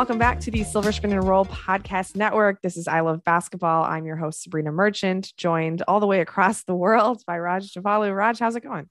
Welcome 0.00 0.16
back 0.16 0.40
to 0.40 0.50
the 0.50 0.64
Silver 0.64 0.92
Screen 0.92 1.12
and 1.12 1.28
Roll 1.28 1.44
Podcast 1.44 2.16
Network. 2.16 2.62
This 2.62 2.78
is 2.78 2.88
I 2.88 3.00
Love 3.00 3.22
Basketball. 3.22 3.84
I'm 3.84 4.06
your 4.06 4.16
host, 4.16 4.48
Sabreena 4.48 4.72
Merchant, 4.72 5.30
joined 5.36 5.82
all 5.86 6.00
the 6.00 6.06
way 6.06 6.22
across 6.22 6.62
the 6.62 6.74
world 6.74 7.22
by 7.26 7.38
Raj 7.38 7.70
Javalu. 7.74 8.16
Raj, 8.16 8.38
how's 8.38 8.56
it 8.56 8.62
going? 8.62 8.88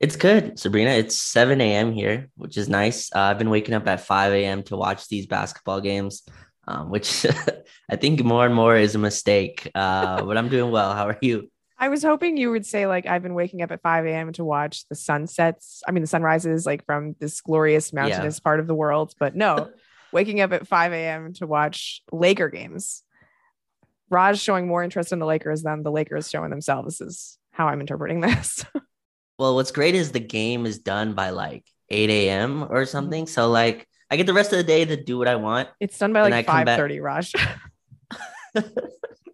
It's 0.00 0.16
good, 0.16 0.56
Sabreena. 0.56 0.98
It's 0.98 1.14
7 1.14 1.60
a.m. 1.60 1.92
here, 1.92 2.28
which 2.34 2.56
is 2.56 2.68
nice. 2.68 3.08
Uh, 3.14 3.20
I've 3.20 3.38
been 3.38 3.50
waking 3.50 3.76
up 3.76 3.86
at 3.86 4.00
5 4.00 4.32
a.m. 4.32 4.64
to 4.64 4.76
watch 4.76 5.06
these 5.06 5.28
basketball 5.28 5.80
games, 5.80 6.24
um, 6.66 6.90
which 6.90 7.24
I 7.88 7.94
think 7.94 8.24
more 8.24 8.46
and 8.46 8.54
more 8.54 8.76
is 8.76 8.96
a 8.96 8.98
mistake. 8.98 9.70
Uh, 9.76 10.24
but 10.24 10.36
I'm 10.36 10.48
doing 10.48 10.72
well. 10.72 10.92
How 10.92 11.06
are 11.06 11.18
you? 11.22 11.48
I 11.78 11.88
was 11.88 12.02
hoping 12.02 12.36
you 12.36 12.50
would 12.50 12.66
say 12.66 12.88
like 12.88 13.06
I've 13.06 13.22
been 13.22 13.34
waking 13.34 13.62
up 13.62 13.70
at 13.70 13.80
5 13.80 14.06
a.m. 14.06 14.32
to 14.32 14.44
watch 14.44 14.88
the 14.88 14.96
sunsets. 14.96 15.84
I 15.86 15.92
mean 15.92 16.02
the 16.02 16.08
sunrises 16.08 16.66
like 16.66 16.84
from 16.84 17.14
this 17.20 17.40
glorious 17.42 17.92
mountainous 17.92 18.38
yeah. 18.38 18.42
part 18.42 18.58
of 18.58 18.66
the 18.66 18.74
world, 18.74 19.14
but 19.20 19.36
no, 19.36 19.70
waking 20.12 20.40
up 20.40 20.52
at 20.52 20.66
5 20.66 20.92
a.m. 20.92 21.32
to 21.34 21.46
watch 21.46 22.02
Laker 22.12 22.48
games. 22.48 23.02
Raj 24.08 24.38
showing 24.38 24.68
more 24.68 24.82
interest 24.82 25.12
in 25.12 25.18
the 25.18 25.26
Lakers 25.26 25.62
than 25.62 25.82
the 25.82 25.90
Lakers 25.90 26.30
showing 26.30 26.50
themselves 26.50 27.00
is 27.00 27.38
how 27.50 27.66
I'm 27.68 27.80
interpreting 27.80 28.20
this. 28.20 28.64
well, 29.38 29.54
what's 29.54 29.72
great 29.72 29.94
is 29.94 30.12
the 30.12 30.20
game 30.20 30.66
is 30.66 30.78
done 30.78 31.14
by 31.14 31.30
like 31.30 31.64
8 31.88 32.10
a.m. 32.10 32.62
or 32.62 32.66
mm-hmm. 32.68 32.84
something. 32.84 33.26
So 33.26 33.48
like 33.48 33.86
I 34.10 34.16
get 34.16 34.26
the 34.26 34.34
rest 34.34 34.52
of 34.52 34.58
the 34.58 34.64
day 34.64 34.84
to 34.84 35.02
do 35.02 35.18
what 35.18 35.28
I 35.28 35.36
want. 35.36 35.68
It's 35.80 35.98
done 35.98 36.12
by 36.12 36.28
like 36.28 36.46
5 36.46 36.66
30, 36.66 37.00
Raj. 37.00 37.32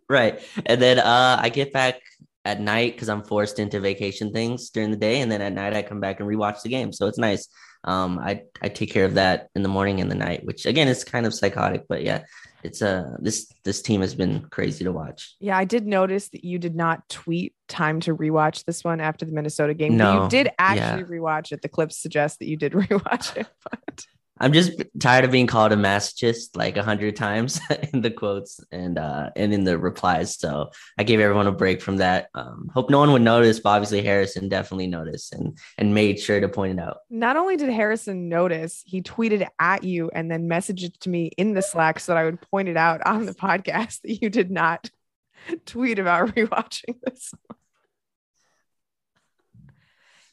right. 0.09 0.41
And 0.65 0.81
then 0.81 0.99
uh 0.99 1.39
I 1.41 1.51
get 1.51 1.73
back 1.73 2.01
at 2.45 2.61
night 2.61 2.95
because 2.95 3.09
I'm 3.09 3.23
forced 3.23 3.59
into 3.59 3.81
vacation 3.81 4.33
things 4.33 4.71
during 4.71 4.91
the 4.91 4.97
day, 4.97 5.21
and 5.21 5.31
then 5.31 5.41
at 5.41 5.53
night 5.53 5.75
I 5.75 5.83
come 5.83 6.01
back 6.01 6.21
and 6.21 6.29
rewatch 6.29 6.63
the 6.63 6.69
game. 6.69 6.93
So 6.93 7.07
it's 7.07 7.19
nice. 7.19 7.49
Um, 7.85 8.19
I 8.19 8.43
I 8.61 8.69
take 8.69 8.91
care 8.91 9.05
of 9.05 9.15
that 9.15 9.49
in 9.55 9.63
the 9.63 9.69
morning 9.69 10.01
and 10.01 10.11
the 10.11 10.15
night, 10.15 10.45
which 10.45 10.67
again 10.67 10.89
is 10.89 11.05
kind 11.05 11.27
of 11.27 11.35
psychotic, 11.35 11.85
but 11.89 12.03
yeah, 12.03 12.25
it's 12.63 12.81
uh 12.81 13.17
this 13.19 13.53
this 13.65 13.83
team 13.83 14.01
has 14.01 14.15
been 14.15 14.47
crazy 14.51 14.85
to 14.85 14.93
watch. 14.93 15.35
Yeah, 15.41 15.57
I 15.57 15.65
did 15.65 15.87
notice 15.87 16.29
that 16.29 16.45
you 16.45 16.59
did 16.59 16.77
not 16.77 17.09
tweet 17.09 17.55
time 17.69 18.01
to 18.01 18.15
rewatch 18.15 18.65
this 18.65 18.85
one 18.85 19.01
after 19.01 19.25
the 19.25 19.33
Minnesota 19.33 19.75
game. 19.75 19.97
No, 19.97 20.25
you 20.25 20.29
did 20.29 20.51
actually 20.59 21.03
yeah. 21.03 21.21
rewatch 21.21 21.53
it. 21.53 21.63
The 21.63 21.69
clips 21.69 21.97
suggest 21.97 22.39
that 22.39 22.49
you 22.49 22.57
did 22.57 22.73
rewatch 22.73 23.37
it, 23.37 23.49
but 23.69 24.07
I'm 24.43 24.53
just 24.53 24.83
tired 24.99 25.25
of 25.25 25.31
being 25.31 25.47
called 25.47 25.71
a 25.71 25.77
masochist 25.77 26.57
like 26.57 26.77
a 26.77 26.83
hundred 26.83 27.15
times 27.15 27.61
in 27.93 28.01
the 28.01 28.11
quotes 28.11 28.59
and 28.73 28.99
uh 28.99 29.31
and 29.37 29.55
in 29.55 29.63
the 29.63 29.79
replies. 29.79 30.37
So 30.37 30.71
I 30.99 31.05
gave 31.05 31.21
everyone 31.21 31.47
a 31.47 31.53
break 31.53 31.81
from 31.81 31.99
that. 31.99 32.29
Um, 32.35 32.69
hope 32.75 32.91
no 32.91 32.99
one 32.99 33.13
would 33.13 33.23
notice, 33.23 33.61
but 33.61 33.71
obviously 33.71 34.03
Harrison 34.03 34.49
definitely 34.49 34.89
noticed 34.89 35.33
and 35.33 35.57
and 35.79 35.95
made 35.95 36.19
sure 36.19 36.41
to 36.41 36.49
point 36.49 36.79
it 36.79 36.83
out. 36.83 36.99
Not 37.09 37.37
only 37.37 37.57
did 37.57 37.71
Harrison 37.71 38.29
notice, 38.29 38.83
he 38.85 39.01
tweeted 39.01 39.47
at 39.61 39.85
you 39.85 40.11
and 40.13 40.29
then 40.29 40.49
messaged 40.49 40.83
it 40.83 41.01
to 41.01 41.09
me 41.09 41.31
in 41.39 41.55
the 41.55 41.63
Slack 41.63 42.01
so 42.01 42.13
that 42.13 42.19
I 42.19 42.25
would 42.25 42.41
point 42.41 42.69
it 42.69 42.77
out 42.77 43.01
on 43.07 43.27
the 43.27 43.35
podcast 43.43 44.01
that 44.01 44.21
you 44.21 44.29
did 44.29 44.51
not 44.51 44.91
tweet 45.67 46.01
about 46.01 46.35
rewatching 46.35 46.97
this 47.05 47.33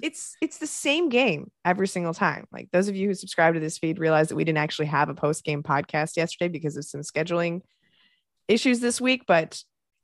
it's 0.02 0.36
it's 0.42 0.60
the 0.60 0.68
same 0.68 1.10
game 1.10 1.52
every 1.66 1.88
single 1.88 2.14
time. 2.14 2.48
Like 2.52 2.70
those 2.72 2.88
of 2.88 2.96
you 2.96 3.08
who 3.08 3.14
subscribe 3.14 3.54
to 3.56 3.60
this 3.60 3.78
feed 3.78 4.00
realize 4.00 4.30
that 4.30 4.36
we 4.36 4.46
didn't 4.46 4.60
actually 4.60 4.88
have 4.88 5.10
a 5.10 5.14
post 5.14 5.44
game 5.44 5.62
podcast 5.64 6.16
yesterday 6.16 6.48
because 6.48 6.78
of 6.78 6.86
some 6.86 7.02
scheduling 7.02 7.62
issues 8.48 8.80
this 8.80 9.02
week. 9.02 9.24
But 9.28 9.62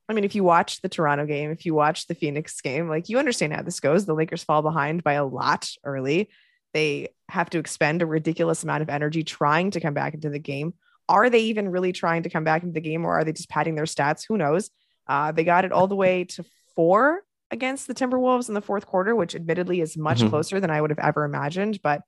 I 0.10 0.14
mean, 0.14 0.24
if 0.24 0.36
you 0.36 0.44
watch 0.44 0.82
the 0.82 0.90
Toronto 0.90 1.26
game, 1.26 1.50
if 1.52 1.66
you 1.66 1.74
watch 1.74 2.08
the 2.08 2.16
Phoenix 2.16 2.60
game, 2.62 2.90
like 2.90 3.10
you 3.10 3.18
understand 3.20 3.54
how 3.54 3.62
this 3.62 3.80
goes. 3.80 4.06
The 4.06 4.14
Lakers 4.14 4.44
fall 4.44 4.62
behind 4.62 5.04
by 5.04 5.14
a 5.14 5.26
lot 5.26 5.70
early. 5.84 6.30
They 6.74 7.10
have 7.30 7.50
to 7.52 7.60
expend 7.60 8.02
a 8.02 8.06
ridiculous 8.06 8.64
amount 8.64 8.84
of 8.84 8.90
energy 8.90 9.24
trying 9.24 9.72
to 9.72 9.80
come 9.80 9.94
back 9.94 10.14
into 10.14 10.30
the 10.30 10.40
game. 10.40 10.74
Are 11.08 11.30
they 11.30 11.40
even 11.44 11.70
really 11.70 11.94
trying 11.94 12.24
to 12.24 12.30
come 12.30 12.44
back 12.44 12.64
into 12.64 12.74
the 12.74 12.82
game 12.82 13.06
or 13.06 13.14
are 13.14 13.24
they 13.24 13.32
just 13.32 13.50
padding 13.50 13.76
their 13.76 13.86
stats? 13.86 14.26
Who 14.28 14.38
knows? 14.38 14.70
Uh, 15.08 15.32
they 15.32 15.44
got 15.44 15.66
it 15.66 15.72
all 15.72 15.88
the 15.88 15.96
way 15.96 16.26
to 16.26 16.44
four 16.76 17.22
against 17.52 17.88
the 17.88 17.94
Timberwolves 17.94 18.48
in 18.48 18.56
the 18.56 18.62
fourth 18.62 18.86
quarter, 18.86 19.16
which 19.16 19.36
admittedly 19.36 19.82
is 19.82 19.98
much 19.98 20.20
mm-hmm. 20.20 20.30
closer 20.30 20.60
than 20.60 20.72
I 20.72 20.82
would 20.82 20.90
have 20.90 21.00
ever 21.00 21.24
imagined. 21.24 21.82
But 21.82 22.02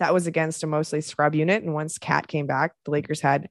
that 0.00 0.14
was 0.14 0.26
against 0.26 0.62
a 0.62 0.66
mostly 0.66 1.00
scrub 1.00 1.34
unit. 1.34 1.62
And 1.62 1.74
once 1.74 1.98
KAT 1.98 2.26
came 2.26 2.46
back, 2.46 2.72
the 2.84 2.90
Lakers 2.90 3.20
had 3.20 3.48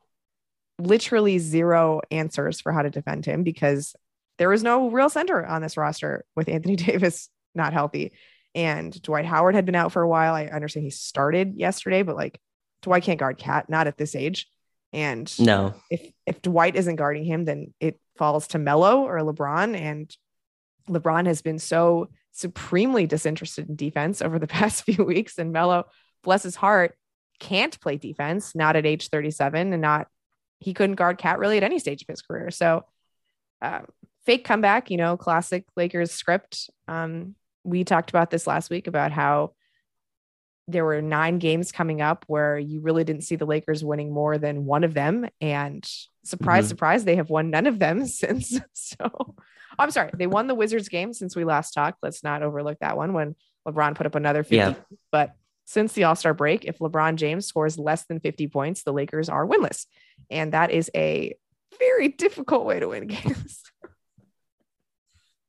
literally 0.79 1.39
zero 1.39 2.01
answers 2.11 2.59
for 2.59 2.71
how 2.71 2.81
to 2.81 2.89
defend 2.89 3.25
him 3.25 3.43
because 3.43 3.95
there 4.37 4.49
was 4.49 4.63
no 4.63 4.89
real 4.89 5.09
center 5.09 5.45
on 5.45 5.61
this 5.61 5.77
roster 5.77 6.25
with 6.35 6.49
Anthony 6.49 6.75
Davis 6.77 7.29
not 7.55 7.73
healthy. 7.73 8.13
And 8.55 8.99
Dwight 9.01 9.25
Howard 9.25 9.55
had 9.55 9.65
been 9.65 9.75
out 9.75 9.91
for 9.91 10.01
a 10.01 10.07
while. 10.07 10.33
I 10.33 10.45
understand 10.45 10.85
he 10.85 10.91
started 10.91 11.55
yesterday, 11.55 12.03
but 12.03 12.15
like 12.15 12.39
Dwight 12.81 13.03
can't 13.03 13.19
guard 13.19 13.37
KAT, 13.37 13.69
not 13.69 13.87
at 13.87 13.97
this 13.97 14.15
age. 14.15 14.47
And 14.91 15.31
no, 15.39 15.73
if 15.89 16.11
if 16.27 16.41
Dwight 16.41 16.75
isn't 16.75 16.97
guarding 16.97 17.23
him, 17.23 17.45
then 17.45 17.73
it 17.79 17.99
falls 18.15 18.47
to 18.49 18.59
Melo 18.59 19.03
or 19.05 19.17
LeBron. 19.19 19.75
And 19.75 20.15
LeBron 20.89 21.25
has 21.25 21.41
been 21.41 21.59
so 21.59 22.09
supremely 22.31 23.05
disinterested 23.05 23.69
in 23.69 23.75
defense 23.75 24.21
over 24.21 24.39
the 24.39 24.47
past 24.59 24.83
few 24.83 25.03
weeks. 25.03 25.37
And 25.37 25.51
Melo, 25.51 25.85
bless 26.23 26.43
his 26.43 26.55
heart, 26.55 26.97
can't 27.39 27.79
play 27.79 27.97
defense, 27.97 28.55
not 28.55 28.75
at 28.75 28.85
age 28.85 29.09
37 29.09 29.73
and 29.73 29.81
not, 29.81 30.07
he 30.59 30.73
couldn't 30.73 30.95
guard 30.95 31.17
KAT 31.17 31.39
really 31.39 31.57
at 31.57 31.63
any 31.63 31.79
stage 31.79 32.01
of 32.01 32.07
his 32.07 32.21
career. 32.21 32.51
So, 32.51 32.85
um, 33.61 33.85
fake 34.25 34.45
comeback, 34.45 34.89
you 34.89 34.97
know, 34.97 35.17
classic 35.17 35.65
Lakers 35.75 36.11
script. 36.11 36.69
Um, 36.87 37.35
we 37.63 37.83
talked 37.83 38.09
about 38.09 38.29
this 38.29 38.47
last 38.47 38.69
week 38.69 38.87
about 38.87 39.11
how 39.11 39.53
there 40.67 40.85
were 40.85 41.01
nine 41.01 41.39
games 41.39 41.71
coming 41.71 42.01
up 42.01 42.23
where 42.27 42.57
you 42.57 42.81
really 42.81 43.03
didn't 43.03 43.23
see 43.23 43.35
the 43.35 43.45
Lakers 43.45 43.83
winning 43.83 44.13
more 44.13 44.37
than 44.37 44.65
one 44.65 44.83
of 44.83 44.93
them. 44.93 45.27
And 45.41 45.85
surprise, 46.23 46.65
mm-hmm. 46.65 46.69
surprise, 46.69 47.03
they 47.03 47.15
have 47.17 47.29
won 47.29 47.49
none 47.49 47.67
of 47.67 47.79
them 47.79 48.05
since. 48.07 48.59
So 48.73 49.35
I'm 49.77 49.91
sorry, 49.91 50.11
they 50.13 50.27
won 50.27 50.47
the 50.47 50.55
Wizards 50.55 50.89
game 50.89 51.13
since 51.13 51.35
we 51.35 51.43
last 51.43 51.71
talked. 51.73 51.99
Let's 52.01 52.23
not 52.23 52.43
overlook 52.43 52.79
that 52.79 52.97
one 52.97 53.13
when 53.13 53.35
LeBron 53.67 53.95
put 53.95 54.05
up 54.05 54.15
another 54.15 54.43
50. 54.43 54.55
Yeah. 54.55 54.73
But 55.11 55.33
since 55.65 55.93
the 55.93 56.03
All 56.05 56.15
Star 56.15 56.33
break, 56.33 56.65
if 56.65 56.79
LeBron 56.79 57.15
James 57.15 57.45
scores 57.45 57.77
less 57.77 58.05
than 58.05 58.19
50 58.19 58.47
points, 58.47 58.83
the 58.83 58.93
Lakers 58.93 59.29
are 59.29 59.47
winless. 59.47 59.85
And 60.29 60.53
that 60.53 60.71
is 60.71 60.91
a 60.95 61.35
very 61.79 62.09
difficult 62.09 62.65
way 62.65 62.79
to 62.79 62.89
win 62.89 63.07
games. 63.07 63.61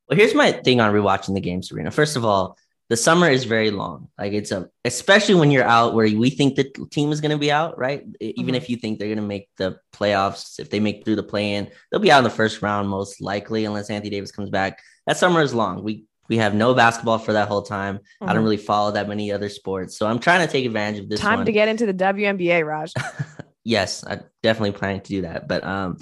well, 0.08 0.16
here's 0.16 0.34
my 0.34 0.52
thing 0.52 0.80
on 0.80 0.92
rewatching 0.92 1.34
the 1.34 1.40
game, 1.40 1.62
Serena. 1.62 1.90
First 1.90 2.16
of 2.16 2.24
all, 2.24 2.56
the 2.90 2.96
summer 2.96 3.28
is 3.28 3.44
very 3.44 3.70
long. 3.70 4.08
Like 4.18 4.32
it's 4.32 4.52
a, 4.52 4.68
especially 4.84 5.36
when 5.36 5.50
you're 5.50 5.64
out 5.64 5.94
where 5.94 6.06
we 6.06 6.30
think 6.30 6.56
the 6.56 6.64
team 6.90 7.12
is 7.12 7.20
going 7.20 7.30
to 7.30 7.38
be 7.38 7.50
out, 7.50 7.78
right? 7.78 8.04
Even 8.20 8.46
mm-hmm. 8.46 8.54
if 8.56 8.68
you 8.68 8.76
think 8.76 8.98
they're 8.98 9.08
going 9.08 9.16
to 9.16 9.22
make 9.22 9.48
the 9.56 9.78
playoffs, 9.94 10.60
if 10.60 10.70
they 10.70 10.80
make 10.80 11.04
through 11.04 11.16
the 11.16 11.22
play 11.22 11.54
in, 11.54 11.70
they'll 11.90 12.00
be 12.00 12.12
out 12.12 12.18
in 12.18 12.24
the 12.24 12.30
first 12.30 12.60
round 12.60 12.88
most 12.88 13.20
likely, 13.20 13.64
unless 13.64 13.88
Anthony 13.88 14.10
Davis 14.10 14.32
comes 14.32 14.50
back. 14.50 14.80
That 15.06 15.16
summer 15.16 15.40
is 15.40 15.54
long. 15.54 15.82
We 15.82 16.04
we 16.28 16.38
have 16.38 16.54
no 16.54 16.74
basketball 16.74 17.18
for 17.18 17.34
that 17.34 17.48
whole 17.48 17.62
time. 17.62 17.96
Mm-hmm. 17.96 18.24
I 18.24 18.26
don't 18.28 18.36
mm-hmm. 18.36 18.44
really 18.44 18.56
follow 18.58 18.92
that 18.92 19.08
many 19.08 19.32
other 19.32 19.48
sports, 19.48 19.96
so 19.96 20.06
I'm 20.06 20.18
trying 20.18 20.46
to 20.46 20.52
take 20.52 20.66
advantage 20.66 21.00
of 21.00 21.08
this. 21.08 21.20
Time 21.20 21.38
one. 21.38 21.46
to 21.46 21.52
get 21.52 21.68
into 21.68 21.86
the 21.86 21.94
WNBA, 21.94 22.66
Raj. 22.66 22.92
yes, 23.64 24.04
I 24.04 24.20
definitely 24.42 24.72
planning 24.72 25.00
to 25.00 25.08
do 25.08 25.22
that, 25.22 25.48
but 25.48 25.64
um. 25.64 25.96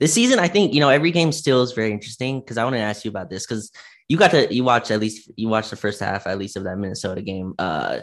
This 0.00 0.14
season, 0.14 0.38
I 0.38 0.46
think 0.46 0.74
you 0.74 0.78
know 0.78 0.90
every 0.90 1.10
game 1.10 1.32
still 1.32 1.60
is 1.60 1.72
very 1.72 1.90
interesting 1.90 2.38
because 2.38 2.56
I 2.56 2.62
want 2.62 2.76
to 2.76 2.80
ask 2.80 3.04
you 3.04 3.08
about 3.08 3.30
this 3.30 3.44
because 3.44 3.72
you 4.08 4.16
got 4.16 4.30
to 4.30 4.52
you 4.54 4.64
watch 4.64 4.90
at 4.90 5.00
least 5.00 5.30
you 5.36 5.48
watched 5.48 5.70
the 5.70 5.76
first 5.76 6.00
half 6.00 6.26
at 6.26 6.38
least 6.38 6.56
of 6.56 6.64
that 6.64 6.78
Minnesota 6.78 7.22
game 7.22 7.54
uh 7.58 8.00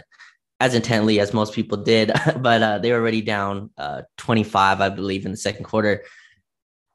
as 0.59 0.73
intently 0.73 1.19
as 1.19 1.33
most 1.33 1.53
people 1.53 1.77
did, 1.77 2.11
but 2.39 2.63
uh, 2.63 2.77
they 2.79 2.91
were 2.91 2.99
already 2.99 3.21
down 3.21 3.71
uh, 3.77 4.03
25, 4.17 4.81
I 4.81 4.89
believe, 4.89 5.25
in 5.25 5.31
the 5.31 5.37
second 5.37 5.65
quarter. 5.65 6.03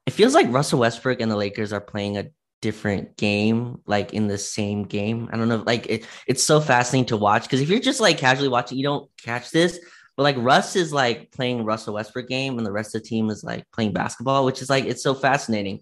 It 0.07 0.13
feels 0.13 0.35
like 0.35 0.51
Russell 0.51 0.81
Westbrook 0.81 1.21
and 1.21 1.31
the 1.31 1.37
Lakers 1.37 1.73
are 1.73 1.81
playing 1.81 2.17
a 2.17 2.29
different 2.63 3.17
game, 3.17 3.81
like 3.87 4.15
in 4.15 4.29
the 4.29 4.39
same 4.39 4.85
game. 4.85 5.29
I 5.33 5.37
don't 5.37 5.49
know, 5.49 5.63
like 5.67 5.87
it, 5.89 6.07
it's 6.27 6.43
so 6.43 6.61
fascinating 6.61 7.07
to 7.07 7.17
watch 7.17 7.43
because 7.43 7.61
if 7.61 7.69
you're 7.69 7.81
just 7.81 8.01
like 8.01 8.19
casually 8.19 8.49
watching, 8.49 8.79
you 8.79 8.85
don't 8.85 9.11
catch 9.23 9.51
this. 9.51 9.79
But 10.17 10.25
like 10.25 10.37
Russ 10.39 10.75
is 10.75 10.93
like 10.93 11.31
playing 11.31 11.65
Russell 11.65 11.95
Westbrook 11.95 12.29
game, 12.29 12.59
and 12.59 12.67
the 12.67 12.73
rest 12.73 12.95
of 12.95 13.03
the 13.03 13.09
team 13.09 13.31
is 13.31 13.45
like 13.45 13.65
playing 13.73 13.93
basketball, 13.93 14.45
which 14.45 14.63
is 14.63 14.71
like 14.71 14.85
it's 14.85 15.03
so 15.03 15.15
fascinating. 15.15 15.81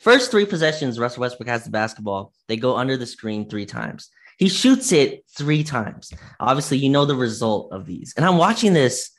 First 0.00 0.30
three 0.30 0.46
possessions, 0.46 0.98
Russell 0.98 1.22
Westbrook 1.22 1.48
has 1.48 1.64
the 1.64 1.70
basketball. 1.70 2.32
They 2.46 2.56
go 2.56 2.76
under 2.76 2.96
the 2.96 3.06
screen 3.06 3.48
three 3.48 3.66
times. 3.66 4.10
He 4.38 4.48
shoots 4.48 4.92
it 4.92 5.24
three 5.36 5.64
times. 5.64 6.12
Obviously, 6.38 6.78
you 6.78 6.88
know 6.88 7.04
the 7.04 7.16
result 7.16 7.72
of 7.72 7.86
these. 7.86 8.14
And 8.16 8.24
I'm 8.24 8.38
watching 8.38 8.72
this 8.72 9.10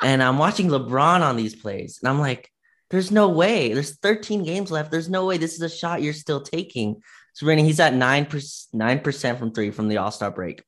and 0.00 0.22
I'm 0.22 0.38
watching 0.38 0.68
LeBron 0.68 1.22
on 1.22 1.36
these 1.36 1.56
plays. 1.56 1.98
And 2.00 2.08
I'm 2.08 2.20
like, 2.20 2.48
there's 2.90 3.10
no 3.10 3.28
way. 3.28 3.72
There's 3.74 3.96
13 3.98 4.44
games 4.44 4.70
left. 4.70 4.90
There's 4.90 5.08
no 5.08 5.26
way 5.26 5.36
this 5.36 5.54
is 5.54 5.62
a 5.62 5.68
shot 5.68 6.02
you're 6.02 6.12
still 6.12 6.40
taking. 6.40 7.02
So, 7.32 7.46
Rennie, 7.46 7.64
he's 7.64 7.80
at 7.80 7.92
9%, 7.92 8.66
9% 8.74 9.38
from 9.38 9.52
three 9.52 9.70
from 9.70 9.88
the 9.88 9.98
All 9.98 10.10
Star 10.10 10.30
break. 10.30 10.62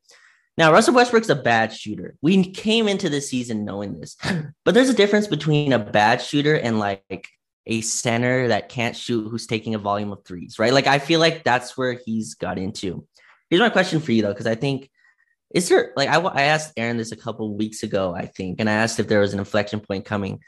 Now, 0.59 0.73
Russell 0.73 0.95
Westbrook's 0.95 1.31
a 1.31 1.35
bad 1.35 1.73
shooter. 1.73 2.17
We 2.21 2.51
came 2.51 2.87
into 2.87 3.09
this 3.09 3.31
season 3.31 3.65
knowing 3.65 3.99
this, 3.99 4.17
but 4.65 4.75
there's 4.75 4.91
a 4.91 4.95
difference 4.95 5.27
between 5.27 5.73
a 5.73 5.79
bad 5.79 6.21
shooter 6.21 6.55
and 6.55 6.79
like 6.79 7.29
a 7.67 7.81
center 7.81 8.49
that 8.49 8.69
can't 8.69 8.97
shoot 8.97 9.29
who's 9.29 9.47
taking 9.47 9.75
a 9.75 9.79
volume 9.79 10.13
of 10.13 10.25
threes, 10.25 10.59
right? 10.59 10.73
Like 10.73 10.87
I 10.87 10.99
feel 10.99 11.21
like 11.21 11.45
that's 11.45 11.77
where 11.77 12.01
he's 12.05 12.35
got 12.35 12.59
into. 12.59 13.07
Here's 13.51 13.61
my 13.61 13.71
question 13.71 14.01
for 14.01 14.13
you 14.13 14.23
though, 14.23 14.33
because 14.33 14.47
I 14.47 14.55
think 14.55 14.91
Is 15.55 15.69
there 15.69 15.93
like 15.97 16.09
I, 16.09 16.19
I 16.19 16.43
asked 16.43 16.73
Aaron 16.77 16.97
this 16.97 17.13
a 17.13 17.17
couple 17.17 17.57
weeks 17.57 17.83
ago, 17.83 18.15
I 18.15 18.27
think, 18.27 18.59
and 18.59 18.69
I 18.69 18.73
asked 18.73 18.99
if 18.99 19.07
there 19.09 19.21
was 19.21 19.35
an 19.35 19.39
inflection 19.39 19.81
point 19.81 20.05
coming. 20.05 20.41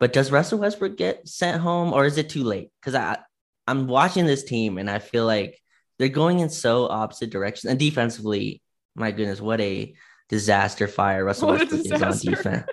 But 0.00 0.12
does 0.12 0.30
Russell 0.30 0.58
Westbrook 0.58 0.96
get 0.96 1.26
sent 1.26 1.60
home 1.62 1.92
or 1.92 2.04
is 2.04 2.18
it 2.18 2.28
too 2.28 2.44
late? 2.44 2.70
Because 2.80 2.94
I 2.94 3.18
I'm 3.66 3.86
watching 3.86 4.26
this 4.26 4.44
team 4.44 4.76
and 4.76 4.90
I 4.90 4.98
feel 4.98 5.24
like 5.24 5.58
they're 5.98 6.08
going 6.08 6.40
in 6.40 6.50
so 6.50 6.86
opposite 6.88 7.30
directions. 7.30 7.70
And 7.70 7.78
defensively, 7.78 8.60
my 8.94 9.10
goodness, 9.12 9.40
what 9.40 9.60
a 9.60 9.94
disaster 10.28 10.88
fire 10.88 11.24
Russell 11.24 11.48
what 11.48 11.60
Westbrook 11.60 11.86
is 11.86 12.02
on 12.02 12.18
defense. 12.18 12.66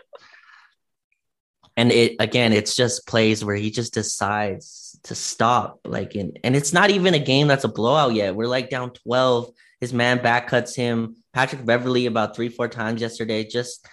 And 1.78 1.92
it 1.92 2.16
again, 2.20 2.54
it's 2.54 2.76
just 2.76 3.08
plays 3.08 3.44
where 3.44 3.56
he 3.56 3.72
just 3.72 3.94
decides 3.94 5.00
to 5.04 5.16
stop. 5.16 5.80
Like 5.86 6.16
in, 6.16 6.34
and 6.44 6.56
it's 6.56 6.74
not 6.74 6.90
even 6.90 7.14
a 7.14 7.20
game 7.20 7.48
that's 7.48 7.64
a 7.64 7.70
blowout 7.70 8.14
yet. 8.14 8.36
We're 8.36 8.48
like 8.48 8.70
down 8.70 8.92
12. 8.92 9.52
His 9.80 9.94
man 9.94 10.22
back 10.22 10.48
cuts 10.48 10.76
him. 10.76 11.16
Patrick 11.34 11.66
Beverley 11.66 12.06
about 12.06 12.36
three, 12.36 12.50
four 12.50 12.68
times 12.68 13.02
yesterday, 13.02 13.46
just 13.46 13.88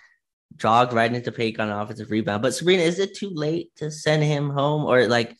jogged 0.56 0.92
right 0.92 1.12
into 1.12 1.32
Paik 1.32 1.60
on 1.60 1.70
offensive 1.70 2.10
rebound. 2.10 2.42
But 2.42 2.52
Sabreena, 2.52 2.80
is 2.80 2.98
it 2.98 3.16
too 3.16 3.30
late 3.30 3.70
to 3.76 3.90
send 3.90 4.22
him 4.22 4.50
home? 4.50 4.84
Or 4.84 5.06
like 5.06 5.36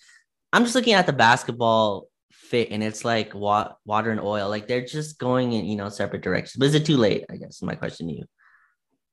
I'm 0.52 0.64
just 0.64 0.74
looking 0.74 0.94
at 0.94 1.06
the 1.06 1.12
basketball 1.12 2.06
fit 2.30 2.68
and 2.70 2.82
it's 2.82 3.04
like 3.04 3.34
wa- 3.34 3.74
water 3.84 4.10
and 4.10 4.20
oil. 4.20 4.48
Like 4.48 4.66
they're 4.66 4.84
just 4.84 5.18
going 5.18 5.52
in, 5.52 5.66
you 5.66 5.76
know, 5.76 5.88
separate 5.88 6.22
directions. 6.22 6.58
But 6.58 6.66
is 6.66 6.74
it 6.74 6.86
too 6.86 6.96
late? 6.96 7.24
I 7.30 7.36
guess 7.36 7.60
my 7.62 7.74
question 7.74 8.08
to 8.08 8.14
you. 8.14 8.24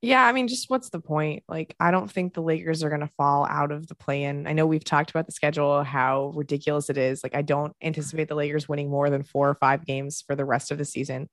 Yeah, 0.02 0.24
I 0.24 0.34
mean, 0.34 0.48
just 0.48 0.70
what's 0.70 0.90
the 0.90 1.00
point? 1.00 1.44
Like, 1.48 1.76
I 1.80 1.90
don't 1.90 2.12
think 2.12 2.34
the 2.34 2.42
Lakers 2.42 2.84
are 2.84 2.90
going 2.90 3.02
to 3.02 3.10
fall 3.18 3.48
out 3.50 3.72
of 3.72 3.88
the 3.88 3.96
play 3.96 4.24
in. 4.24 4.46
I 4.46 4.54
know 4.54 4.68
we've 4.68 4.84
talked 4.84 5.10
about 5.10 5.26
the 5.26 5.32
schedule, 5.32 5.84
how 5.84 6.32
ridiculous 6.36 6.90
it 6.90 6.98
is. 6.98 7.24
Like, 7.24 7.34
I 7.36 7.42
don't 7.42 7.76
anticipate 7.82 8.28
the 8.28 8.36
Lakers 8.36 8.70
winning 8.70 8.90
more 8.90 9.10
than 9.10 9.24
four 9.24 9.50
or 9.50 9.56
five 9.56 9.86
games 9.86 10.24
for 10.26 10.36
the 10.36 10.46
rest 10.46 10.72
of 10.72 10.78
the 10.78 10.86
season. 10.86 11.30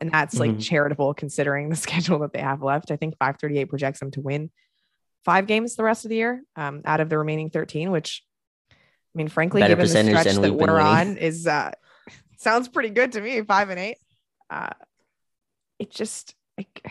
And 0.00 0.10
that's 0.10 0.38
like 0.38 0.52
mm-hmm. 0.52 0.60
charitable 0.60 1.14
considering 1.14 1.68
the 1.68 1.76
schedule 1.76 2.20
that 2.20 2.32
they 2.32 2.40
have 2.40 2.62
left. 2.62 2.90
I 2.90 2.96
think 2.96 3.14
538 3.18 3.64
projects 3.66 4.00
them 4.00 4.10
to 4.12 4.20
win 4.20 4.50
five 5.24 5.46
games 5.46 5.74
the 5.76 5.84
rest 5.84 6.04
of 6.04 6.10
the 6.10 6.16
year 6.16 6.42
um, 6.56 6.82
out 6.84 7.00
of 7.00 7.08
the 7.08 7.18
remaining 7.18 7.50
13, 7.50 7.90
which 7.90 8.22
I 8.70 8.74
mean, 9.14 9.28
frankly, 9.28 9.60
Better 9.60 9.76
given 9.76 10.06
the 10.06 10.20
stretch 10.20 10.34
that 10.36 10.54
we're 10.54 10.80
on, 10.80 11.16
is 11.16 11.46
uh, 11.46 11.70
sounds 12.38 12.68
pretty 12.68 12.90
good 12.90 13.12
to 13.12 13.20
me. 13.20 13.40
Five 13.42 13.70
and 13.70 13.78
eight. 13.78 13.98
Uh, 14.50 14.70
it 15.78 15.90
just, 15.90 16.34
like, 16.58 16.84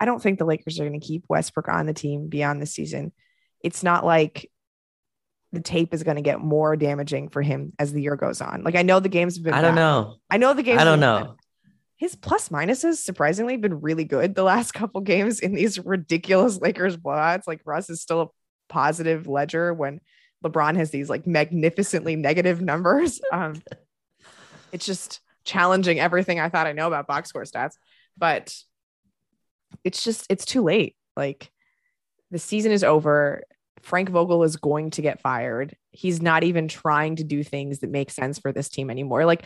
I 0.00 0.06
don't 0.06 0.22
think 0.22 0.38
the 0.38 0.46
Lakers 0.46 0.80
are 0.80 0.88
going 0.88 0.98
to 0.98 1.06
keep 1.06 1.24
Westbrook 1.28 1.68
on 1.68 1.86
the 1.86 1.92
team 1.92 2.28
beyond 2.28 2.60
the 2.60 2.66
season. 2.66 3.12
It's 3.62 3.82
not 3.82 4.04
like 4.04 4.50
the 5.52 5.60
tape 5.60 5.92
is 5.92 6.02
going 6.02 6.16
to 6.16 6.22
get 6.22 6.40
more 6.40 6.76
damaging 6.76 7.28
for 7.28 7.42
him 7.42 7.72
as 7.78 7.92
the 7.92 8.00
year 8.00 8.16
goes 8.16 8.40
on. 8.40 8.62
Like 8.62 8.76
I 8.76 8.82
know 8.82 9.00
the 9.00 9.08
games 9.08 9.36
have 9.36 9.44
been. 9.44 9.54
I 9.54 9.60
don't 9.60 9.74
bad. 9.74 9.80
know. 9.80 10.16
I 10.30 10.38
know 10.38 10.54
the 10.54 10.62
games. 10.62 10.80
I 10.80 10.84
don't 10.84 11.00
know. 11.00 11.24
Bad. 11.24 11.34
His 11.96 12.16
plus 12.16 12.48
minuses 12.48 12.96
surprisingly 12.96 13.58
been 13.58 13.82
really 13.82 14.04
good 14.04 14.34
the 14.34 14.42
last 14.42 14.72
couple 14.74 15.00
games 15.02 15.40
in 15.40 15.54
these 15.54 15.78
ridiculous 15.78 16.58
Lakers 16.58 16.96
blowouts. 16.96 17.46
Like 17.46 17.60
Russ 17.64 17.90
is 17.90 18.00
still 18.00 18.20
a 18.22 18.28
positive 18.72 19.26
ledger 19.26 19.74
when 19.74 20.00
LeBron 20.44 20.76
has 20.76 20.90
these 20.90 21.10
like 21.10 21.26
magnificently 21.26 22.16
negative 22.16 22.60
numbers. 22.60 23.20
Um, 23.32 23.62
it's 24.72 24.86
just 24.86 25.20
challenging 25.44 25.98
everything 25.98 26.38
I 26.38 26.48
thought 26.48 26.68
I 26.68 26.72
know 26.72 26.86
about 26.86 27.08
box 27.08 27.28
score 27.28 27.42
stats, 27.42 27.74
but 28.16 28.54
it's 29.84 30.02
just 30.02 30.26
it's 30.28 30.44
too 30.44 30.62
late. 30.62 30.96
Like 31.16 31.50
the 32.30 32.38
season 32.38 32.72
is 32.72 32.84
over. 32.84 33.42
Frank 33.82 34.10
Vogel 34.10 34.44
is 34.44 34.56
going 34.56 34.90
to 34.90 35.02
get 35.02 35.20
fired. 35.20 35.74
He's 35.90 36.20
not 36.20 36.44
even 36.44 36.68
trying 36.68 37.16
to 37.16 37.24
do 37.24 37.42
things 37.42 37.78
that 37.78 37.90
make 37.90 38.10
sense 38.10 38.38
for 38.38 38.52
this 38.52 38.68
team 38.68 38.90
anymore. 38.90 39.24
Like 39.24 39.44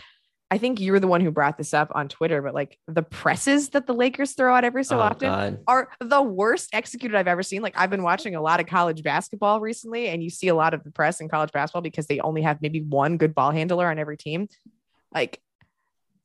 I 0.50 0.58
think 0.58 0.78
you're 0.78 1.00
the 1.00 1.08
one 1.08 1.20
who 1.20 1.30
brought 1.30 1.58
this 1.58 1.72
up 1.72 1.90
on 1.94 2.08
Twitter, 2.08 2.42
but 2.42 2.54
like 2.54 2.78
the 2.86 3.02
presses 3.02 3.70
that 3.70 3.86
the 3.86 3.94
Lakers 3.94 4.32
throw 4.34 4.54
out 4.54 4.62
every 4.62 4.84
so 4.84 4.98
oh, 4.98 5.02
often 5.02 5.28
God. 5.28 5.58
are 5.66 5.88
the 6.00 6.22
worst 6.22 6.70
executed 6.72 7.16
I've 7.16 7.26
ever 7.26 7.42
seen. 7.42 7.62
Like 7.62 7.74
I've 7.76 7.90
been 7.90 8.02
watching 8.02 8.34
a 8.34 8.42
lot 8.42 8.60
of 8.60 8.66
college 8.66 9.02
basketball 9.02 9.60
recently, 9.60 10.08
and 10.08 10.22
you 10.22 10.30
see 10.30 10.48
a 10.48 10.54
lot 10.54 10.74
of 10.74 10.84
the 10.84 10.90
press 10.90 11.20
in 11.20 11.28
college 11.28 11.50
basketball 11.50 11.82
because 11.82 12.06
they 12.06 12.20
only 12.20 12.42
have 12.42 12.60
maybe 12.60 12.82
one 12.82 13.16
good 13.16 13.34
ball 13.34 13.50
handler 13.50 13.88
on 13.88 13.98
every 13.98 14.16
team. 14.16 14.48
Like 15.12 15.40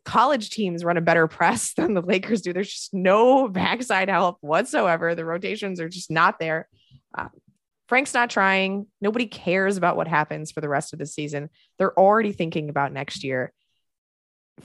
college 0.06 0.50
teams 0.50 0.84
run 0.84 0.98
a 0.98 1.02
better 1.02 1.28
press 1.28 1.74
than 1.78 1.94
the 1.94 2.02
Lakers 2.02 2.42
do. 2.42 2.54
There's 2.54 2.72
just 2.72 2.94
no 2.94 3.48
backside 3.48 4.10
help 4.10 4.38
whatsoever. 4.42 5.16
The 5.16 5.26
rotations 5.26 5.80
are 5.80 5.90
just 5.90 6.12
not 6.12 6.40
there. 6.40 6.68
Uh, 7.18 7.30
Frank's 7.88 8.14
not 8.14 8.30
trying. 8.30 8.86
Nobody 9.02 9.26
cares 9.26 9.78
about 9.78 9.98
what 9.98 10.08
happens 10.08 10.52
for 10.52 10.62
the 10.62 10.70
rest 10.70 10.94
of 10.94 11.00
the 11.00 11.08
season. 11.08 11.50
They're 11.78 11.98
already 11.98 12.32
thinking 12.32 12.70
about 12.70 12.94
next 12.94 13.24
year 13.24 13.52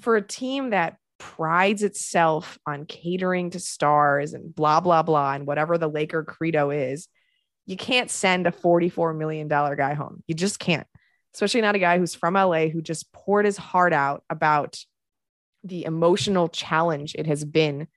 for 0.00 0.16
a 0.16 0.22
team 0.22 0.70
that 0.70 0.96
prides 1.18 1.82
itself 1.82 2.58
on 2.66 2.86
catering 2.86 3.50
to 3.50 3.60
stars 3.60 4.32
and 4.34 4.54
blah 4.54 4.80
blah 4.80 5.02
blah 5.02 5.34
and 5.34 5.46
whatever 5.46 5.78
the 5.78 5.88
Laker 5.88 6.24
credo 6.24 6.70
is, 6.70 7.08
you 7.66 7.76
can't 7.76 8.10
send 8.10 8.46
a 8.46 8.50
$44 8.50 9.16
million 9.16 9.48
guy 9.48 9.94
home. 9.94 10.22
You 10.26 10.34
just 10.34 10.58
can't. 10.58 10.86
Especially 11.32 11.62
not 11.62 11.74
a 11.74 11.80
guy 11.80 11.98
who's 11.98 12.14
from 12.14 12.34
LA 12.34 12.66
who 12.66 12.82
just 12.82 13.12
poured 13.12 13.44
his 13.44 13.56
heart 13.56 13.92
out 13.92 14.22
about 14.30 14.78
the 15.64 15.84
emotional 15.84 16.48
challenge 16.48 17.14
it 17.14 17.26
has 17.26 17.44
been 17.44 17.88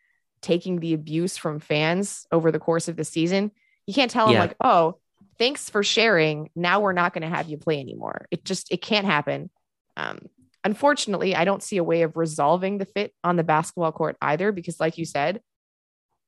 taking 0.42 0.80
the 0.80 0.94
abuse 0.94 1.38
from 1.38 1.60
fans 1.60 2.26
over 2.32 2.52
the 2.52 2.60
course 2.60 2.88
of 2.88 2.96
the 2.96 3.04
season. 3.04 3.52
You 3.86 3.94
can't 3.94 4.12
tell 4.12 4.28
yeah. 4.28 4.34
him 4.34 4.40
like, 4.40 4.58
"Oh, 4.64 5.00
thanks 5.38 5.70
for 5.70 5.84
sharing. 5.84 6.50
Now 6.56 6.80
we're 6.80 6.94
not 6.94 7.14
going 7.14 7.30
to 7.30 7.36
have 7.36 7.50
you 7.50 7.58
play 7.58 7.80
anymore." 7.80 8.26
It 8.32 8.44
just 8.46 8.72
it 8.72 8.82
can't 8.82 9.06
happen. 9.06 9.50
Um, 9.96 10.20
Unfortunately, 10.68 11.34
I 11.34 11.46
don't 11.46 11.64
see 11.64 11.78
a 11.78 11.84
way 11.84 12.02
of 12.02 12.18
resolving 12.18 12.78
the 12.78 12.86
fit 12.86 13.14
on 13.24 13.38
the 13.38 13.44
basketball 13.46 13.94
court 13.94 14.18
either, 14.22 14.52
because, 14.52 14.82
like 14.82 14.98
you 14.98 15.06
said, 15.06 15.40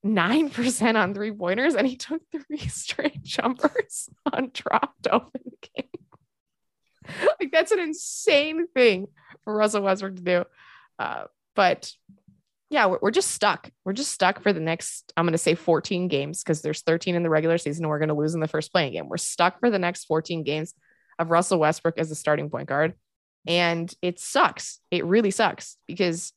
9% 0.06 0.96
on 1.02 1.14
three 1.14 1.34
pointers, 1.34 1.76
and 1.76 1.86
he 1.86 1.98
took 1.98 2.22
three 2.32 2.58
straight 2.70 3.22
jumpers 3.22 4.10
on 4.34 4.52
dropped 4.54 5.10
open 5.12 5.42
game. 5.76 5.86
like, 7.38 7.52
that's 7.52 7.74
an 7.74 7.80
insane 7.80 8.68
thing 8.68 9.08
for 9.44 9.54
Russell 9.54 9.82
Westbrook 9.82 10.16
to 10.16 10.22
do. 10.22 10.46
Uh, 11.00 11.24
but 11.56 11.92
yeah, 12.70 12.86
we're, 12.86 13.00
we're 13.02 13.12
just 13.12 13.32
stuck. 13.32 13.72
We're 13.84 13.94
just 13.94 14.12
stuck 14.12 14.42
for 14.42 14.54
the 14.54 14.60
next, 14.60 15.12
I'm 15.18 15.26
going 15.26 15.32
to 15.32 15.38
say 15.38 15.56
14 15.56 16.08
games 16.08 16.44
because 16.44 16.62
there's 16.62 16.82
13 16.82 17.16
in 17.16 17.24
the 17.24 17.30
regular 17.30 17.58
season 17.58 17.86
and 17.86 17.90
we're 17.90 18.00
going 18.00 18.10
to 18.10 18.16
lose 18.16 18.36
in 18.36 18.42
the 18.42 18.48
first 18.48 18.72
playing 18.72 18.94
game. 18.94 19.08
We're 19.10 19.18
stuck 19.18 19.60
for 19.60 19.70
the 19.70 19.80
next 19.80 20.06
14 20.06 20.44
games 20.44 20.74
of 21.18 21.32
Russell 21.32 21.60
Westbrook 21.60 21.98
as 21.98 22.10
the 22.10 22.16
starting 22.16 22.50
point 22.50 22.70
guard. 22.70 22.94
And 23.48 23.92
it 24.02 24.20
sucks. 24.20 24.80
It 24.92 25.06
really 25.06 25.32
sucks 25.32 25.78
because 25.88 26.34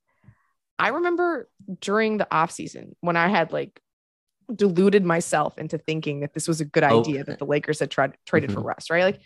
I 0.79 0.89
remember 0.89 1.49
during 1.81 2.17
the 2.17 2.33
off 2.35 2.51
season 2.51 2.97
when 3.01 3.17
I 3.17 3.29
had 3.29 3.53
like 3.53 3.81
deluded 4.55 5.05
myself 5.05 5.59
into 5.59 5.79
thinking 5.79 6.21
that 6.21 6.33
this 6.33 6.49
was 6.49 6.61
a 6.61 6.65
good 6.65 6.83
idea 6.83 7.21
oh. 7.21 7.25
that 7.25 7.39
the 7.39 7.45
Lakers 7.45 7.81
had 7.81 7.91
tried 7.91 8.17
traded 8.27 8.51
mm-hmm. 8.51 8.61
for 8.61 8.67
Russ, 8.67 8.91
right? 8.91 9.05
Like 9.05 9.21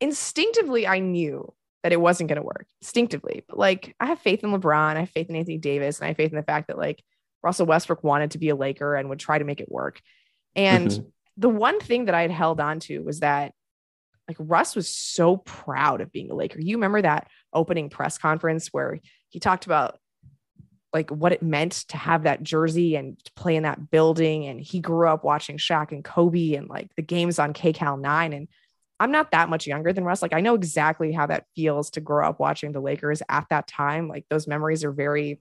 instinctively, 0.00 0.86
I 0.86 0.98
knew 0.98 1.52
that 1.88 1.94
it 1.94 2.00
wasn't 2.00 2.28
going 2.28 2.36
to 2.36 2.42
work 2.42 2.66
instinctively, 2.82 3.44
but 3.48 3.58
like 3.58 3.96
I 3.98 4.06
have 4.06 4.18
faith 4.18 4.44
in 4.44 4.50
LeBron, 4.50 4.96
I 4.96 5.00
have 5.00 5.10
faith 5.10 5.30
in 5.30 5.36
Anthony 5.36 5.56
Davis, 5.56 5.98
and 5.98 6.04
I 6.04 6.08
have 6.08 6.18
faith 6.18 6.30
in 6.30 6.36
the 6.36 6.42
fact 6.42 6.68
that 6.68 6.76
like 6.76 7.02
Russell 7.42 7.64
Westbrook 7.64 8.04
wanted 8.04 8.32
to 8.32 8.38
be 8.38 8.50
a 8.50 8.54
Laker 8.54 8.94
and 8.94 9.08
would 9.08 9.18
try 9.18 9.38
to 9.38 9.44
make 9.44 9.62
it 9.62 9.72
work. 9.72 10.02
And 10.54 10.90
mm-hmm. 10.90 11.08
the 11.38 11.48
one 11.48 11.80
thing 11.80 12.04
that 12.04 12.14
I 12.14 12.20
had 12.20 12.30
held 12.30 12.60
on 12.60 12.80
to 12.80 12.98
was 12.98 13.20
that 13.20 13.52
like 14.28 14.36
Russ 14.38 14.76
was 14.76 14.94
so 14.94 15.38
proud 15.38 16.02
of 16.02 16.12
being 16.12 16.30
a 16.30 16.34
Laker. 16.34 16.60
You 16.60 16.76
remember 16.76 17.00
that 17.00 17.28
opening 17.54 17.88
press 17.88 18.18
conference 18.18 18.68
where 18.68 19.00
he 19.30 19.40
talked 19.40 19.64
about 19.64 19.98
like 20.92 21.08
what 21.08 21.32
it 21.32 21.42
meant 21.42 21.72
to 21.88 21.96
have 21.96 22.24
that 22.24 22.42
jersey 22.42 22.96
and 22.96 23.18
to 23.24 23.32
play 23.32 23.56
in 23.56 23.62
that 23.62 23.90
building. 23.90 24.44
And 24.46 24.60
he 24.60 24.80
grew 24.80 25.08
up 25.08 25.24
watching 25.24 25.56
Shaq 25.56 25.92
and 25.92 26.04
Kobe 26.04 26.52
and 26.52 26.68
like 26.68 26.94
the 26.96 27.02
games 27.02 27.38
on 27.38 27.54
KCAL 27.54 27.98
9. 27.98 28.32
And 28.34 28.48
I'm 29.00 29.12
not 29.12 29.30
that 29.30 29.48
much 29.48 29.66
younger 29.66 29.92
than 29.92 30.04
Russ. 30.04 30.22
Like 30.22 30.34
I 30.34 30.40
know 30.40 30.54
exactly 30.54 31.12
how 31.12 31.26
that 31.26 31.46
feels 31.54 31.90
to 31.90 32.00
grow 32.00 32.28
up 32.28 32.40
watching 32.40 32.72
the 32.72 32.80
Lakers 32.80 33.22
at 33.28 33.46
that 33.50 33.68
time. 33.68 34.08
Like 34.08 34.26
those 34.28 34.46
memories 34.46 34.84
are 34.84 34.92
very 34.92 35.40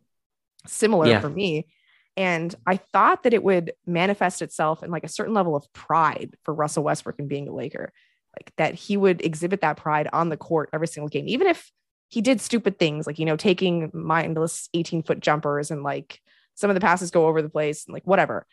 similar 0.67 1.07
yeah. 1.07 1.19
for 1.19 1.29
me. 1.29 1.67
And 2.15 2.53
I 2.65 2.77
thought 2.77 3.23
that 3.23 3.33
it 3.33 3.43
would 3.43 3.73
manifest 3.85 4.41
itself 4.41 4.83
in 4.83 4.91
like 4.91 5.03
a 5.03 5.09
certain 5.09 5.33
level 5.33 5.55
of 5.55 5.71
pride 5.73 6.35
for 6.43 6.53
Russell 6.53 6.83
Westbrook 6.83 7.19
in 7.19 7.27
being 7.27 7.47
a 7.47 7.53
Laker 7.53 7.91
like 8.37 8.53
that 8.57 8.75
he 8.75 8.97
would 8.97 9.23
exhibit 9.25 9.61
that 9.61 9.77
pride 9.77 10.07
on 10.13 10.29
the 10.29 10.37
court 10.37 10.69
every 10.73 10.87
single 10.87 11.09
game, 11.09 11.27
even 11.27 11.47
if 11.47 11.71
he 12.09 12.21
did 12.21 12.39
stupid 12.39 12.79
things 12.79 13.07
like, 13.07 13.19
you 13.19 13.25
know, 13.25 13.35
taking 13.35 13.89
mindless 13.93 14.69
18 14.73 15.03
foot 15.03 15.19
jumpers 15.19 15.71
and 15.71 15.83
like 15.83 16.21
some 16.55 16.69
of 16.69 16.75
the 16.75 16.81
passes 16.81 17.11
go 17.11 17.27
over 17.27 17.41
the 17.41 17.49
place 17.49 17.85
and 17.85 17.93
like 17.93 18.05
whatever. 18.05 18.45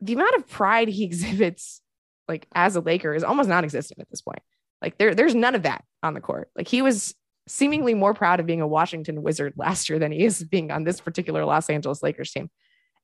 The 0.00 0.14
amount 0.14 0.36
of 0.36 0.48
pride 0.48 0.88
he 0.88 1.04
exhibits 1.04 1.80
like 2.28 2.46
as 2.54 2.76
a 2.76 2.80
Laker 2.80 3.14
is 3.14 3.24
almost 3.24 3.48
non-existent 3.48 4.00
at 4.00 4.10
this 4.10 4.20
point. 4.20 4.40
Like 4.82 4.98
there, 4.98 5.14
there's 5.14 5.34
none 5.34 5.54
of 5.54 5.62
that 5.64 5.84
on 6.02 6.14
the 6.14 6.20
court. 6.20 6.50
Like 6.56 6.68
he 6.68 6.82
was 6.82 7.14
seemingly 7.48 7.94
more 7.94 8.14
proud 8.14 8.40
of 8.40 8.46
being 8.46 8.60
a 8.60 8.66
Washington 8.66 9.22
Wizard 9.22 9.54
last 9.56 9.88
year 9.88 9.98
than 9.98 10.12
he 10.12 10.24
is 10.24 10.44
being 10.44 10.70
on 10.70 10.84
this 10.84 11.00
particular 11.00 11.44
Los 11.44 11.70
Angeles 11.70 12.02
Lakers 12.02 12.30
team. 12.30 12.50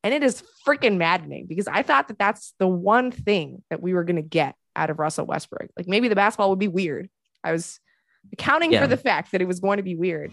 And 0.02 0.12
it 0.12 0.23
is 0.23 0.43
freaking 0.66 0.99
maddening 0.99 1.47
because 1.47 1.66
I 1.66 1.83
thought 1.83 2.09
that 2.09 2.19
that's 2.19 2.52
the 2.59 2.69
one 2.69 3.11
thing 3.11 3.62
that 3.71 3.81
we 3.81 3.95
were 3.95 4.04
going 4.04 4.16
to 4.16 4.23
get 4.23 4.54
out 4.76 4.90
of 4.90 4.99
Russell 4.99 5.25
Westbrook. 5.25 5.71
Like 5.76 5.88
maybe 5.88 6.09
the 6.09 6.14
basketball 6.14 6.50
would 6.50 6.59
be 6.59 6.69
weird. 6.69 7.09
I 7.43 7.52
was 7.52 7.81
accounting 8.33 8.73
yeah. 8.73 8.83
for 8.83 8.87
the 8.87 8.99
fact 8.99 9.33
that 9.33 9.40
it 9.40 9.49
was 9.49 9.61
going 9.61 9.78
to 9.78 9.83
be 9.83 9.97
weird. 9.97 10.31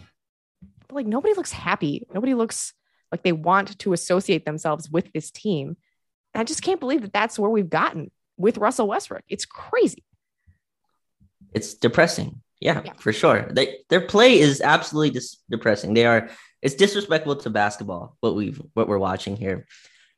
But 0.87 0.95
like 0.95 1.07
nobody 1.07 1.33
looks 1.33 1.53
happy. 1.53 2.05
Nobody 2.13 2.33
looks 2.33 2.73
Like 3.11 3.23
they 3.23 3.31
want 3.31 3.79
to 3.79 3.93
associate 3.93 4.45
themselves 4.45 4.89
with 4.89 5.11
this 5.13 5.31
team. 5.31 5.77
And 6.33 6.41
I 6.41 6.43
just 6.43 6.61
can't 6.61 6.79
believe 6.79 7.01
that 7.01 7.13
that's 7.13 7.37
where 7.37 7.49
we've 7.49 7.69
gotten 7.69 8.11
with 8.41 8.57
Russell 8.57 8.87
Westbrook. 8.87 9.23
It's 9.29 9.45
crazy. 9.45 10.03
It's 11.53 11.73
depressing. 11.73 12.41
Yeah, 12.59 12.81
yeah. 12.85 12.93
for 12.93 13.11
sure. 13.11 13.47
They, 13.51 13.77
their 13.89 14.01
play 14.01 14.39
is 14.39 14.61
absolutely 14.61 15.11
dis- 15.11 15.37
depressing. 15.49 15.93
They 15.93 16.05
are 16.05 16.29
it's 16.61 16.75
disrespectful 16.75 17.37
to 17.37 17.49
basketball 17.49 18.17
what 18.19 18.35
we've 18.35 18.61
what 18.73 18.87
we're 18.87 18.99
watching 18.99 19.35
here. 19.35 19.65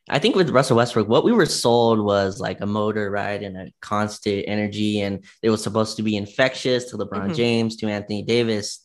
I 0.09 0.19
think 0.19 0.35
with 0.35 0.49
Russell 0.49 0.77
Westbrook, 0.77 1.07
what 1.07 1.23
we 1.23 1.31
were 1.31 1.45
sold 1.45 2.03
was 2.03 2.39
like 2.39 2.59
a 2.59 2.65
motor, 2.65 3.09
ride 3.09 3.41
And 3.41 3.55
a 3.55 3.71
constant 3.79 4.43
energy. 4.47 4.99
And 4.99 5.23
it 5.41 5.49
was 5.49 5.63
supposed 5.63 5.95
to 5.97 6.03
be 6.03 6.17
infectious 6.17 6.85
to 6.85 6.97
LeBron 6.97 7.27
mm-hmm. 7.27 7.33
James, 7.33 7.77
to 7.77 7.87
Anthony 7.87 8.23
Davis. 8.23 8.83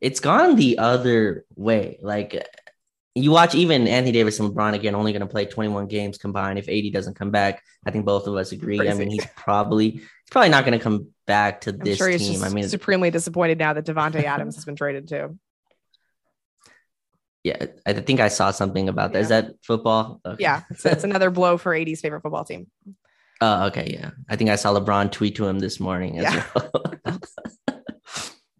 It's 0.00 0.18
gone 0.18 0.56
the 0.56 0.78
other 0.78 1.44
way. 1.54 2.00
Like 2.02 2.44
you 3.14 3.30
watch 3.30 3.54
even 3.54 3.88
Anthony 3.88 4.12
Davis 4.12 4.38
and 4.38 4.50
LeBron 4.50 4.74
again, 4.74 4.94
only 4.94 5.12
going 5.12 5.20
to 5.20 5.26
play 5.26 5.44
21 5.44 5.86
games 5.88 6.16
combined. 6.16 6.58
If 6.58 6.68
AD 6.68 6.92
doesn't 6.92 7.14
come 7.14 7.30
back, 7.30 7.62
I 7.84 7.90
think 7.90 8.04
both 8.04 8.26
of 8.26 8.36
us 8.36 8.52
agree. 8.52 8.78
Crazy. 8.78 8.92
I 8.92 8.94
mean, 8.94 9.10
he's 9.10 9.26
probably 9.36 9.90
he's 9.90 10.30
probably 10.30 10.50
not 10.50 10.64
going 10.64 10.78
to 10.78 10.82
come 10.82 11.08
back 11.26 11.62
to 11.62 11.70
I'm 11.70 11.78
this 11.78 11.98
sure 11.98 12.16
team. 12.16 12.44
I 12.44 12.50
mean, 12.50 12.68
supremely 12.68 13.10
disappointed 13.10 13.58
now 13.58 13.72
that 13.72 13.84
Davante 13.84 14.22
Adams 14.22 14.54
has 14.54 14.64
been 14.64 14.76
traded 14.76 15.08
too. 15.08 15.38
Yeah, 17.42 17.64
I 17.86 17.94
think 17.94 18.20
I 18.20 18.28
saw 18.28 18.50
something 18.50 18.90
about 18.90 19.14
that. 19.14 19.20
Yeah. 19.20 19.22
Is 19.22 19.28
that 19.30 19.52
football? 19.62 20.20
Okay. 20.26 20.42
Yeah, 20.42 20.60
so 20.76 20.90
it's 20.90 21.04
another 21.10 21.30
blow 21.30 21.56
for 21.56 21.74
AD's 21.74 22.02
favorite 22.02 22.20
football 22.20 22.44
team. 22.44 22.66
Oh, 23.40 23.68
okay, 23.68 23.96
yeah. 23.98 24.10
I 24.28 24.36
think 24.36 24.50
I 24.50 24.56
saw 24.56 24.78
LeBron 24.78 25.10
tweet 25.10 25.36
to 25.36 25.46
him 25.46 25.58
this 25.58 25.80
morning 25.80 26.18
as 26.18 26.34
yeah. 26.34 26.44
well. 26.54 26.82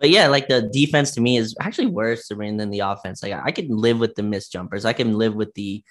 but 0.01 0.11
yeah, 0.11 0.29
like 0.29 0.49
the 0.49 0.63
defense 0.63 1.13
to 1.13 1.21
me 1.21 1.37
is 1.37 1.55
actually 1.61 1.87
worse 1.87 2.27
than 2.29 2.71
the 2.71 2.81
offense. 2.81 3.23
Like 3.23 3.35
I 3.35 3.53
can 3.53 3.69
live 3.69 4.01
with 4.01 4.15
the 4.15 4.23
missed 4.23 4.51
jumpers. 4.51 4.87
I 4.87 4.95
can 4.95 5.19
live 5.19 5.35
with 5.35 5.53
the 5.55 5.85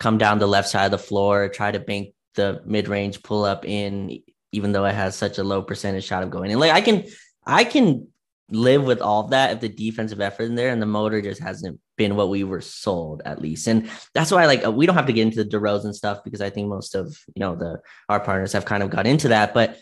come 0.00 0.18
down 0.18 0.38
the 0.38 0.46
left 0.46 0.68
side 0.68 0.86
of 0.86 0.90
the 0.90 0.98
floor, 0.98 1.48
try 1.48 1.70
to 1.70 1.78
bank 1.78 2.14
the 2.34 2.62
mid 2.64 2.88
range 2.88 3.22
pull 3.22 3.44
up 3.44 3.64
in, 3.66 4.22
even 4.52 4.72
though 4.72 4.86
it 4.86 4.94
has 4.94 5.14
such 5.14 5.38
a 5.38 5.44
low 5.44 5.62
percentage 5.62 6.04
shot 6.04 6.22
of 6.22 6.30
going 6.30 6.50
in. 6.50 6.58
Like 6.58 6.72
I 6.72 6.80
can, 6.80 7.04
I 7.46 7.64
can 7.64 8.08
live 8.50 8.84
with 8.84 9.00
all 9.00 9.24
of 9.24 9.30
that 9.30 9.52
if 9.52 9.60
the 9.60 9.68
defensive 9.68 10.20
effort 10.20 10.44
in 10.44 10.54
there 10.54 10.70
and 10.70 10.80
the 10.80 10.86
motor 10.86 11.20
just 11.20 11.40
hasn't 11.40 11.80
been 11.96 12.14
what 12.14 12.30
we 12.30 12.44
were 12.44 12.60
sold 12.60 13.20
at 13.24 13.40
least. 13.40 13.66
And 13.66 13.90
that's 14.14 14.30
why 14.30 14.46
like 14.46 14.66
we 14.66 14.86
don't 14.86 14.94
have 14.94 15.06
to 15.06 15.12
get 15.12 15.26
into 15.26 15.42
the 15.42 15.50
DeRozan 15.50 15.94
stuff 15.94 16.22
because 16.24 16.40
I 16.40 16.50
think 16.50 16.68
most 16.68 16.94
of 16.94 17.18
you 17.34 17.40
know 17.40 17.56
the 17.56 17.80
our 18.08 18.20
partners 18.20 18.52
have 18.52 18.64
kind 18.64 18.82
of 18.82 18.90
got 18.90 19.06
into 19.06 19.28
that. 19.28 19.52
But 19.52 19.78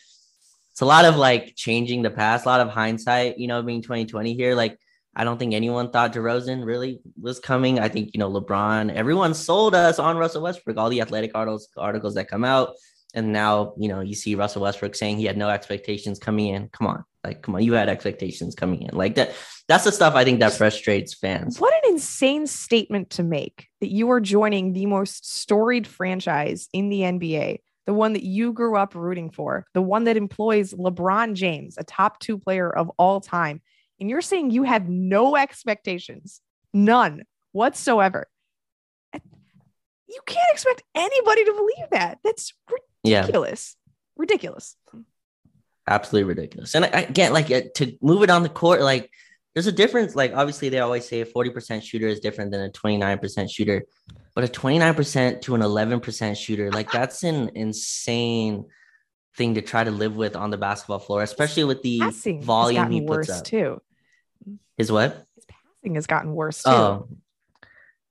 it's 0.75 0.81
a 0.81 0.87
lot 0.87 1.05
of 1.05 1.15
like 1.15 1.55
changing 1.55 2.03
the 2.03 2.11
past, 2.11 2.47
a 2.47 2.49
lot 2.49 2.61
of 2.61 2.69
hindsight, 2.69 3.39
you 3.39 3.47
know, 3.47 3.63
being 3.63 3.81
2020 3.81 4.35
here. 4.35 4.57
Like 4.57 4.77
I 5.15 5.23
don't 5.23 5.39
think 5.39 5.55
anyone 5.55 5.93
thought 5.93 6.13
DeRozan 6.13 6.67
really 6.67 6.99
was 7.21 7.39
coming. 7.39 7.79
I 7.79 7.89
think, 7.89 8.11
you 8.13 8.19
know, 8.19 8.29
LeBron, 8.29 8.93
everyone 8.93 9.35
sold 9.35 9.77
us 9.77 10.01
on 10.01 10.17
Russell 10.17 10.43
Westbrook, 10.43 10.77
all 10.77 10.91
the 10.91 11.01
athletic 11.01 11.31
articles 11.33 11.69
articles 11.77 12.15
that 12.15 12.27
come 12.27 12.43
out. 12.43 12.75
And 13.15 13.33
now, 13.33 13.75
you 13.79 13.87
know, 13.87 14.01
you 14.01 14.17
see 14.17 14.35
Russell 14.35 14.63
Westbrook 14.63 14.97
saying 14.97 15.19
he 15.19 15.27
had 15.27 15.37
no 15.37 15.49
expectations 15.49 16.19
coming 16.19 16.49
in. 16.49 16.69
Come 16.71 16.89
on. 16.89 17.05
Like, 17.23 17.43
come 17.43 17.55
on, 17.55 17.63
you 17.63 17.75
had 17.75 17.89
expectations 17.89 18.57
coming 18.57 18.83
in. 18.83 18.97
Like 18.97 19.15
that. 19.15 19.33
That's 19.69 19.85
the 19.85 19.93
stuff 19.93 20.17
I 20.17 20.25
think 20.25 20.41
that 20.41 20.55
frustrates 20.55 21.15
fans. 21.15 21.61
What 21.61 21.73
an 21.85 21.93
insane 21.93 22.49
statement 22.49 23.11
to 23.11 23.23
make 23.23 23.69
that 23.81 23.93
you 23.93 24.11
are 24.11 24.21
joining 24.21 24.73
the 24.73 24.87
most 24.87 25.33
storied 25.33 25.87
franchise 25.87 26.69
in 26.73 26.89
the 26.89 27.03
NBA, 27.03 27.61
the 27.87 27.95
one 27.95 28.15
that 28.15 28.23
you 28.23 28.53
grew 28.53 28.77
up 28.77 28.95
rooting 28.95 29.31
for, 29.31 29.67
the 29.75 29.83
one 29.83 30.05
that 30.05 30.17
employs 30.17 30.73
LeBron 30.73 31.35
James, 31.35 31.77
a 31.79 31.85
top 31.85 32.19
two 32.19 32.39
player 32.39 32.71
of 32.71 32.91
all 32.99 33.21
time. 33.21 33.61
And 34.01 34.09
you're 34.09 34.23
saying 34.23 34.51
you 34.51 34.63
have 34.65 34.89
no 34.89 35.37
expectations, 35.37 36.41
none 36.73 37.25
whatsoever. 37.53 38.27
You 39.13 40.21
can't 40.27 40.51
expect 40.53 40.83
anybody 40.95 41.45
to 41.45 41.53
believe 41.53 41.91
that. 41.91 42.19
That's 42.23 42.53
ridiculous. 43.05 43.77
Yeah. 43.77 44.21
Ridiculous. 44.21 44.77
Absolutely 45.87 46.29
ridiculous. 46.29 46.75
And 46.75 46.85
I, 46.85 47.03
again, 47.03 47.33
like 47.33 47.51
uh, 47.51 47.63
to 47.77 47.97
move 48.01 48.23
it 48.23 48.31
on 48.31 48.43
the 48.43 48.49
court, 48.49 48.81
like 48.81 49.11
there's 49.55 49.67
a 49.67 49.73
difference. 49.73 50.15
Like 50.15 50.35
obviously, 50.35 50.69
they 50.69 50.81
always 50.81 51.09
say 51.09 51.21
a 51.21 51.27
40% 51.27 51.83
shooter 51.83 52.09
is 52.09 52.21
different 52.21 52.51
than 52.51 52.63
a 52.63 52.71
29% 52.71 53.51
shooter, 53.51 53.85
but 54.35 54.45
a 54.45 54.49
29% 54.49 55.41
to 55.43 55.55
an 55.55 55.61
11% 55.61 56.37
shooter, 56.37 56.71
like 56.73 56.91
that's 56.91 57.23
an 57.23 57.51
insane 57.55 58.65
thing 59.37 59.55
to 59.55 59.63
try 59.63 59.85
to 59.85 59.91
live 59.91 60.17
with 60.17 60.37
on 60.37 60.51
the 60.51 60.59
basketball 60.59 60.99
floor, 60.99 61.23
especially 61.23 61.65
with 61.65 61.83
the 61.83 62.01
passing 62.01 62.43
volume 62.43 62.91
he 62.91 63.01
puts 63.01 63.31
up. 63.31 63.45
Too. 63.45 63.81
His 64.77 64.91
what? 64.91 65.27
His 65.37 65.47
passing 65.47 65.95
has 65.95 66.07
gotten 66.07 66.35
worse 66.35 66.63
too. 66.63 66.71
Oh, 66.71 67.09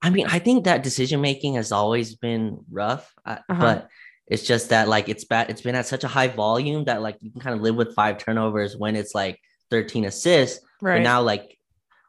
I 0.02 0.10
mean, 0.10 0.28
I 0.28 0.40
think 0.40 0.66
that 0.66 0.84
decision 0.84 1.22
making 1.22 1.56
has 1.56 1.72
always 1.72 2.16
been 2.16 2.60
rough, 2.70 3.14
uh, 3.26 3.38
uh-huh. 3.50 3.62
but 3.62 3.90
it's 4.28 4.44
just 4.44 4.70
that 4.70 4.88
like 4.88 5.10
it's 5.10 5.24
bad. 5.26 5.50
It's 5.50 5.62
been 5.62 5.76
at 5.76 5.88
such 5.88 6.04
a 6.04 6.10
high 6.10 6.28
volume 6.28 6.86
that 6.86 7.02
like 7.02 7.18
you 7.22 7.32
can 7.32 7.42
kind 7.42 7.56
of 7.56 7.62
live 7.62 7.76
with 7.76 7.96
five 7.96 8.18
turnovers 8.18 8.78
when 8.78 8.96
it's 8.96 9.16
like 9.16 9.40
13 9.72 10.06
assists. 10.06 10.66
Right. 10.84 11.02
Now 11.02 11.22
like 11.22 11.58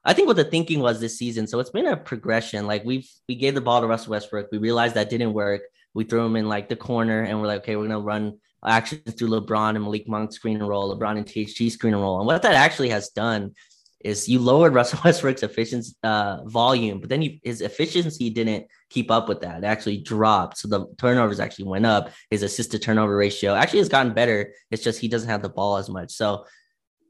I 0.05 0.13
think 0.13 0.27
what 0.27 0.37
the 0.37 0.45
thinking 0.45 0.81
was 0.81 1.01
this 1.01 1.17
season. 1.17 1.47
So 1.47 1.61
it's 1.61 1.71
been 1.71 1.87
a 1.87 1.97
progression. 1.97 2.67
Like 2.67 2.85
we've 2.85 3.09
we 3.29 3.37
gave 3.37 3.55
the 3.55 3.61
ball 3.61 3.81
to 3.81 3.87
Russell 3.87 4.11
Westbrook. 4.11 4.49
We 4.51 4.59
realized 4.59 4.97
that 4.97 5.11
didn't 5.11 5.33
work. 5.33 5.63
We 5.95 6.05
threw 6.05 6.27
him 6.27 6.35
in 6.37 6.49
like 6.49 6.69
the 6.69 6.77
corner 6.77 7.23
and 7.23 7.41
we're 7.41 7.47
like, 7.47 7.63
okay, 7.63 7.77
we're 7.77 7.87
gonna 7.87 8.01
run 8.01 8.39
actions 8.67 9.15
through 9.15 9.29
LeBron 9.29 9.77
and 9.77 9.85
Malik 9.85 10.09
Monk 10.09 10.33
screen 10.33 10.59
and 10.59 10.69
roll, 10.69 10.95
LeBron 10.95 11.19
and 11.19 11.27
THT 11.27 11.73
screen 11.73 11.95
and 11.95 12.03
roll. 12.03 12.19
And 12.19 12.27
what 12.27 12.43
that 12.43 12.55
actually 12.55 12.89
has 12.89 13.11
done 13.11 13.55
is 14.01 14.29
you 14.29 14.41
lowered 14.41 14.75
Russell 14.75 15.01
Westbrook's 15.05 15.45
efficiency 15.45 15.95
uh, 16.03 16.43
volume, 16.45 16.99
but 16.99 17.09
then 17.09 17.23
you, 17.23 17.39
his 17.43 17.61
efficiency 17.61 18.29
didn't 18.29 18.67
keep 18.91 19.11
up 19.11 19.29
with 19.29 19.41
that. 19.43 19.59
It 19.59 19.65
actually 19.65 19.99
dropped. 19.99 20.59
So 20.59 20.69
the 20.69 20.87
turnovers 20.99 21.41
actually 21.41 21.67
went 21.67 21.87
up. 21.87 22.11
His 22.29 22.43
assist 22.43 22.73
to 22.73 22.79
turnover 22.79 23.17
ratio 23.17 23.55
actually 23.55 23.79
has 23.81 23.89
gotten 23.89 24.13
better. 24.13 24.53
It's 24.71 24.83
just 24.83 25.01
he 25.01 25.09
doesn't 25.09 25.31
have 25.31 25.43
the 25.43 25.49
ball 25.49 25.77
as 25.77 25.89
much. 25.89 26.13
So 26.13 26.45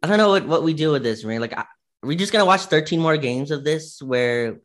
I 0.05 0.07
don't 0.07 0.19
know 0.19 0.29
what, 0.29 0.47
what 0.47 0.63
we 0.63 0.75
do 0.75 0.93
with 0.93 1.03
this, 1.03 1.25
man. 1.25 1.41
Like, 1.41 1.57
I, 1.57 1.63
are 1.63 2.07
we 2.07 2.15
just 2.15 2.31
gonna 2.31 2.45
watch 2.45 2.61
13 2.67 3.01
more 3.01 3.17
games 3.17 3.51
of 3.51 3.65
this? 3.65 4.03
Where 4.03 4.61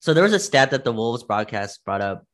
so 0.00 0.12
there 0.12 0.24
was 0.24 0.32
a 0.32 0.40
stat 0.40 0.72
that 0.72 0.82
the 0.82 0.90
Wolves 0.90 1.22
broadcast 1.22 1.84
brought 1.84 2.00
up. 2.00 2.26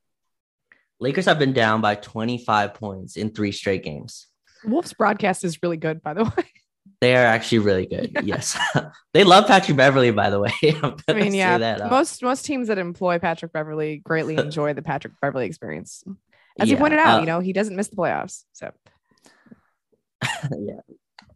Lakers 0.99 1.25
have 1.25 1.37
been 1.37 1.53
down 1.53 1.81
by 1.81 1.93
25 1.93 2.73
points 2.73 3.15
in 3.15 3.29
three 3.29 3.51
straight 3.51 3.83
games. 3.83 4.25
Wolves 4.65 4.91
broadcast 4.93 5.43
is 5.43 5.61
really 5.61 5.77
good, 5.77 6.01
by 6.01 6.15
the 6.15 6.23
way. 6.23 6.45
They 6.99 7.15
are 7.15 7.25
actually 7.25 7.59
really 7.59 7.85
good. 7.85 8.09
Yeah. 8.11 8.21
Yes, 8.23 8.57
they 9.13 9.23
love 9.23 9.45
Patrick 9.45 9.77
Beverley. 9.77 10.09
By 10.09 10.31
the 10.31 10.39
way, 10.39 10.51
I 11.07 11.13
mean, 11.13 11.35
yeah, 11.35 11.57
uh, 11.57 11.89
most 11.91 12.23
most 12.23 12.43
teams 12.43 12.69
that 12.69 12.79
employ 12.79 13.19
Patrick 13.19 13.53
Beverley 13.53 13.97
greatly 13.97 14.35
enjoy 14.35 14.73
the 14.73 14.81
Patrick 14.81 15.13
Beverley 15.21 15.45
experience. 15.45 16.03
As 16.59 16.67
yeah, 16.67 16.73
you 16.73 16.77
pointed 16.77 16.97
out, 16.97 17.17
uh, 17.17 17.19
you 17.19 17.27
know 17.27 17.39
he 17.39 17.53
doesn't 17.53 17.75
miss 17.75 17.89
the 17.89 17.97
playoffs. 17.97 18.45
So, 18.53 18.71
yeah, 20.23 20.79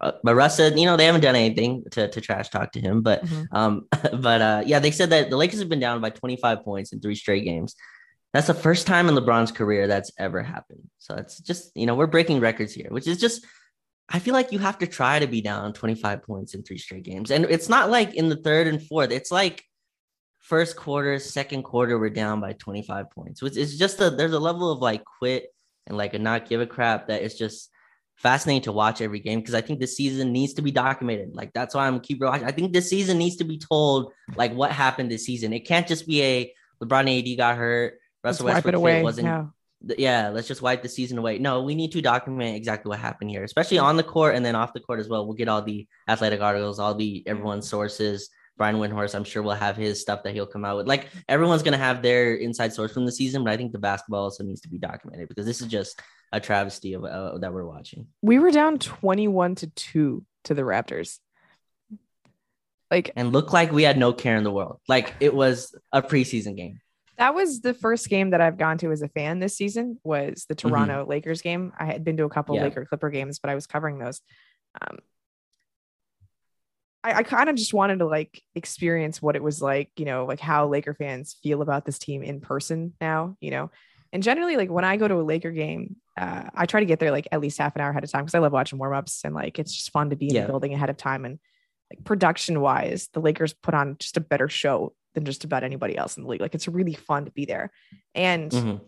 uh, 0.01 0.13
but 0.23 0.35
Russ 0.35 0.57
said, 0.57 0.77
you 0.79 0.85
know, 0.85 0.97
they 0.97 1.05
haven't 1.05 1.21
done 1.21 1.35
anything 1.35 1.83
to, 1.91 2.07
to 2.07 2.21
trash 2.21 2.49
talk 2.49 2.71
to 2.73 2.81
him. 2.81 3.01
But 3.01 3.25
mm-hmm. 3.25 3.55
um, 3.55 3.87
but 4.21 4.41
uh, 4.41 4.63
yeah, 4.65 4.79
they 4.79 4.91
said 4.91 5.09
that 5.11 5.29
the 5.29 5.37
Lakers 5.37 5.59
have 5.59 5.69
been 5.69 5.79
down 5.79 6.01
by 6.01 6.09
25 6.09 6.63
points 6.63 6.93
in 6.93 6.99
three 6.99 7.15
straight 7.15 7.43
games. 7.43 7.75
That's 8.33 8.47
the 8.47 8.53
first 8.53 8.85
time 8.85 9.07
in 9.07 9.15
LeBron's 9.15 9.51
career 9.51 9.87
that's 9.87 10.11
ever 10.19 10.43
happened. 10.43 10.89
So 10.97 11.15
it's 11.15 11.39
just, 11.39 11.71
you 11.75 11.85
know, 11.85 11.95
we're 11.95 12.07
breaking 12.07 12.41
records 12.41 12.73
here, 12.73 12.87
which 12.89 13.07
is 13.07 13.17
just 13.17 13.45
I 14.09 14.19
feel 14.19 14.33
like 14.33 14.51
you 14.51 14.59
have 14.59 14.77
to 14.79 14.87
try 14.87 15.19
to 15.19 15.27
be 15.27 15.41
down 15.41 15.73
25 15.73 16.23
points 16.23 16.53
in 16.53 16.63
three 16.63 16.77
straight 16.77 17.03
games. 17.03 17.31
And 17.31 17.45
it's 17.45 17.69
not 17.69 17.89
like 17.89 18.13
in 18.13 18.29
the 18.29 18.35
third 18.35 18.67
and 18.67 18.81
fourth, 18.81 19.11
it's 19.11 19.31
like 19.31 19.63
first 20.39 20.75
quarter, 20.75 21.17
second 21.17 21.63
quarter, 21.63 21.97
we're 21.97 22.11
down 22.11 22.39
by 22.39 22.53
25 22.53 23.09
points, 23.09 23.41
which 23.41 23.57
is 23.57 23.79
just 23.79 23.99
a 24.01 24.11
there's 24.11 24.33
a 24.33 24.39
level 24.39 24.71
of 24.71 24.79
like 24.79 25.03
quit 25.03 25.47
and 25.87 25.97
like 25.97 26.13
a 26.13 26.19
not 26.19 26.47
give 26.47 26.61
a 26.61 26.67
crap 26.67 27.07
that 27.07 27.23
is 27.23 27.35
just 27.35 27.71
fascinating 28.15 28.63
to 28.63 28.71
watch 28.71 29.01
every 29.01 29.19
game 29.19 29.39
because 29.39 29.53
I 29.53 29.61
think 29.61 29.79
this 29.79 29.95
season 29.95 30.31
needs 30.31 30.53
to 30.53 30.61
be 30.61 30.71
documented. 30.71 31.35
Like 31.35 31.53
that's 31.53 31.75
why 31.75 31.87
I'm 31.87 31.99
keep 31.99 32.21
watching. 32.21 32.47
I 32.47 32.51
think 32.51 32.73
this 32.73 32.89
season 32.89 33.17
needs 33.17 33.37
to 33.37 33.43
be 33.43 33.57
told 33.57 34.13
like 34.35 34.53
what 34.53 34.71
happened 34.71 35.11
this 35.11 35.25
season. 35.25 35.53
It 35.53 35.61
can't 35.61 35.87
just 35.87 36.07
be 36.07 36.21
a 36.21 36.53
LeBron 36.83 37.31
AD 37.31 37.37
got 37.37 37.57
hurt, 37.57 37.99
Russell 38.23 38.47
Westbrook 38.47 39.03
wasn't 39.03 39.27
no 39.27 39.53
yeah, 39.97 40.29
let's 40.29 40.47
just 40.47 40.61
wipe 40.61 40.81
the 40.81 40.89
season 40.89 41.17
away. 41.17 41.37
No, 41.37 41.61
we 41.61 41.75
need 41.75 41.91
to 41.91 42.01
document 42.01 42.55
exactly 42.55 42.89
what 42.89 42.99
happened 42.99 43.29
here, 43.29 43.43
especially 43.43 43.77
on 43.77 43.97
the 43.97 44.03
court 44.03 44.35
and 44.35 44.45
then 44.45 44.55
off 44.55 44.73
the 44.73 44.79
court 44.79 44.99
as 44.99 45.07
well. 45.07 45.25
We'll 45.25 45.35
get 45.35 45.47
all 45.47 45.61
the 45.61 45.87
athletic 46.07 46.41
articles, 46.41 46.79
all 46.79 46.95
the 46.95 47.23
everyone's 47.27 47.69
sources. 47.69 48.29
Brian 48.57 48.77
Windhorst, 48.77 49.15
I'm 49.15 49.23
sure 49.23 49.43
we'll 49.43 49.55
have 49.55 49.75
his 49.75 49.99
stuff 50.01 50.23
that 50.23 50.33
he'll 50.33 50.45
come 50.45 50.63
out 50.63 50.77
with. 50.77 50.87
Like 50.87 51.09
everyone's 51.27 51.63
gonna 51.63 51.77
have 51.77 52.01
their 52.01 52.35
inside 52.35 52.73
source 52.73 52.93
from 52.93 53.05
the 53.05 53.11
season, 53.11 53.43
but 53.43 53.51
I 53.51 53.57
think 53.57 53.71
the 53.71 53.79
basketball 53.79 54.23
also 54.23 54.43
needs 54.43 54.61
to 54.61 54.69
be 54.69 54.77
documented 54.77 55.27
because 55.27 55.45
this 55.45 55.61
is 55.61 55.67
just 55.67 56.01
a 56.31 56.39
travesty 56.39 56.93
of 56.93 57.03
uh, 57.03 57.37
that 57.39 57.53
we're 57.53 57.65
watching. 57.65 58.07
We 58.21 58.39
were 58.39 58.51
down 58.51 58.79
21 58.79 59.55
to 59.55 59.67
two 59.67 60.25
to 60.45 60.53
the 60.53 60.61
Raptors. 60.61 61.19
Like 62.91 63.11
and 63.15 63.33
looked 63.33 63.51
like 63.51 63.71
we 63.71 63.83
had 63.83 63.97
no 63.97 64.13
care 64.13 64.37
in 64.37 64.43
the 64.43 64.51
world. 64.51 64.79
Like 64.87 65.13
it 65.19 65.33
was 65.33 65.75
a 65.91 66.01
preseason 66.01 66.55
game. 66.55 66.79
That 67.17 67.33
was 67.33 67.61
the 67.61 67.73
first 67.73 68.09
game 68.09 68.31
that 68.31 68.41
I've 68.41 68.57
gone 68.57 68.77
to 68.79 68.91
as 68.91 69.01
a 69.01 69.07
fan 69.07 69.39
this 69.39 69.55
season 69.55 69.99
was 70.03 70.45
the 70.47 70.55
mm-hmm. 70.55 70.69
Toronto 70.69 71.01
mm-hmm. 71.01 71.09
Lakers 71.09 71.41
game. 71.41 71.73
I 71.77 71.85
had 71.85 72.03
been 72.03 72.17
to 72.17 72.25
a 72.25 72.29
couple 72.29 72.55
yeah. 72.55 72.63
Laker 72.63 72.85
Clipper 72.85 73.09
games, 73.09 73.39
but 73.39 73.49
I 73.49 73.55
was 73.55 73.67
covering 73.67 73.99
those. 73.99 74.21
Um, 74.81 74.99
I, 77.05 77.19
I 77.19 77.23
kind 77.23 77.49
of 77.49 77.55
just 77.55 77.73
wanted 77.73 77.99
to 77.99 78.05
like 78.07 78.41
experience 78.55 79.21
what 79.21 79.35
it 79.35 79.43
was 79.43 79.61
like, 79.61 79.91
you 79.95 80.05
know, 80.05 80.25
like 80.25 80.39
how 80.39 80.67
Laker 80.67 80.93
fans 80.95 81.37
feel 81.43 81.61
about 81.61 81.85
this 81.85 81.99
team 81.99 82.23
in 82.23 82.41
person 82.41 82.93
now, 82.99 83.37
you 83.39 83.51
know. 83.51 83.69
And 84.11 84.23
generally, 84.23 84.57
like 84.57 84.69
when 84.71 84.85
I 84.85 84.97
go 84.97 85.07
to 85.07 85.15
a 85.15 85.21
Laker 85.23 85.51
game, 85.51 85.97
uh, 86.17 86.43
I 86.55 86.65
try 86.65 86.79
to 86.79 86.85
get 86.85 86.99
there 86.99 87.11
like 87.11 87.27
at 87.31 87.41
least 87.41 87.57
half 87.57 87.75
an 87.75 87.81
hour 87.81 87.91
ahead 87.91 88.03
of 88.03 88.11
time 88.11 88.23
because 88.23 88.33
I 88.35 88.39
love 88.39 88.53
watching 88.53 88.79
warm 88.79 88.93
ups 88.93 89.21
and 89.23 89.35
like 89.35 89.59
it's 89.59 89.73
just 89.73 89.91
fun 89.91 90.09
to 90.09 90.15
be 90.15 90.29
in 90.29 90.35
Yeah. 90.35 90.41
the 90.41 90.47
building 90.47 90.73
ahead 90.73 90.89
of 90.89 90.97
time. 90.97 91.25
And 91.25 91.37
like 91.91 92.03
production 92.05 92.61
wise, 92.61 93.09
the 93.13 93.19
Lakers 93.19 93.53
put 93.53 93.73
on 93.75 93.97
just 93.99 94.17
a 94.17 94.21
better 94.21 94.49
show 94.49 94.93
than 95.13 95.25
just 95.25 95.43
about 95.43 95.63
anybody 95.63 95.95
else 95.97 96.17
in 96.17 96.23
the 96.23 96.29
league. 96.29 96.41
Like 96.41 96.55
it's 96.55 96.67
really 96.67 96.93
fun 96.95 97.25
to 97.25 97.31
be 97.31 97.45
there. 97.45 97.71
And 98.15 98.51
Mhm. 98.51 98.81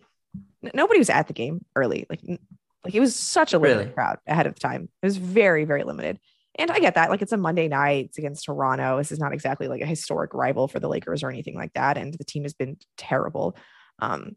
n- 0.64 0.72
nobody 0.74 0.98
was 1.00 1.10
at 1.10 1.28
the 1.28 1.34
game 1.34 1.64
early. 1.76 2.06
Like, 2.10 2.22
n- 2.28 2.40
like 2.84 2.96
it 2.96 3.00
was 3.00 3.16
such 3.16 3.54
a 3.54 3.60
limited 3.60 3.80
Really? 3.82 3.92
crowd 3.94 4.18
ahead 4.26 4.48
of 4.48 4.58
time. 4.58 4.90
It 5.02 5.06
was 5.06 5.18
very, 5.18 5.66
very 5.66 5.84
limited. 5.84 6.20
And 6.58 6.72
I 6.72 6.80
get 6.80 6.96
that. 6.96 7.10
Like 7.10 7.22
it's 7.22 7.32
a 7.32 7.38
Monday 7.38 7.68
night 7.68 8.06
it's 8.06 8.18
against 8.18 8.46
Toronto. 8.46 8.98
This 8.98 9.12
is 9.12 9.20
not 9.20 9.34
exactly 9.34 9.68
like 9.68 9.82
a 9.82 9.86
historic 9.86 10.34
rival 10.34 10.68
for 10.68 10.80
the 10.80 10.90
Lakers 10.90 11.24
or 11.24 11.30
anything 11.30 11.56
like 11.56 11.74
that. 11.74 11.98
And 11.98 12.14
the 12.14 12.24
team 12.24 12.44
has 12.44 12.54
been 12.54 12.78
terrible. 12.98 13.56
Um, 14.00 14.36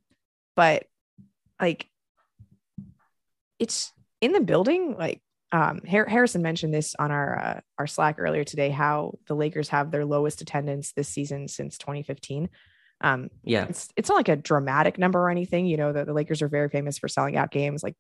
but 0.57 0.85
like 1.61 1.87
it's 3.59 3.93
in 4.21 4.33
the 4.33 4.41
building, 4.41 4.97
like 4.99 5.21
um 5.53 5.81
Harrison 5.87 6.43
mentioned 6.43 6.73
this 6.73 6.95
on 6.99 7.11
our 7.11 7.39
uh, 7.39 7.61
our 7.79 7.87
Slack 7.87 8.17
earlier 8.19 8.45
today, 8.45 8.71
how 8.71 9.15
the 9.27 9.35
Lakers 9.35 9.69
have 9.71 9.91
their 9.91 10.05
lowest 10.05 10.41
attendance 10.41 10.93
this 10.93 11.09
season 11.09 11.49
since 11.49 11.79
2015. 11.79 12.49
Um, 13.03 13.31
Yeah. 13.45 13.65
it's 13.69 13.89
it's 13.97 14.09
not 14.09 14.17
like 14.17 14.29
a 14.29 14.37
dramatic 14.37 14.99
number 14.99 15.19
or 15.21 15.31
anything. 15.31 15.67
You 15.67 15.77
know, 15.79 15.93
the, 15.93 16.05
the 16.05 16.12
Lakers 16.12 16.43
are 16.43 16.49
very 16.49 16.69
famous 16.69 16.99
for 16.99 17.09
selling 17.09 17.37
out 17.37 17.50
games. 17.50 17.83
Like 17.83 17.97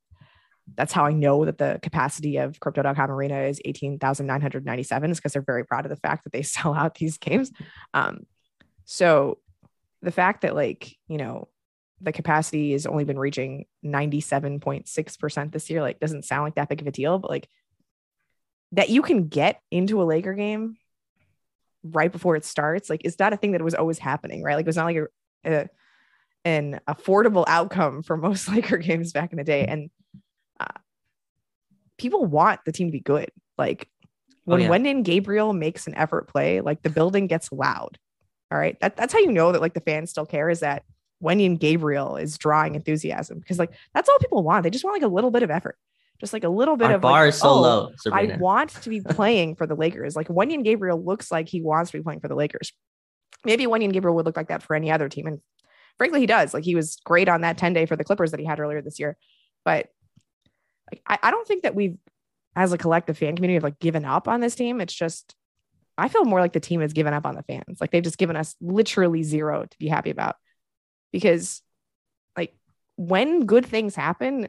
that's 0.76 0.92
how 0.92 1.04
I 1.04 1.12
know 1.12 1.44
that 1.44 1.58
the 1.58 1.78
capacity 1.82 2.36
of 2.38 2.60
crypto.com 2.60 3.10
arena 3.10 3.42
is 3.42 3.60
18,997 3.64 5.10
is 5.10 5.18
because 5.18 5.32
they're 5.32 5.42
very 5.42 5.64
proud 5.64 5.84
of 5.84 5.90
the 5.90 5.96
fact 5.96 6.24
that 6.24 6.32
they 6.32 6.42
sell 6.42 6.74
out 6.74 6.94
these 6.94 7.18
games. 7.18 7.50
Um, 7.94 8.26
so 8.84 9.38
the 10.02 10.12
fact 10.12 10.42
that 10.42 10.54
like, 10.54 10.96
you 11.08 11.18
know, 11.18 11.48
the 12.00 12.12
capacity 12.12 12.72
has 12.72 12.86
only 12.86 13.04
been 13.04 13.18
reaching 13.18 13.66
97.6% 13.84 15.52
this 15.52 15.68
year, 15.68 15.82
like 15.82 16.00
doesn't 16.00 16.24
sound 16.24 16.44
like 16.44 16.54
that 16.54 16.68
big 16.68 16.80
of 16.80 16.86
a 16.86 16.92
deal, 16.92 17.18
but 17.18 17.30
like 17.30 17.48
that 18.72 18.88
you 18.88 19.02
can 19.02 19.28
get 19.28 19.60
into 19.70 20.00
a 20.00 20.04
Laker 20.04 20.34
game 20.34 20.76
right 21.82 22.10
before 22.10 22.36
it 22.36 22.44
starts, 22.44 22.88
like 22.88 23.02
is 23.04 23.16
that 23.16 23.32
a 23.32 23.36
thing 23.36 23.52
that 23.52 23.62
was 23.62 23.74
always 23.74 23.98
happening, 23.98 24.42
right? 24.42 24.54
Like 24.54 24.64
it 24.64 24.68
was 24.68 24.76
not 24.76 24.86
like 24.86 24.96
a, 24.96 25.08
a 25.44 25.68
an 26.44 26.80
affordable 26.88 27.44
outcome 27.46 28.02
for 28.02 28.16
most 28.16 28.48
Laker 28.52 28.78
games 28.78 29.12
back 29.12 29.32
in 29.32 29.38
the 29.38 29.44
day. 29.44 29.66
And 29.66 29.90
people 32.00 32.24
want 32.24 32.60
the 32.64 32.72
team 32.72 32.88
to 32.88 32.92
be 32.92 33.00
good. 33.00 33.30
Like 33.58 33.88
Oh, 34.46 34.52
when 34.52 34.62
yeah. 34.62 34.68
Wenyen 34.68 35.04
Gabriel 35.04 35.52
makes 35.52 35.86
an 35.86 35.94
effort 35.94 36.28
play, 36.28 36.60
like 36.60 36.82
the 36.82 36.90
building 36.90 37.26
gets 37.26 37.52
loud. 37.52 37.98
All 38.50 38.58
right. 38.58 38.78
That, 38.80 38.96
that's 38.96 39.12
how 39.12 39.20
you 39.20 39.30
know 39.30 39.52
that 39.52 39.60
like 39.60 39.74
the 39.74 39.80
fans 39.80 40.10
still 40.10 40.26
care 40.26 40.50
is 40.50 40.60
that 40.60 40.82
Wenyen 41.22 41.58
Gabriel 41.58 42.16
is 42.16 42.38
drawing 42.38 42.74
enthusiasm 42.74 43.38
because 43.38 43.58
like 43.58 43.72
that's 43.94 44.08
all 44.08 44.18
people 44.18 44.42
want. 44.42 44.64
They 44.64 44.70
just 44.70 44.84
want 44.84 44.94
like 44.94 45.08
a 45.08 45.12
little 45.12 45.30
bit 45.30 45.42
of 45.42 45.50
effort, 45.50 45.76
just 46.18 46.32
like 46.32 46.44
a 46.44 46.48
little 46.48 46.76
bit 46.76 46.88
Our 46.88 46.94
of 46.94 47.00
bar 47.02 47.20
like, 47.24 47.28
is 47.28 47.38
so 47.38 47.48
oh, 47.48 47.60
low, 47.60 47.90
I 48.10 48.36
want 48.40 48.70
to 48.70 48.90
be 48.90 49.00
playing 49.08 49.54
for 49.54 49.66
the 49.66 49.76
Lakers. 49.76 50.16
Like 50.16 50.28
Wenyen 50.28 50.64
Gabriel 50.64 51.02
looks 51.02 51.30
like 51.30 51.48
he 51.48 51.60
wants 51.60 51.90
to 51.92 51.98
be 51.98 52.02
playing 52.02 52.20
for 52.20 52.28
the 52.28 52.34
Lakers. 52.34 52.72
Maybe 53.44 53.66
Wenyen 53.66 53.92
Gabriel 53.92 54.16
would 54.16 54.26
look 54.26 54.36
like 54.36 54.48
that 54.48 54.62
for 54.62 54.74
any 54.74 54.90
other 54.90 55.08
team. 55.08 55.26
And 55.26 55.40
frankly, 55.98 56.20
he 56.20 56.26
does. 56.26 56.54
Like 56.54 56.64
he 56.64 56.74
was 56.74 56.96
great 57.04 57.28
on 57.28 57.42
that 57.42 57.58
10 57.58 57.74
day 57.74 57.86
for 57.86 57.96
the 57.96 58.04
Clippers 58.04 58.32
that 58.32 58.40
he 58.40 58.46
had 58.46 58.58
earlier 58.58 58.82
this 58.82 58.98
year. 58.98 59.16
But 59.64 59.90
I, 61.06 61.18
I 61.22 61.30
don't 61.30 61.46
think 61.46 61.62
that 61.62 61.74
we've, 61.74 61.96
as 62.56 62.72
a 62.72 62.78
collective 62.78 63.18
fan 63.18 63.36
community, 63.36 63.54
have 63.54 63.62
like 63.62 63.78
given 63.78 64.04
up 64.04 64.28
on 64.28 64.40
this 64.40 64.54
team. 64.54 64.80
It's 64.80 64.94
just, 64.94 65.34
I 65.96 66.08
feel 66.08 66.24
more 66.24 66.40
like 66.40 66.52
the 66.52 66.60
team 66.60 66.80
has 66.80 66.92
given 66.92 67.14
up 67.14 67.26
on 67.26 67.34
the 67.34 67.42
fans. 67.42 67.80
Like 67.80 67.90
they've 67.90 68.02
just 68.02 68.18
given 68.18 68.36
us 68.36 68.56
literally 68.60 69.22
zero 69.22 69.66
to 69.66 69.78
be 69.78 69.88
happy 69.88 70.10
about. 70.10 70.36
Because 71.12 71.62
like 72.36 72.54
when 72.96 73.46
good 73.46 73.66
things 73.66 73.94
happen, 73.94 74.48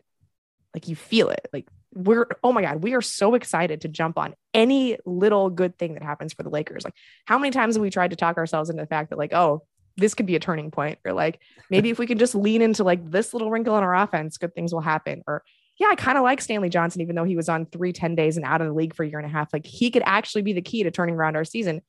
like 0.74 0.88
you 0.88 0.96
feel 0.96 1.30
it. 1.30 1.48
Like 1.52 1.68
we're 1.94 2.28
oh 2.44 2.54
my 2.54 2.62
god, 2.62 2.84
we 2.84 2.94
are 2.94 3.02
so 3.02 3.36
excited 3.36 3.82
to 3.82 3.90
jump 3.90 4.18
on 4.18 4.34
any 4.54 4.98
little 5.06 5.50
good 5.50 5.78
thing 5.78 5.96
that 5.96 6.04
happens 6.04 6.34
for 6.34 6.44
the 6.44 6.50
Lakers. 6.50 6.86
Like 6.86 6.94
how 7.26 7.38
many 7.38 7.52
times 7.52 7.76
have 7.76 7.82
we 7.82 7.90
tried 7.90 8.12
to 8.12 8.16
talk 8.16 8.38
ourselves 8.38 8.70
into 8.70 8.82
the 8.82 8.88
fact 8.88 9.10
that 9.10 9.20
like, 9.20 9.34
oh, 9.34 9.64
this 9.98 10.14
could 10.14 10.26
be 10.26 10.38
a 10.38 10.40
turning 10.40 10.72
point, 10.72 11.00
or 11.04 11.12
like 11.12 11.40
maybe 11.70 11.90
if 11.90 12.00
we 12.00 12.08
can 12.08 12.18
just 12.18 12.34
lean 12.34 12.62
into 12.62 12.86
like 12.86 13.12
this 13.12 13.34
little 13.34 13.52
wrinkle 13.52 13.78
in 13.78 13.84
our 13.84 13.96
offense, 13.96 14.38
good 14.38 14.56
things 14.56 14.74
will 14.74 14.82
happen. 14.82 15.22
Or 15.28 15.44
yeah, 15.82 15.88
I 15.90 15.96
kind 15.96 16.16
of 16.16 16.24
like 16.24 16.42
Stanley 16.42 16.70
Johnson, 16.70 17.02
even 17.02 17.16
though 17.16 17.24
he 17.24 17.36
was 17.36 17.50
on 17.50 17.66
three 17.66 17.92
10 17.92 18.14
days 18.14 18.38
and 18.38 18.46
out 18.46 18.62
of 18.62 18.68
the 18.68 18.74
league 18.74 18.94
for 18.94 19.02
a 19.02 19.10
year 19.10 19.18
and 19.18 19.26
a 19.26 19.32
half. 19.32 19.52
Like 19.52 19.66
he 19.66 19.90
could 19.90 20.04
actually 20.06 20.44
be 20.44 20.54
the 20.54 20.62
key 20.62 20.84
to 20.84 20.92
turning 20.92 21.16
around 21.16 21.36
our 21.36 21.44
season. 21.44 21.82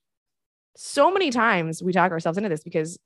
So 0.79 1.13
many 1.13 1.29
times 1.29 1.83
we 1.83 1.93
talk 1.93 2.11
ourselves 2.11 2.39
into 2.39 2.49
this 2.49 2.63
because 2.63 2.99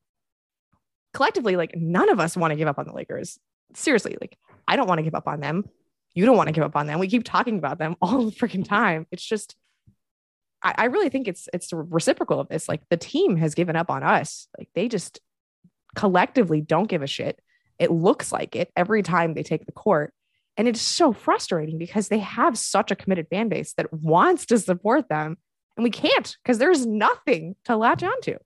collectively, 1.13 1.57
like 1.57 1.75
none 1.75 2.09
of 2.09 2.21
us 2.21 2.37
want 2.37 2.53
to 2.53 2.57
give 2.57 2.69
up 2.69 2.79
on 2.79 2.87
the 2.87 2.93
Lakers. 2.93 3.37
Seriously, 3.75 4.17
like 4.21 4.39
I 4.69 4.77
don't 4.77 4.87
want 4.87 5.01
to 5.01 5.03
give 5.03 5.17
up 5.17 5.27
on 5.27 5.41
them. 5.41 5.65
You 6.15 6.25
don't 6.25 6.37
want 6.37 6.47
to 6.47 6.53
give 6.53 6.63
up 6.63 6.77
on 6.77 6.87
them. 6.87 7.01
We 7.01 7.09
keep 7.09 7.25
talking 7.25 7.59
about 7.59 7.79
them 7.79 7.97
all 8.01 8.23
the 8.23 8.31
freaking 8.31 8.65
time. 8.65 9.09
It's 9.11 9.25
just, 9.25 9.57
I, 10.63 10.73
I 10.79 10.85
really 10.85 11.09
think 11.09 11.27
it's 11.27 11.49
it's 11.53 11.73
reciprocal 11.73 12.39
of 12.39 12.47
this. 12.49 12.69
Like 12.69 12.83
the 12.91 12.97
team 12.97 13.35
has 13.39 13.57
given 13.57 13.75
up 13.75 13.91
on 13.91 14.05
us. 14.05 14.47
Like 14.57 14.69
they 14.77 14.87
just 14.87 15.19
collectively 15.97 16.61
don't 16.61 16.89
give 16.89 17.03
a 17.03 17.09
shit. 17.09 17.41
It 17.77 17.91
looks 17.91 18.31
like 18.31 18.55
it 18.55 18.71
every 18.77 19.03
time 19.03 19.35
they 19.35 19.43
take 19.43 19.67
the 19.67 19.73
court. 19.73 20.13
And 20.57 20.67
it's 20.69 20.81
so 20.81 21.13
frustrating 21.13 21.79
because 21.79 22.09
they 22.09 22.21
have 22.21 22.57
such 22.57 22.91
a 22.91 22.97
committed 22.97 23.29
fan 23.29 23.49
base 23.49 23.75
that 23.75 23.93
wants 23.93 24.47
to 24.47 24.59
support 24.59 25.09
them. 25.09 25.37
And 25.77 25.85
we 25.85 25.91
can't 25.91 26.37
because 26.43 26.59
there's 26.59 26.87
nothing 26.87 27.57
to 27.65 27.77
latch 27.77 28.03
onto. 28.03 28.39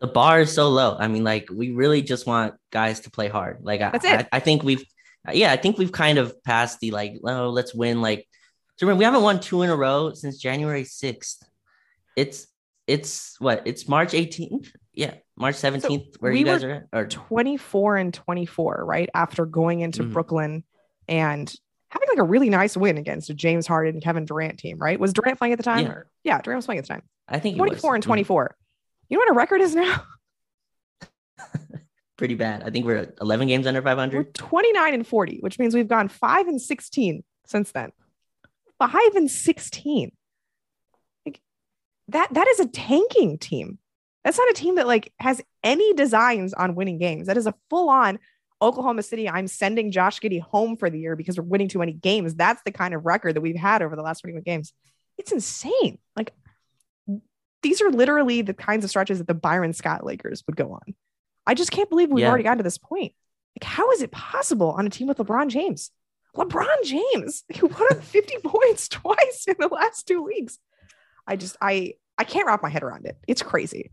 the 0.00 0.06
bar 0.06 0.40
is 0.40 0.52
so 0.52 0.68
low. 0.68 0.96
I 0.98 1.08
mean, 1.08 1.24
like 1.24 1.48
we 1.52 1.70
really 1.70 2.02
just 2.02 2.26
want 2.26 2.54
guys 2.72 3.00
to 3.00 3.10
play 3.10 3.28
hard. 3.28 3.58
Like 3.62 3.80
I, 3.80 3.90
it. 3.94 4.04
I, 4.04 4.26
I 4.32 4.40
think 4.40 4.62
we've, 4.62 4.84
yeah, 5.32 5.52
I 5.52 5.56
think 5.56 5.78
we've 5.78 5.92
kind 5.92 6.18
of 6.18 6.42
passed 6.42 6.80
the 6.80 6.90
like, 6.90 7.14
oh, 7.24 7.50
let's 7.50 7.74
win. 7.74 8.00
Like, 8.00 8.26
so 8.76 8.92
we 8.94 9.04
haven't 9.04 9.22
won 9.22 9.40
two 9.40 9.62
in 9.62 9.68
a 9.70 9.76
row 9.76 10.12
since 10.14 10.38
January 10.38 10.84
sixth. 10.84 11.42
It's 12.16 12.46
it's 12.86 13.36
what? 13.38 13.62
It's 13.66 13.86
March 13.86 14.14
eighteenth. 14.14 14.72
Yeah, 14.92 15.14
March 15.36 15.54
seventeenth. 15.56 16.16
where 16.18 16.32
we 16.32 16.40
you 16.40 16.44
guys 16.44 16.64
are 16.64 16.70
at? 16.70 16.86
Or 16.92 17.06
24 17.06 17.96
and 17.96 18.12
24, 18.12 18.84
right? 18.84 19.08
After 19.14 19.46
going 19.46 19.80
into 19.80 20.02
Mhm. 20.02 20.12
Brooklyn 20.12 20.64
and 21.06 21.52
having 21.90 22.08
like 22.08 22.18
a 22.18 22.24
really 22.24 22.50
nice 22.50 22.76
win 22.76 22.98
against 22.98 23.30
a 23.30 23.34
James 23.34 23.66
Harden 23.66 23.94
and 23.94 24.02
Kevin 24.02 24.24
Durant 24.24 24.58
team, 24.58 24.78
right? 24.78 24.98
Was 24.98 25.12
Durant 25.12 25.38
playing 25.38 25.52
at 25.52 25.58
the 25.58 25.62
time? 25.64 25.86
Yeah. 25.86 25.92
Or, 25.92 26.10
yeah, 26.24 26.40
Durant 26.40 26.58
was 26.58 26.66
playing 26.66 26.78
at 26.80 26.84
the 26.84 26.88
time. 26.94 27.02
I 27.28 27.38
think 27.38 27.54
it 27.54 27.58
24 27.58 27.90
was. 27.90 27.94
and 27.96 28.02
Mhm. 28.04 28.06
24. 28.06 28.56
You 29.08 29.16
know 29.16 29.20
what 29.20 29.28
our 29.30 29.36
record 29.36 29.60
is 29.60 29.74
now? 29.74 30.02
Pretty 32.16 32.34
bad. 32.34 32.62
I 32.64 32.70
think 32.70 32.84
we're 32.84 33.14
eleven 33.20 33.48
games 33.48 33.66
under 33.66 33.80
500. 33.80 34.26
We're 34.26 34.32
29 34.32 34.92
and 34.94 35.06
40, 35.06 35.38
which 35.40 35.58
means 35.58 35.74
we've 35.74 35.88
gone 35.88 36.08
5 36.08 36.48
and 36.48 36.60
16 36.60 37.24
since 37.46 37.72
then. 37.72 37.92
5 38.78 39.14
and 39.14 39.30
16. 39.30 40.12
Like 41.24 41.40
that 42.08 42.32
that 42.34 42.46
is 42.48 42.60
a 42.60 42.66
tanking 42.66 43.38
team. 43.38 43.78
That's 44.30 44.38
not 44.38 44.48
a 44.50 44.54
team 44.54 44.76
that 44.76 44.86
like 44.86 45.12
has 45.18 45.42
any 45.64 45.92
designs 45.94 46.54
on 46.54 46.76
winning 46.76 46.98
games. 46.98 47.26
That 47.26 47.36
is 47.36 47.48
a 47.48 47.54
full-on 47.68 48.20
Oklahoma 48.62 49.02
City, 49.02 49.28
I'm 49.28 49.48
sending 49.48 49.90
Josh 49.90 50.20
Giddey 50.20 50.40
home 50.40 50.76
for 50.76 50.88
the 50.88 51.00
year 51.00 51.16
because 51.16 51.36
we're 51.36 51.42
winning 51.42 51.66
too 51.66 51.80
many 51.80 51.92
games. 51.94 52.36
That's 52.36 52.62
the 52.62 52.70
kind 52.70 52.94
of 52.94 53.04
record 53.04 53.34
that 53.34 53.40
we've 53.40 53.56
had 53.56 53.82
over 53.82 53.96
the 53.96 54.02
last 54.02 54.20
21 54.20 54.42
games. 54.44 54.72
It's 55.18 55.32
insane. 55.32 55.98
Like 56.14 56.32
these 57.62 57.82
are 57.82 57.90
literally 57.90 58.42
the 58.42 58.54
kinds 58.54 58.84
of 58.84 58.90
stretches 58.90 59.18
that 59.18 59.26
the 59.26 59.34
Byron 59.34 59.72
Scott 59.72 60.06
Lakers 60.06 60.44
would 60.46 60.54
go 60.54 60.74
on. 60.74 60.94
I 61.44 61.54
just 61.54 61.72
can't 61.72 61.90
believe 61.90 62.10
we've 62.10 62.22
Yeah. 62.22 62.28
already 62.28 62.44
gotten 62.44 62.58
to 62.58 62.64
this 62.64 62.78
point. 62.78 63.12
Like, 63.60 63.64
how 63.68 63.90
is 63.90 64.00
it 64.00 64.12
possible 64.12 64.70
on 64.70 64.86
a 64.86 64.90
team 64.90 65.08
with 65.08 65.18
LeBron 65.18 65.48
James? 65.48 65.90
LeBron 66.36 66.84
James, 66.84 67.42
who 67.58 67.68
put 67.68 67.90
up 67.90 68.04
50 68.04 68.36
points 68.44 68.88
twice 68.88 69.46
in 69.48 69.56
the 69.58 69.66
last 69.66 70.06
two 70.06 70.22
weeks. 70.22 70.60
I 71.26 71.34
just 71.34 71.56
I 71.60 71.94
I 72.16 72.22
can't 72.22 72.46
wrap 72.46 72.62
my 72.62 72.68
head 72.68 72.84
around 72.84 73.06
it. 73.06 73.16
It's 73.26 73.42
crazy. 73.42 73.90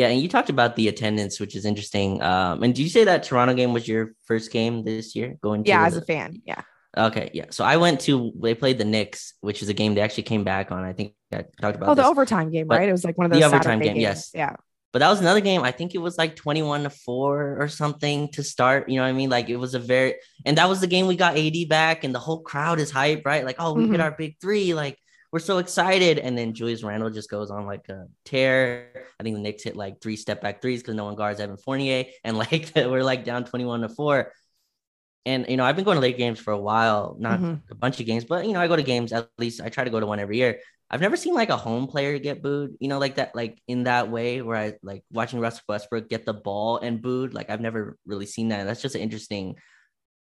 Yeah, 0.00 0.08
and 0.12 0.20
you 0.22 0.28
talked 0.28 0.50
about 0.56 0.76
the 0.76 0.86
attendance, 0.88 1.34
which 1.42 1.54
is 1.58 1.64
interesting. 1.64 2.22
Um, 2.22 2.62
and 2.62 2.74
did 2.74 2.82
you 2.82 2.88
say 2.96 3.04
that 3.04 3.22
Toronto 3.22 3.54
game 3.54 3.72
was 3.72 3.86
your 3.86 4.02
first 4.28 4.50
game 4.50 4.74
this 4.84 5.14
year? 5.18 5.36
Going 5.42 5.62
to 5.64 5.68
Yeah, 5.68 5.86
as 5.86 5.94
the- 5.94 6.00
a 6.02 6.04
fan. 6.12 6.28
Yeah. 6.50 6.62
Okay, 7.08 7.26
yeah. 7.38 7.46
So 7.50 7.62
I 7.64 7.76
went 7.76 8.00
to 8.08 8.32
they 8.44 8.54
played 8.62 8.78
the 8.78 8.84
Knicks, 8.94 9.34
which 9.40 9.62
is 9.62 9.68
a 9.68 9.74
game 9.80 9.94
they 9.94 10.00
actually 10.00 10.24
came 10.32 10.42
back 10.52 10.66
on. 10.74 10.82
I 10.90 10.92
think 10.92 11.14
I 11.32 11.44
talked 11.62 11.76
about 11.76 11.88
Oh, 11.90 11.94
the 11.94 12.02
this. 12.02 12.10
overtime 12.12 12.50
game, 12.50 12.66
But 12.66 12.78
right? 12.78 12.88
It 12.88 12.96
was 12.98 13.04
like 13.04 13.16
one 13.18 13.26
of 13.26 13.32
the 13.32 13.38
those 13.40 13.46
overtime 13.52 13.78
Saturday 13.80 13.84
game, 13.84 13.94
games. 13.94 14.02
yes. 14.02 14.30
Yeah. 14.34 14.56
but 14.92 14.98
that 14.98 15.08
was 15.14 15.20
another 15.20 15.38
game. 15.50 15.62
I 15.62 15.70
think 15.78 15.94
it 15.94 16.02
was 16.06 16.18
like 16.18 16.34
21 16.34 16.82
to 16.82 16.90
4 16.90 17.62
or 17.62 17.68
something 17.68 18.18
to 18.32 18.42
start. 18.42 18.88
You 18.88 18.96
know 18.96 19.02
what 19.06 19.14
I 19.14 19.18
mean? 19.20 19.30
Like 19.30 19.48
it 19.48 19.56
was 19.64 19.74
a 19.74 19.78
very 19.78 20.12
and 20.44 20.58
that 20.58 20.68
was 20.68 20.80
the 20.80 20.88
game 20.94 21.06
we 21.06 21.14
got 21.14 21.36
AD 21.38 21.58
back, 21.68 22.02
and 22.04 22.12
the 22.12 22.18
whole 22.26 22.40
crowd 22.50 22.80
is 22.80 22.90
hype, 22.90 23.22
right? 23.24 23.44
Like, 23.44 23.56
oh, 23.60 23.72
we 23.74 23.84
Mhm. 23.84 23.90
hit 23.92 24.00
our 24.00 24.14
big 24.22 24.32
three, 24.40 24.74
like 24.74 24.96
we're 25.32 25.38
so 25.38 25.58
excited. 25.58 26.18
And 26.18 26.36
then 26.36 26.54
Julius 26.54 26.82
Randle 26.82 27.10
just 27.10 27.30
goes 27.30 27.50
on 27.50 27.66
like 27.66 27.88
a 27.88 28.06
tear. 28.24 29.06
I 29.18 29.22
think 29.22 29.36
the 29.36 29.42
Knicks 29.42 29.62
hit 29.62 29.76
like 29.76 30.00
three 30.00 30.16
step 30.16 30.40
back 30.42 30.60
threes 30.60 30.80
because 30.82 30.94
no 30.96 31.04
one 31.04 31.14
guards 31.16 31.40
Evan 31.40 31.56
Fournier, 31.56 32.04
and 32.24 32.36
like 32.36 32.72
we're 32.76 33.04
like 33.04 33.24
down 33.24 33.44
21 33.44 33.82
to 33.82 33.88
4. 33.88 34.32
and 35.26 35.46
you 35.48 35.56
know, 35.56 35.64
I've 35.64 35.76
been 35.76 35.84
going 35.84 35.96
to 35.96 36.00
late 36.00 36.16
games 36.18 36.40
for 36.40 36.52
a 36.52 36.58
while, 36.60 37.16
not 37.18 37.40
Mhm. 37.40 37.60
a 37.70 37.74
bunch 37.74 38.00
of 38.00 38.06
games, 38.06 38.24
but 38.24 38.46
you 38.46 38.52
know, 38.52 38.60
I 38.60 38.68
go 38.68 38.76
to 38.76 38.82
games 38.82 39.12
at 39.12 39.28
least. 39.38 39.60
I 39.60 39.68
try 39.68 39.84
to 39.84 39.90
go 39.90 40.00
to 40.00 40.06
one 40.06 40.18
every 40.18 40.38
year. 40.38 40.60
I've 40.90 41.00
never 41.02 41.16
seen 41.16 41.34
like 41.34 41.50
a 41.50 41.56
home 41.56 41.86
player 41.86 42.18
get 42.18 42.42
booed, 42.42 42.76
you 42.80 42.88
know, 42.88 42.98
like 42.98 43.16
that, 43.16 43.36
like 43.36 43.60
in 43.68 43.84
that 43.84 44.10
way 44.10 44.42
where 44.42 44.56
I 44.56 44.72
like 44.82 45.04
watching 45.12 45.38
Russell 45.38 45.62
Westbrook 45.68 46.08
get 46.08 46.26
the 46.26 46.32
ball 46.34 46.78
and 46.78 47.00
booed. 47.00 47.32
Like 47.34 47.48
I've 47.50 47.60
never 47.60 47.96
really 48.06 48.26
seen 48.26 48.48
that. 48.48 48.64
That's 48.64 48.82
just 48.82 48.96
an 48.96 49.00
interesting 49.02 49.54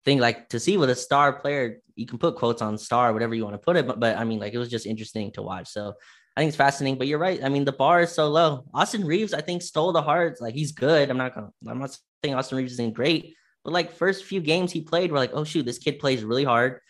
thing, 0.06 0.18
like 0.18 0.48
to 0.48 0.58
see 0.58 0.78
with 0.78 0.88
a 0.88 0.94
star 0.94 1.34
player. 1.34 1.82
You 1.96 2.06
can 2.06 2.18
put 2.18 2.36
quotes 2.36 2.62
on 2.62 2.78
star, 2.78 3.12
whatever 3.12 3.34
you 3.34 3.44
want 3.44 3.54
to 3.54 3.58
put 3.58 3.76
it, 3.76 3.86
but, 3.86 4.00
but 4.00 4.16
I 4.16 4.24
mean, 4.24 4.38
like 4.38 4.54
it 4.54 4.58
was 4.58 4.70
just 4.70 4.86
interesting 4.86 5.32
to 5.32 5.42
watch. 5.42 5.68
So 5.68 5.94
I 6.36 6.40
think 6.40 6.48
it's 6.48 6.56
fascinating. 6.56 6.98
But 6.98 7.08
you're 7.08 7.18
right. 7.18 7.42
I 7.42 7.48
mean, 7.48 7.64
the 7.64 7.72
bar 7.72 8.00
is 8.00 8.12
so 8.12 8.28
low. 8.28 8.64
Austin 8.72 9.04
Reaves, 9.04 9.34
I 9.34 9.40
think, 9.40 9.62
stole 9.62 9.92
the 9.92 10.02
hearts. 10.02 10.40
Like 10.40 10.54
he's 10.54 10.72
good. 10.72 11.10
I'm 11.10 11.18
not 11.18 11.34
gonna. 11.34 11.50
I'm 11.68 11.78
not 11.78 11.98
saying 12.22 12.34
Austin 12.34 12.58
Reaves 12.58 12.72
isn't 12.74 12.94
great, 12.94 13.34
but 13.64 13.72
like 13.72 13.92
first 13.92 14.24
few 14.24 14.40
games 14.40 14.72
he 14.72 14.80
played, 14.80 15.10
we're 15.10 15.18
like, 15.18 15.34
oh 15.34 15.44
shoot, 15.44 15.66
this 15.66 15.78
kid 15.78 15.98
plays 15.98 16.24
really 16.24 16.44
hard. 16.44 16.80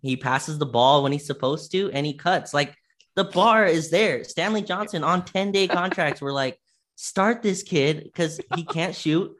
He 0.00 0.16
passes 0.16 0.58
the 0.58 0.66
ball 0.66 1.02
when 1.02 1.12
he's 1.12 1.26
supposed 1.26 1.70
to, 1.72 1.90
and 1.92 2.06
he 2.06 2.14
cuts. 2.14 2.54
Like 2.54 2.74
the 3.14 3.24
bar 3.24 3.66
is 3.66 3.90
there. 3.90 4.24
Stanley 4.24 4.62
Johnson 4.62 5.04
on 5.04 5.24
10 5.24 5.52
day 5.52 5.68
contracts. 5.68 6.22
We're 6.22 6.32
like, 6.32 6.58
start 6.96 7.42
this 7.42 7.62
kid 7.62 8.04
because 8.04 8.40
he 8.54 8.64
can't 8.64 8.94
shoot. 8.94 9.36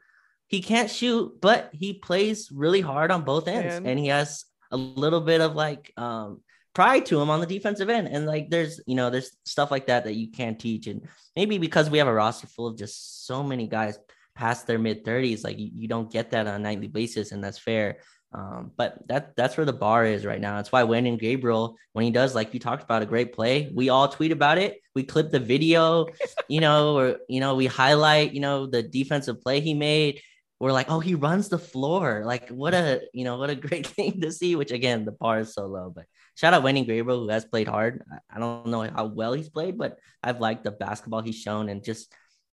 He 0.53 0.61
can't 0.61 0.87
shoot, 0.87 1.41
but 1.41 1.71
he 1.73 1.95
plays 1.95 2.51
really 2.51 2.79
hard 2.79 3.09
on 3.09 3.23
both 3.23 3.47
ends, 3.47 3.81
Man. 3.81 3.87
and 3.87 3.99
he 3.99 4.09
has 4.09 4.45
a 4.69 4.77
little 4.77 5.21
bit 5.21 5.41
of 5.41 5.55
like 5.55 5.91
um 5.97 6.41
pride 6.75 7.07
to 7.07 7.19
him 7.19 7.31
on 7.31 7.39
the 7.39 7.47
defensive 7.47 7.89
end. 7.89 8.07
And 8.07 8.27
like 8.27 8.51
there's 8.51 8.79
you 8.85 8.93
know 8.93 9.09
there's 9.09 9.35
stuff 9.45 9.71
like 9.71 9.87
that 9.87 10.03
that 10.03 10.13
you 10.13 10.29
can't 10.29 10.59
teach, 10.59 10.85
and 10.85 11.07
maybe 11.35 11.57
because 11.57 11.89
we 11.89 11.97
have 11.97 12.07
a 12.07 12.13
roster 12.13 12.45
full 12.45 12.67
of 12.67 12.77
just 12.77 13.25
so 13.25 13.41
many 13.41 13.65
guys 13.65 13.97
past 14.35 14.67
their 14.67 14.77
mid 14.77 15.03
30s, 15.03 15.43
like 15.43 15.57
you, 15.57 15.71
you 15.73 15.87
don't 15.87 16.11
get 16.11 16.29
that 16.29 16.45
on 16.45 16.53
a 16.53 16.59
nightly 16.59 16.87
basis, 16.87 17.31
and 17.31 17.43
that's 17.43 17.57
fair. 17.57 17.97
Um, 18.31 18.73
but 18.77 19.07
that 19.07 19.35
that's 19.35 19.57
where 19.57 19.65
the 19.65 19.73
bar 19.73 20.05
is 20.05 20.23
right 20.23 20.39
now. 20.39 20.57
That's 20.57 20.71
why 20.71 20.83
Wenyen 20.83 21.19
Gabriel, 21.19 21.77
when 21.93 22.05
he 22.05 22.11
does, 22.11 22.35
like 22.35 22.53
you 22.53 22.59
talked 22.59 22.83
about, 22.83 23.01
a 23.01 23.07
great 23.07 23.33
play, 23.33 23.71
we 23.73 23.89
all 23.89 24.07
tweet 24.07 24.31
about 24.31 24.59
it. 24.59 24.81
We 24.93 25.01
clip 25.03 25.31
the 25.31 25.39
video, 25.39 26.05
you 26.47 26.61
know, 26.61 26.95
or 26.95 27.17
you 27.27 27.39
know, 27.39 27.55
we 27.55 27.65
highlight, 27.65 28.33
you 28.33 28.39
know, 28.39 28.67
the 28.67 28.83
defensive 28.83 29.41
play 29.41 29.59
he 29.59 29.73
made. 29.73 30.21
We're 30.63 30.71
like, 30.71 30.89
oh, 30.89 30.99
he 31.01 31.15
runs 31.15 31.49
the 31.49 31.57
floor. 31.59 32.23
Like, 32.25 32.49
what 32.49 32.73
a 32.73 33.01
you 33.13 33.25
know, 33.25 33.37
what 33.37 33.49
a 33.49 33.55
great 33.67 33.85
thing 33.85 34.21
to 34.21 34.31
see. 34.31 34.55
Which 34.55 34.71
again, 34.71 35.03
the 35.05 35.11
bar 35.11 35.39
is 35.39 35.53
so 35.53 35.67
low. 35.67 35.91
But 35.95 36.05
shout 36.35 36.53
out 36.53 36.63
Wenyen 36.63 36.85
Gabriel, 36.85 37.21
who 37.23 37.29
has 37.29 37.45
played 37.45 37.67
hard. 37.67 38.03
I- 38.33 38.39
don't 38.39 38.67
know 38.67 38.81
how 38.83 39.05
well 39.05 39.33
he's 39.33 39.49
played, 39.49 39.77
but 39.77 39.99
I've 40.23 40.39
liked 40.39 40.63
the 40.63 40.71
basketball 40.71 41.21
he's 41.21 41.35
shown, 41.39 41.69
and 41.69 41.83
just 41.83 42.13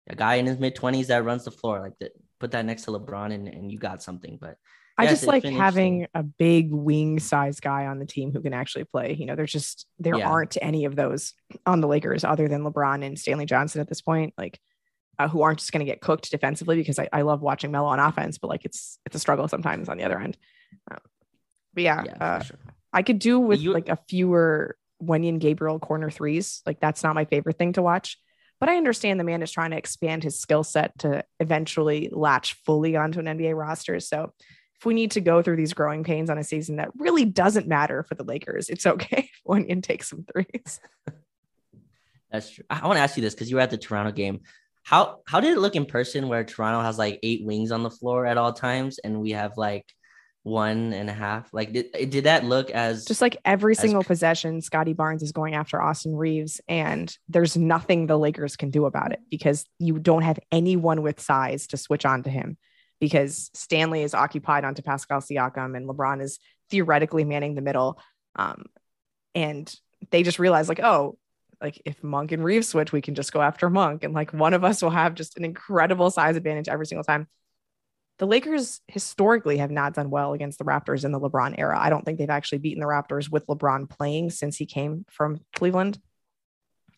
a 0.09 0.17
guy 0.17 0.37
in 0.37 0.47
his 0.47 0.59
mid 0.59 0.75
twenties 0.75 1.09
that 1.09 1.25
runs 1.25 1.45
the 1.45 1.51
floor. 1.51 1.81
Like, 1.81 1.99
that, 2.01 2.13
put 2.41 2.53
that 2.53 2.65
next 2.65 2.85
to 2.85 2.93
LeBron, 2.93 3.33
and, 3.33 3.47
and 3.49 3.71
you 3.71 3.79
got 3.79 4.03
something. 4.03 4.39
But 4.41 4.57
I 4.97 5.05
Yes, 5.05 5.13
just 5.13 5.27
like 5.27 5.45
having 5.45 6.07
a 6.15 6.23
big 6.25 6.73
wing 6.73 7.21
size 7.21 7.61
guy 7.61 7.87
on 7.87 7.99
the 8.01 8.07
team 8.07 8.33
who 8.33 8.41
can 8.41 8.53
actually 8.55 8.85
play. 8.85 9.15
You 9.15 9.27
know, 9.27 9.37
there's 9.37 9.53
just 9.53 9.87
there 9.99 10.17
Yeah. 10.17 10.29
aren't 10.29 10.57
any 10.61 10.87
of 10.87 10.97
those 10.97 11.35
on 11.67 11.81
the 11.81 11.87
Lakers 11.87 12.25
other 12.25 12.49
than 12.49 12.65
LeBron 12.65 13.05
and 13.05 13.19
Stanley 13.19 13.47
Johnson 13.47 13.81
at 13.81 13.89
this 13.89 14.01
point, 14.01 14.35
like 14.37 14.59
uh, 15.19 15.29
who 15.29 15.43
aren't 15.43 15.59
just 15.59 15.73
going 15.73 15.85
to 15.85 15.91
get 15.91 16.01
cooked 16.01 16.31
defensively 16.31 16.77
because 16.77 16.99
I, 16.99 17.09
I 17.13 17.23
love 17.23 17.43
watching 17.43 17.71
Melo 17.71 17.89
on 17.89 17.99
offense, 17.99 18.39
but 18.39 18.49
like 18.49 18.65
it's 18.65 18.99
it's 19.05 19.17
a 19.17 19.19
struggle 19.19 19.49
sometimes 19.49 19.89
on 19.89 19.99
the 19.99 20.05
other 20.05 20.19
end. 20.19 20.37
Um, 20.91 20.99
but 21.75 21.83
yeah, 21.83 22.05
yeah, 22.05 22.17
uh, 22.21 22.43
sure. 22.43 22.59
I 22.93 23.03
could 23.03 23.19
do 23.19 23.39
with 23.39 23.61
You- 23.61 23.73
like 23.73 23.89
a 23.89 23.99
fewer 24.09 24.77
Wenyen 25.03 25.39
Gabriel 25.39 25.79
corner 25.79 26.11
threes. 26.11 26.63
Like 26.67 26.81
that's 26.81 27.03
not 27.03 27.15
my 27.15 27.25
favorite 27.25 27.59
thing 27.59 27.73
to 27.75 27.83
watch. 27.83 28.19
But 28.61 28.69
I 28.69 28.77
understand 28.77 29.21
the 29.21 29.25
man 29.25 29.43
is 29.43 29.53
trying 29.53 29.71
to 29.71 29.77
expand 29.77 30.25
his 30.25 30.41
skill 30.41 30.65
set 30.65 30.99
to 31.01 31.23
eventually 31.39 32.09
latch 32.11 32.55
fully 32.67 32.97
onto 32.97 33.21
an 33.21 33.27
NBA 33.27 33.57
roster. 33.57 34.01
So 34.01 34.33
if 34.77 34.85
we 34.85 34.95
need 34.95 35.13
to 35.13 35.21
go 35.21 35.43
through 35.43 35.57
these 35.57 35.75
growing 35.75 36.03
pains 36.03 36.29
on 36.29 36.39
a 36.39 36.45
season 36.45 36.77
that 36.77 36.91
really 36.99 37.25
doesn't 37.25 37.69
matter 37.69 38.03
for 38.03 38.17
the 38.17 38.25
Lakers, 38.25 38.69
it's 38.69 38.85
okay 38.87 39.31
if 39.33 39.41
Wenyen 39.47 39.81
takes 39.83 40.09
some 40.11 40.25
threes. 40.25 40.81
That's 42.33 42.51
true. 42.51 42.65
I 42.69 42.87
want 42.87 42.97
to 42.97 43.03
ask 43.03 43.17
you 43.17 43.23
this 43.23 43.35
because 43.35 43.49
you 43.49 43.57
were 43.57 43.63
at 43.63 43.71
the 43.71 43.79
Toronto 43.79 44.13
game. 44.13 44.41
How 44.89 45.21
how 45.27 45.41
did 45.41 45.53
it 45.53 45.61
look 45.61 45.77
in 45.77 45.85
person 45.85 46.29
where 46.29 46.45
Toronto 46.45 46.81
has 46.81 46.97
like 46.97 47.19
eight 47.23 47.45
wings 47.45 47.73
on 47.73 47.83
the 47.83 47.91
floor 47.91 48.25
at 48.25 48.39
all 48.39 48.55
times 48.55 48.99
and 48.99 49.21
we 49.21 49.33
have 49.33 49.59
like 49.59 49.85
one 50.45 50.95
and 50.95 51.11
a 51.11 51.13
half? 51.13 51.53
Like 51.53 51.75
did, 51.75 51.93
did 52.09 52.25
that 52.25 52.47
look 52.47 52.71
as 52.71 53.05
Just 53.05 53.21
like 53.21 53.37
every 53.45 53.73
As 53.73 53.81
single 53.81 54.03
possession, 54.03 54.63
Scottie 54.63 54.95
Barnes 54.95 55.23
is 55.23 55.33
going 55.33 55.55
after 55.55 55.83
Austin 55.83 56.17
Reaves, 56.17 56.63
and 56.69 57.15
there's 57.29 57.55
nothing 57.55 58.07
the 58.07 58.19
Lakers 58.19 58.57
can 58.57 58.71
do 58.71 58.87
about 58.87 59.13
it 59.13 59.21
because 59.31 59.67
you 59.79 59.99
don't 59.99 60.23
have 60.23 60.39
anyone 60.51 61.03
with 61.03 61.21
size 61.21 61.67
to 61.67 61.77
switch 61.77 62.07
on 62.07 62.23
to 62.23 62.31
him 62.31 62.57
because 62.99 63.51
Stanley 63.53 64.03
is 64.03 64.15
occupied 64.15 64.65
onto 64.65 64.81
Pascal 64.81 65.21
Siakam 65.21 65.77
and 65.77 65.87
LeBron 65.87 66.23
is 66.23 66.39
theoretically 66.71 67.25
manning 67.25 67.55
the 67.55 67.61
middle. 67.61 68.01
Um, 68.37 68.65
and 69.35 69.71
they 70.11 70.23
just 70.23 70.39
realize, 70.39 70.67
like, 70.67 70.81
oh, 70.81 71.19
like 71.61 71.81
if 71.85 72.03
Monk 72.03 72.33
and 72.33 72.45
Reaves 72.45 72.69
switch, 72.69 72.93
we 72.93 73.01
can 73.01 73.15
just 73.15 73.33
go 73.33 73.41
after 73.43 73.69
Monk, 73.71 74.05
and 74.05 74.15
like 74.15 74.33
one 74.33 74.55
of 74.55 74.65
us 74.65 74.83
will 74.83 74.91
have 74.91 75.15
just 75.15 75.37
an 75.37 75.45
incredible 75.45 76.11
size 76.11 76.37
advantage 76.37 76.69
every 76.69 76.87
single 76.87 77.05
time 77.05 77.27
the 78.19 78.27
Lakers 78.27 78.81
historically 78.89 79.59
have 79.59 79.71
not 79.71 79.95
done 79.95 80.11
well 80.11 80.33
against 80.33 80.59
the 80.59 80.65
Raptors 80.65 81.05
in 81.05 81.13
the 81.13 81.21
LeBron 81.21 81.55
era. 81.57 81.79
I 81.79 81.89
don't 81.89 82.05
think 82.05 82.19
they've 82.19 82.29
actually 82.29 82.59
beaten 82.59 82.81
the 82.81 82.87
Raptors 82.87 83.31
with 83.31 83.47
LeBron 83.47 83.89
playing 83.89 84.31
since 84.31 84.57
he 84.57 84.67
came 84.67 85.05
from 85.09 85.41
Cleveland. 85.55 86.01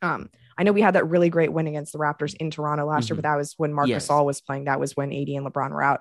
Um, 0.03 0.31
I 0.57 0.63
know 0.63 0.73
we 0.73 0.81
had 0.81 0.95
that 0.95 1.09
really 1.09 1.29
great 1.29 1.53
win 1.53 1.67
against 1.67 1.93
the 1.93 1.99
Raptors 1.99 2.35
in 2.35 2.51
Toronto 2.51 2.87
last 2.87 3.11
year, 3.11 3.17
but 3.17 3.25
that 3.25 3.37
was 3.37 3.55
when 3.59 3.75
Marc 3.75 3.89
Yes. 3.89 4.09
Gasol 4.09 4.25
was 4.25 4.41
playing. 4.41 4.65
That 4.65 4.81
was 4.81 4.97
when 4.97 5.13
AD 5.13 5.29
and 5.29 5.47
LeBron 5.47 5.71
were 5.73 5.83
out. 5.83 6.01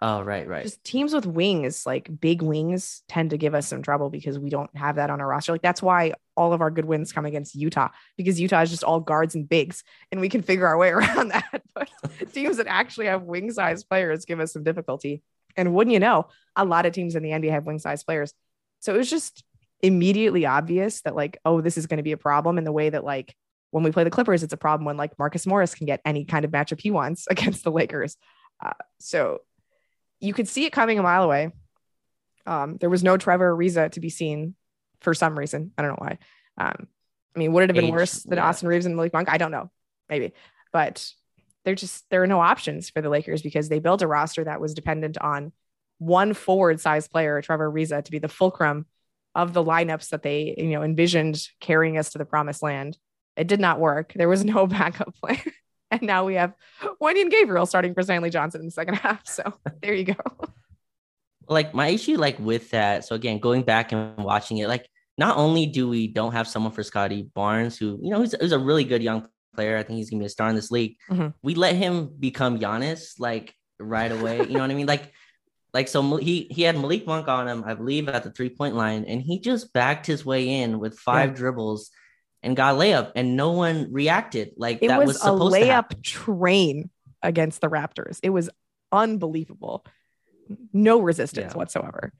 Oh 0.00 0.22
right, 0.22 0.46
right. 0.46 0.64
Just 0.64 0.84
teams 0.84 1.14
with 1.14 1.26
wings, 1.26 1.86
like 1.86 2.08
big 2.20 2.42
wings, 2.42 3.02
tend 3.08 3.30
to 3.30 3.38
give 3.38 3.54
us 3.54 3.66
some 3.66 3.82
trouble 3.82 4.10
because 4.10 4.38
we 4.38 4.50
don't 4.50 4.74
have 4.76 4.96
that 4.96 5.10
on 5.10 5.20
our 5.20 5.26
roster. 5.26 5.52
Like 5.52 5.62
that's 5.62 5.82
why 5.82 6.12
all 6.36 6.52
of 6.52 6.60
our 6.60 6.70
good 6.70 6.84
wins 6.84 7.12
come 7.12 7.24
against 7.24 7.54
Utah 7.54 7.88
because 8.16 8.40
Utah 8.40 8.62
is 8.62 8.70
just 8.70 8.84
all 8.84 9.00
guards 9.00 9.34
and 9.34 9.48
bigs, 9.48 9.82
and 10.10 10.20
we 10.20 10.28
can 10.28 10.42
figure 10.42 10.66
our 10.66 10.76
way 10.76 10.88
around 10.92 11.28
that. 11.28 11.62
But 11.74 11.88
teams 12.32 12.58
that 12.58 12.66
actually 12.66 13.06
have 13.06 13.22
wing 13.22 13.50
size 13.50 13.84
players 13.84 14.24
give 14.24 14.40
us 14.40 14.52
some 14.52 14.64
difficulty. 14.64 15.22
And 15.56 15.74
wouldn't 15.74 15.92
you 15.92 16.00
know, 16.00 16.28
a 16.56 16.64
lot 16.64 16.86
of 16.86 16.92
teams 16.92 17.14
in 17.14 17.22
the 17.22 17.30
NBA 17.30 17.50
have 17.50 17.66
wing 17.66 17.78
size 17.78 18.02
players. 18.04 18.32
So 18.80 18.94
it 18.94 18.98
was 18.98 19.10
just 19.10 19.44
immediately 19.82 20.46
obvious 20.46 21.02
that 21.02 21.14
like, 21.14 21.38
oh, 21.44 21.60
this 21.60 21.76
is 21.76 21.86
going 21.86 21.98
to 21.98 22.02
be 22.02 22.12
a 22.12 22.16
problem 22.16 22.58
in 22.58 22.64
the 22.64 22.72
way 22.72 22.88
that 22.88 23.04
like 23.04 23.34
when 23.70 23.82
we 23.82 23.90
play 23.90 24.04
the 24.04 24.10
Clippers, 24.10 24.42
it's 24.42 24.52
a 24.52 24.58
problem 24.58 24.84
when 24.84 24.96
like 24.96 25.18
Marcus 25.18 25.46
Morris 25.46 25.74
can 25.74 25.86
get 25.86 26.00
any 26.04 26.24
kind 26.24 26.44
of 26.44 26.50
matchup 26.50 26.80
he 26.80 26.90
wants 26.90 27.26
against 27.30 27.64
the 27.64 27.72
Lakers. 27.72 28.16
Uh, 28.64 28.72
so 28.98 29.40
you 30.22 30.32
could 30.32 30.48
see 30.48 30.64
it 30.64 30.72
coming 30.72 30.98
a 30.98 31.02
mile 31.02 31.24
away. 31.24 31.50
Um, 32.46 32.76
there 32.80 32.90
was 32.90 33.04
no 33.04 33.16
Trevor 33.16 33.54
Ariza 33.54 33.90
to 33.92 34.00
be 34.00 34.08
seen 34.08 34.54
for 35.00 35.14
some 35.14 35.38
reason. 35.38 35.72
I 35.76 35.82
don't 35.82 35.90
know 35.90 35.98
why. 35.98 36.18
Um, 36.56 36.88
I 37.34 37.38
mean, 37.38 37.52
would 37.52 37.64
it 37.64 37.70
have 37.70 37.76
been 37.76 37.86
Age, 37.86 37.92
worse 37.92 38.22
than 38.22 38.38
yeah. 38.38 38.46
Austin 38.46 38.68
Reaves 38.68 38.86
and 38.86 38.96
Malik 38.96 39.12
Monk? 39.12 39.28
I 39.30 39.38
don't 39.38 39.50
know. 39.50 39.70
Maybe, 40.08 40.32
but 40.72 41.06
they're 41.64 41.74
just 41.74 42.08
there 42.10 42.22
are 42.22 42.28
no 42.28 42.40
options 42.40 42.88
for 42.88 43.00
the 43.00 43.08
Lakers 43.08 43.42
because 43.42 43.68
they 43.68 43.78
built 43.78 44.02
a 44.02 44.06
roster 44.06 44.44
that 44.44 44.60
was 44.60 44.74
dependent 44.74 45.18
on 45.18 45.52
one 45.98 46.34
forward 46.34 46.80
size 46.80 47.08
player, 47.08 47.40
Trevor 47.42 47.70
Ariza, 47.70 48.04
to 48.04 48.10
be 48.10 48.18
the 48.18 48.28
fulcrum 48.28 48.86
of 49.34 49.52
the 49.52 49.64
lineups 49.64 50.10
that 50.10 50.22
they 50.22 50.54
you 50.56 50.70
know 50.70 50.82
envisioned 50.82 51.40
carrying 51.60 51.98
us 51.98 52.10
to 52.10 52.18
the 52.18 52.24
promised 52.24 52.62
land. 52.62 52.96
It 53.36 53.46
did 53.46 53.60
not 53.60 53.80
work. 53.80 54.12
There 54.14 54.28
was 54.28 54.44
no 54.44 54.66
backup 54.68 55.14
plan. 55.16 55.40
And 56.00 56.02
now 56.02 56.24
we 56.24 56.34
have 56.36 56.54
Wenyen 57.02 57.30
Gabriel 57.30 57.66
starting 57.66 57.92
for 57.94 58.02
Stanley 58.02 58.30
Johnson 58.30 58.60
in 58.62 58.66
the 58.66 58.72
second 58.72 58.94
half. 59.04 59.26
So 59.28 59.42
there 59.82 59.94
you 59.94 60.04
go. 60.04 60.14
like 61.48 61.74
my 61.74 61.88
issue 61.88 62.16
like 62.16 62.38
with 62.38 62.70
that 62.70 63.04
so 63.04 63.14
again 63.14 63.38
going 63.38 63.62
back 63.62 63.92
and 63.92 64.16
watching 64.16 64.58
it 64.58 64.68
like 64.68 64.88
not 65.18 65.36
only 65.36 65.66
do 65.66 65.88
we 65.88 66.06
don't 66.06 66.32
have 66.32 66.46
someone 66.48 66.72
for 66.72 66.82
scottie 66.82 67.28
barnes 67.34 67.76
who 67.76 67.98
you 68.00 68.10
know 68.10 68.18
who's, 68.18 68.34
who's 68.40 68.52
a 68.52 68.58
really 68.58 68.84
good 68.84 69.02
young 69.02 69.26
player 69.54 69.76
i 69.76 69.82
think 69.82 69.96
he's 69.98 70.08
gonna 70.08 70.20
be 70.20 70.26
a 70.26 70.30
star 70.30 70.48
in 70.48 70.54
this 70.54 70.70
league 70.70 70.96
Mhm. 71.10 71.34
we 71.42 71.54
let 71.56 71.74
him 71.74 72.08
become 72.18 72.58
Giannis 72.60 73.18
like 73.18 73.54
right 73.80 74.10
away 74.12 74.38
you 74.38 74.54
know 74.54 74.60
what 74.60 74.70
i 74.70 74.74
mean 74.74 74.86
like 74.86 75.12
like 75.74 75.88
so 75.88 76.16
he 76.16 76.46
he 76.50 76.62
had 76.62 76.76
malik 76.78 77.06
monk 77.06 77.26
on 77.28 77.48
him 77.48 77.64
i 77.66 77.74
believe 77.74 78.08
at 78.08 78.22
the 78.22 78.30
three 78.30 78.48
point 78.48 78.76
line 78.76 79.04
and 79.06 79.20
he 79.20 79.40
just 79.40 79.72
backed 79.72 80.06
his 80.06 80.24
way 80.24 80.48
in 80.62 80.78
with 80.78 80.96
five 80.98 81.30
Yeah. 81.30 81.36
dribbles 81.36 81.90
and 82.42 82.56
got 82.56 82.74
a 82.74 82.78
layup 82.78 83.12
and 83.14 83.36
no 83.36 83.52
one 83.52 83.92
reacted 83.92 84.52
like 84.56 84.78
It 84.82 84.88
that 84.88 84.98
was, 84.98 85.08
was, 85.08 85.16
a 85.16 85.20
supposed 85.20 85.54
to 85.54 85.66
happen. 85.66 85.98
layup 85.98 86.02
train 86.02 86.90
against 87.22 87.60
the 87.60 87.68
Raptors. 87.68 88.18
It 88.22 88.30
was 88.30 88.50
unbelievable. 88.90 89.84
No 90.72 91.00
resistance 91.00 91.52
Yeah. 91.52 91.58
whatsoever. 91.58 92.12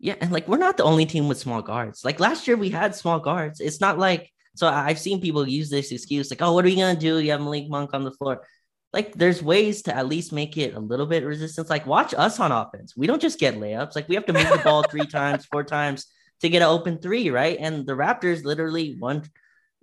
Yeah, 0.00 0.16
and 0.20 0.32
like 0.32 0.48
we're 0.48 0.58
not 0.58 0.76
the 0.76 0.84
only 0.84 1.06
team 1.06 1.28
with 1.28 1.38
small 1.38 1.62
guards. 1.62 2.04
Like 2.04 2.20
last 2.20 2.46
year 2.46 2.56
we 2.56 2.68
had 2.70 2.94
small 2.94 3.20
guards. 3.20 3.60
It's 3.60 3.80
not 3.80 3.98
like 3.98 4.30
so 4.56 4.68
I've 4.68 4.98
seen 4.98 5.20
people 5.20 5.48
use 5.48 5.70
this 5.70 5.90
excuse 5.92 6.30
like, 6.30 6.42
"Oh, 6.42 6.52
what 6.52 6.64
are 6.64 6.68
we 6.68 6.76
gonna 6.76 6.98
do? 6.98 7.18
You 7.18 7.30
have 7.32 7.40
Malik 7.40 7.68
Monk 7.68 7.90
on 7.94 8.04
the 8.04 8.12
floor." 8.12 8.46
Like 8.92 9.14
there's 9.14 9.42
ways 9.42 9.82
to 9.82 9.96
at 9.96 10.06
least 10.06 10.32
make 10.32 10.56
it 10.56 10.74
a 10.74 10.80
little 10.80 11.06
bit 11.06 11.24
resistance. 11.24 11.70
Like 11.70 11.86
watch 11.86 12.12
us 12.14 12.38
on 12.38 12.52
offense. 12.52 12.94
We 12.96 13.06
don't 13.06 13.20
just 13.22 13.38
get 13.40 13.54
layups. 13.56 13.94
Like 13.96 14.08
we 14.08 14.14
have 14.14 14.26
to 14.26 14.32
move 14.32 14.48
the 14.48 14.60
ball 14.62 14.82
three 14.84 15.06
times, 15.20 15.46
four 15.46 15.64
times 15.64 16.06
to 16.40 16.48
get 16.48 16.62
an 16.62 16.68
open 16.68 16.98
three, 16.98 17.30
right? 17.30 17.56
And 17.58 17.86
the 17.86 17.92
Raptors 17.92 18.44
literally 18.44 18.96
one 18.98 19.24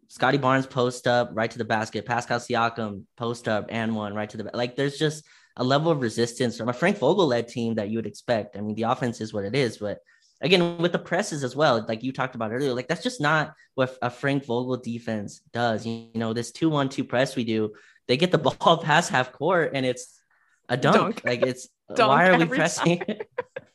Scottie 0.07 0.37
Barnes 0.37 0.67
post 0.67 1.07
up 1.07 1.31
right 1.33 1.49
to 1.49 1.57
the 1.57 1.65
basket. 1.65 2.05
Pascal 2.05 2.39
Siakam 2.39 3.03
post 3.15 3.47
up 3.47 3.67
and 3.69 3.95
one 3.95 4.13
right 4.13 4.29
to 4.29 4.37
the 4.37 4.51
like. 4.53 4.75
There's 4.75 4.97
just 4.97 5.25
a 5.57 5.63
level 5.63 5.91
of 5.91 6.01
resistance 6.01 6.57
from 6.57 6.69
a 6.69 6.73
Frank 6.73 6.97
Vogel 6.97 7.27
led 7.27 7.47
team 7.47 7.75
that 7.75 7.89
you 7.89 7.97
would 7.97 8.05
expect. 8.05 8.57
I 8.57 8.61
mean, 8.61 8.75
the 8.75 8.83
offense 8.83 9.21
is 9.21 9.33
what 9.33 9.45
it 9.45 9.55
is, 9.55 9.77
but 9.77 9.99
again, 10.41 10.77
with 10.79 10.91
the 10.91 10.99
presses 10.99 11.43
as 11.43 11.55
well, 11.55 11.85
like 11.87 12.03
you 12.03 12.11
talked 12.11 12.35
about 12.35 12.51
earlier, 12.51 12.73
like 12.73 12.87
that's 12.87 13.03
just 13.03 13.21
not 13.21 13.53
what 13.75 13.97
a 14.01 14.09
Frank 14.09 14.45
Vogel 14.45 14.77
defense 14.77 15.41
does. 15.53 15.85
You, 15.85 16.09
know, 16.15 16.33
this 16.33 16.51
two 16.51 16.69
one 16.69 16.89
two 16.89 17.03
press 17.03 17.35
we 17.35 17.43
do, 17.43 17.73
they 18.07 18.17
get 18.17 18.31
the 18.31 18.37
ball 18.59 18.77
past 18.77 19.09
half 19.09 19.31
court 19.31 19.71
and 19.73 19.85
it's 19.85 20.19
a 20.67 20.77
dunk. 20.77 20.97
dunk. 20.97 21.21
Like 21.23 21.41
it's 21.43 21.69
why 21.87 22.27
are 22.27 22.37
we 22.37 22.45
pressing? 22.45 23.03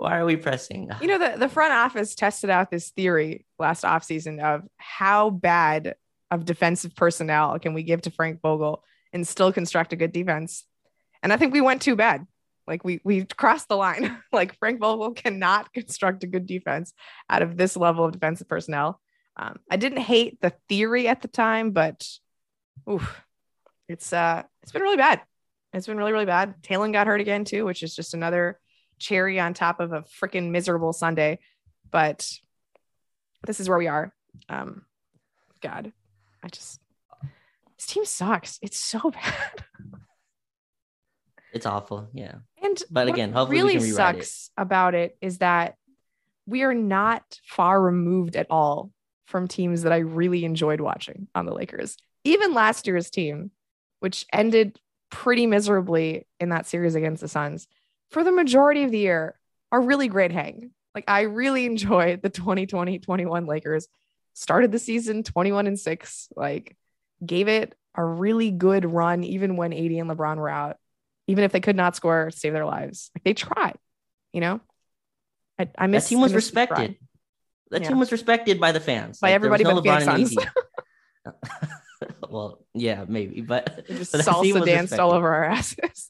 why 0.00 0.18
are 0.18 0.24
we 0.24 0.36
pressing? 0.36 0.90
You 1.02 1.08
know, 1.08 1.18
the, 1.18 1.36
the 1.36 1.48
front 1.48 1.74
office 1.74 2.14
tested 2.14 2.48
out 2.48 2.70
this 2.70 2.90
theory 2.90 3.44
last 3.58 3.84
offseason 3.84 4.40
of 4.42 4.66
how 4.78 5.28
bad 5.28 5.94
of 6.30 6.46
defensive 6.46 6.96
personnel 6.96 7.58
can 7.58 7.74
we 7.74 7.82
give 7.82 8.02
to 8.02 8.10
Frank 8.10 8.40
Vogel 8.40 8.82
and 9.12 9.28
still 9.28 9.52
construct 9.52 9.92
a 9.92 9.96
good 9.96 10.12
defense. 10.12 10.64
And 11.22 11.32
I 11.32 11.36
think 11.36 11.52
we 11.52 11.60
went 11.60 11.82
too 11.82 11.96
bad. 11.96 12.26
Like 12.66 12.84
we 12.84 13.00
we 13.04 13.24
crossed 13.24 13.68
the 13.68 13.76
line. 13.76 14.18
like 14.32 14.58
Frank 14.58 14.80
Vogel 14.80 15.12
cannot 15.12 15.72
construct 15.72 16.24
a 16.24 16.28
good 16.28 16.46
defense 16.46 16.94
out 17.28 17.42
of 17.42 17.56
this 17.56 17.76
level 17.76 18.04
of 18.04 18.12
defensive 18.12 18.48
personnel. 18.48 19.00
Um, 19.36 19.58
I 19.70 19.76
didn't 19.76 19.98
hate 19.98 20.40
the 20.40 20.52
theory 20.68 21.08
at 21.08 21.20
the 21.20 21.28
time, 21.28 21.72
but 21.72 22.06
oof, 22.88 23.22
it's 23.88 24.12
uh 24.12 24.44
it's 24.62 24.72
been 24.72 24.82
really 24.82 24.96
bad. 24.96 25.20
It's 25.72 25.86
been 25.86 25.98
really 25.98 26.12
really 26.12 26.26
bad. 26.26 26.62
Talen 26.62 26.92
got 26.92 27.06
hurt 27.06 27.20
again 27.20 27.44
too, 27.44 27.64
which 27.66 27.82
is 27.82 27.94
just 27.94 28.14
another 28.14 28.59
cherry 29.00 29.40
on 29.40 29.54
top 29.54 29.80
of 29.80 29.92
a 29.92 30.02
freaking 30.02 30.50
miserable 30.50 30.92
Sunday. 30.92 31.40
But 31.90 32.30
this 33.46 33.58
is 33.58 33.68
where 33.68 33.78
we 33.78 33.88
are. 33.88 34.12
Um, 34.48 34.82
God, 35.60 35.92
I 36.42 36.48
just 36.48 36.80
this 37.76 37.86
team 37.86 38.04
sucks. 38.04 38.58
It's 38.62 38.78
so 38.78 39.10
bad. 39.10 39.64
It's 41.52 41.66
awful. 41.66 42.08
Yeah. 42.12 42.34
And 42.62 42.80
but 42.90 43.08
again, 43.08 43.32
hopefully 43.32 43.60
really 43.60 43.80
sucks 43.80 44.50
it. 44.56 44.60
about 44.62 44.94
it 44.94 45.16
is 45.20 45.38
that 45.38 45.76
we 46.46 46.62
are 46.62 46.74
not 46.74 47.22
far 47.44 47.80
removed 47.80 48.36
at 48.36 48.46
all 48.50 48.92
from 49.26 49.48
teams 49.48 49.82
that 49.82 49.92
I 49.92 49.98
really 49.98 50.44
enjoyed 50.44 50.80
watching 50.80 51.28
on 51.34 51.46
the 51.46 51.54
Lakers. 51.54 51.96
Even 52.24 52.54
last 52.54 52.86
year's 52.86 53.10
team, 53.10 53.50
which 54.00 54.26
ended 54.32 54.78
pretty 55.10 55.46
miserably 55.46 56.26
in 56.38 56.50
that 56.50 56.66
series 56.66 56.94
against 56.94 57.20
the 57.20 57.28
Suns, 57.28 57.66
for 58.10 58.24
the 58.24 58.32
majority 58.32 58.84
of 58.84 58.90
the 58.90 58.98
year 58.98 59.38
are 59.72 59.80
really 59.80 60.08
great 60.08 60.32
hang. 60.32 60.70
Like 60.94 61.04
I 61.08 61.22
really 61.22 61.66
enjoyed 61.66 62.22
the 62.22 62.30
2020-21 62.30 63.46
Lakers. 63.46 63.88
Started 64.34 64.72
the 64.72 64.78
season 64.78 65.22
21 65.22 65.66
and 65.66 65.78
6, 65.78 66.28
like 66.36 66.76
gave 67.24 67.48
it 67.48 67.74
a 67.94 68.04
really 68.04 68.50
good 68.50 68.84
run 68.84 69.24
even 69.24 69.56
when 69.56 69.72
AD 69.72 69.78
and 69.80 70.08
LeBron 70.08 70.36
were 70.36 70.48
out 70.48 70.76
even 71.30 71.44
if 71.44 71.52
they 71.52 71.60
could 71.60 71.76
not 71.76 71.94
score, 71.94 72.32
save 72.32 72.52
their 72.52 72.66
lives. 72.66 73.12
Like 73.14 73.22
they 73.22 73.34
tried, 73.34 73.76
you 74.32 74.40
know. 74.40 74.60
I, 75.60 75.68
I 75.78 75.86
miss 75.86 76.04
that 76.04 76.08
team 76.08 76.20
was 76.20 76.34
respected. 76.34 76.96
That 77.70 77.82
yeah. 77.82 77.88
team 77.88 78.00
was 78.00 78.10
respected 78.10 78.58
by 78.58 78.72
the 78.72 78.80
fans, 78.80 79.20
by 79.20 79.28
like, 79.28 79.36
everybody 79.36 79.62
no 79.62 79.80
but 79.80 80.00
the 80.00 80.04
fans. 80.04 80.34
well, 82.30 82.64
yeah, 82.74 83.04
maybe, 83.06 83.42
but 83.42 83.84
they 83.86 83.98
just 83.98 84.12
salsa 84.14 84.64
danced 84.64 84.90
respected. 84.90 84.98
all 84.98 85.12
over 85.12 85.32
our 85.32 85.44
asses. 85.44 86.08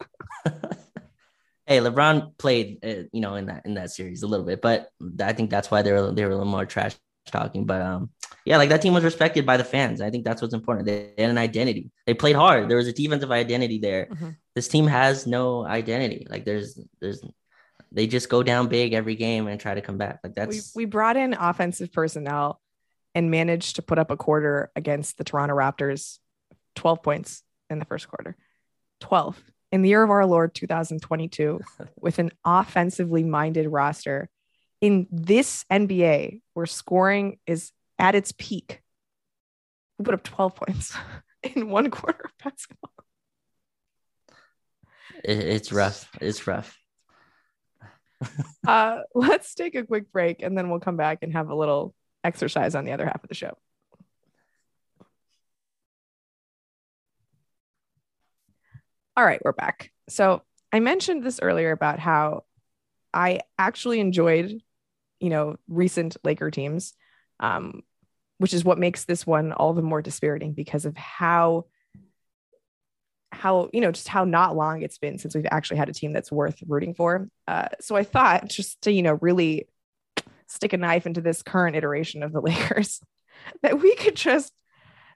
Hey, 1.70 1.78
LeBron 1.78 2.36
played, 2.36 2.84
uh, 2.84 3.04
you 3.12 3.20
know, 3.20 3.36
in 3.36 3.46
that 3.46 3.64
in 3.64 3.74
that 3.74 3.92
series 3.92 4.24
a 4.24 4.26
little 4.26 4.44
bit, 4.44 4.60
but 4.60 4.90
I 5.22 5.32
think 5.32 5.50
that's 5.50 5.70
why 5.70 5.82
they 5.82 5.92
were 5.92 6.12
they 6.12 6.24
were 6.24 6.32
a 6.32 6.36
little 6.36 6.50
more 6.50 6.66
trash 6.66 6.96
talking. 7.30 7.64
But 7.64 7.80
um, 7.80 8.10
yeah, 8.44 8.56
like 8.56 8.70
that 8.70 8.82
team 8.82 8.92
was 8.92 9.04
respected 9.04 9.46
by 9.46 9.56
the 9.56 9.64
fans. 9.64 10.00
I 10.00 10.10
think 10.10 10.24
that's 10.24 10.42
what's 10.42 10.52
important. 10.52 10.86
They 10.86 11.12
had 11.16 11.30
an 11.30 11.38
identity. 11.38 11.92
They 12.06 12.14
played 12.14 12.34
hard. 12.34 12.68
There 12.68 12.76
was 12.76 12.88
a 12.88 12.92
defensive 12.92 13.30
identity 13.30 13.78
there. 13.78 14.06
Mm-hmm. 14.06 14.30
This 14.56 14.66
team 14.66 14.88
has 14.88 15.28
no 15.28 15.64
identity. 15.64 16.26
Like 16.28 16.44
there's 16.44 16.76
there's 17.00 17.22
they 17.92 18.08
just 18.08 18.28
go 18.28 18.42
down 18.42 18.66
big 18.66 18.92
every 18.92 19.14
game 19.14 19.46
and 19.46 19.60
try 19.60 19.74
to 19.74 19.80
come 19.80 19.96
back. 19.96 20.18
Like 20.24 20.34
that's 20.34 20.74
we, 20.74 20.82
we 20.82 20.84
brought 20.86 21.16
in 21.16 21.34
offensive 21.34 21.92
personnel 21.92 22.60
and 23.14 23.30
managed 23.30 23.76
to 23.76 23.82
put 23.82 23.98
up 23.98 24.10
a 24.10 24.16
quarter 24.16 24.72
against 24.74 25.18
the 25.18 25.24
Toronto 25.24 25.54
Raptors, 25.54 26.18
12 26.74 27.02
points 27.02 27.44
in 27.68 27.78
the 27.78 27.84
first 27.84 28.08
quarter. 28.08 28.36
12 29.00 29.40
in 29.72 29.82
the 29.82 29.88
year 29.88 30.02
of 30.02 30.10
our 30.10 30.26
Lord 30.26 30.54
2022 30.54 31.60
with 31.96 32.18
an 32.18 32.30
offensively 32.44 33.24
minded 33.24 33.68
roster 33.68 34.28
in 34.80 35.06
this 35.10 35.64
NBA 35.70 36.40
where 36.54 36.66
scoring 36.66 37.38
is 37.46 37.72
at 37.98 38.14
its 38.14 38.32
peak, 38.32 38.80
we 39.98 40.04
put 40.04 40.14
up 40.14 40.22
12 40.22 40.54
points 40.54 40.96
in 41.42 41.68
one 41.68 41.90
quarter 41.90 42.24
of 42.24 42.32
basketball. 42.42 42.90
It's 45.22 45.70
rough. 45.70 46.08
It's 46.20 46.46
rough. 46.46 46.78
uh, 48.66 49.00
let's 49.14 49.54
take 49.54 49.74
a 49.74 49.84
quick 49.84 50.10
break 50.12 50.42
and 50.42 50.56
then 50.56 50.70
we'll 50.70 50.80
come 50.80 50.96
back 50.96 51.18
and 51.22 51.32
have 51.34 51.50
a 51.50 51.54
little 51.54 51.94
exercise 52.24 52.74
on 52.74 52.84
the 52.84 52.92
other 52.92 53.04
half 53.04 53.22
of 53.22 53.28
the 53.28 53.34
show. 53.34 53.56
All 59.20 59.26
right, 59.26 59.42
we're 59.44 59.52
back. 59.52 59.92
So 60.08 60.40
I 60.72 60.80
mentioned 60.80 61.22
this 61.22 61.40
earlier 61.42 61.72
about 61.72 61.98
how 61.98 62.44
I 63.12 63.40
actually 63.58 64.00
enjoyed, 64.00 64.62
you 65.20 65.28
know, 65.28 65.56
recent 65.68 66.16
Laker 66.24 66.50
teams. 66.50 66.94
Um, 67.38 67.82
which 68.38 68.54
is 68.54 68.64
what 68.64 68.78
makes 68.78 69.04
this 69.04 69.26
one 69.26 69.52
all 69.52 69.74
the 69.74 69.82
more 69.82 70.00
dispiriting 70.00 70.54
because 70.54 70.86
of 70.86 70.96
how 70.96 71.66
how 73.30 73.68
you 73.74 73.82
know 73.82 73.92
just 73.92 74.08
how 74.08 74.24
not 74.24 74.56
long 74.56 74.80
it's 74.80 74.96
been 74.96 75.18
since 75.18 75.34
we've 75.34 75.46
actually 75.50 75.76
had 75.76 75.90
a 75.90 75.92
team 75.92 76.14
that's 76.14 76.32
worth 76.32 76.62
rooting 76.66 76.94
for 76.94 77.28
uh, 77.46 77.68
so 77.78 77.96
i 77.96 78.02
thought 78.02 78.48
just 78.48 78.80
to 78.80 78.90
you 78.90 79.02
know 79.02 79.18
really 79.20 79.68
stick 80.46 80.72
a 80.72 80.78
knife 80.78 81.04
into 81.04 81.20
this 81.20 81.42
current 81.42 81.76
iteration 81.76 82.22
of 82.22 82.32
the 82.32 82.40
lakers 82.40 83.02
that 83.62 83.78
we 83.80 83.94
could 83.96 84.16
just 84.16 84.54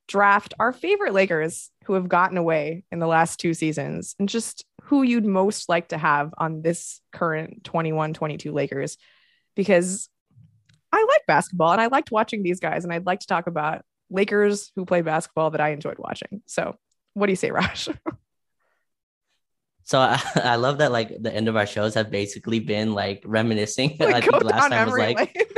draft 0.07 0.55
our 0.59 0.73
favorite 0.73 1.15
lakers 1.15 1.71
who 1.85 1.95
have 1.95 2.09
gotten 2.09 2.37
away 2.37 2.85
in 2.93 2.99
the 2.99 3.07
last 3.07 3.41
two 3.41 3.55
seasons 3.55 4.15
and 4.19 4.29
just 4.29 4.65
who 4.85 5.03
you'd 5.03 5.25
most 5.25 5.69
like 5.69 5.89
to 5.89 5.99
have 5.99 6.35
on 6.37 6.63
this 6.63 7.01
current 7.13 7.65
21 7.65 8.15
22 8.15 8.53
lakers 8.53 8.99
because 9.55 10.09
I 10.93 11.05
like 11.09 11.27
basketball 11.27 11.73
and 11.73 11.81
I 11.81 11.87
liked 11.87 12.13
watching 12.13 12.43
these 12.43 12.61
guys, 12.61 12.85
and 12.85 12.93
I'd 12.93 13.07
like 13.07 13.21
to 13.21 13.27
talk 13.27 13.49
about 13.49 13.83
Lakers 14.11 14.71
who 14.77 14.85
play 14.85 15.03
basketball 15.03 15.51
that 15.51 15.61
I 15.61 15.71
enjoyed 15.71 15.99
watching. 15.99 16.43
So, 16.47 16.77
what 17.15 17.27
do 17.27 17.33
you 17.33 17.37
say, 17.37 17.51
Raj? 17.51 17.89
So 19.87 19.99
I, 19.99 20.19
I, 20.37 20.57
love 20.57 20.79
that 20.79 20.93
like 20.93 21.13
the 21.21 21.31
end 21.31 21.47
of 21.47 21.57
our 21.57 21.67
shows 21.67 21.93
have 21.93 22.11
basically 22.11 22.59
been 22.59 22.95
like 22.95 23.23
reminiscing. 23.27 23.97
Like, 24.01 24.15
I 24.15 24.21
think 24.23 24.43
last 24.43 24.71
time 24.71 24.87
was 24.87 24.99
like 24.99 25.53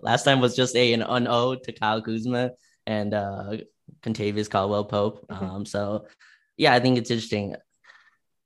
last 0.00 0.22
time 0.22 0.40
was 0.40 0.56
just 0.56 0.74
a 0.74 0.94
an, 0.94 1.26
ode 1.28 1.62
to 1.64 1.72
Kyle 1.72 2.00
Kuzma 2.00 2.52
and 2.86 3.14
uh 3.14 3.56
Kentavious 4.02 4.50
Caldwell 4.50 4.84
Pope. 4.84 5.26
Mm-hmm. 5.28 5.44
Um 5.44 5.66
so 5.66 6.06
yeah, 6.56 6.74
I 6.74 6.80
think 6.80 6.98
it's 6.98 7.10
interesting. 7.10 7.56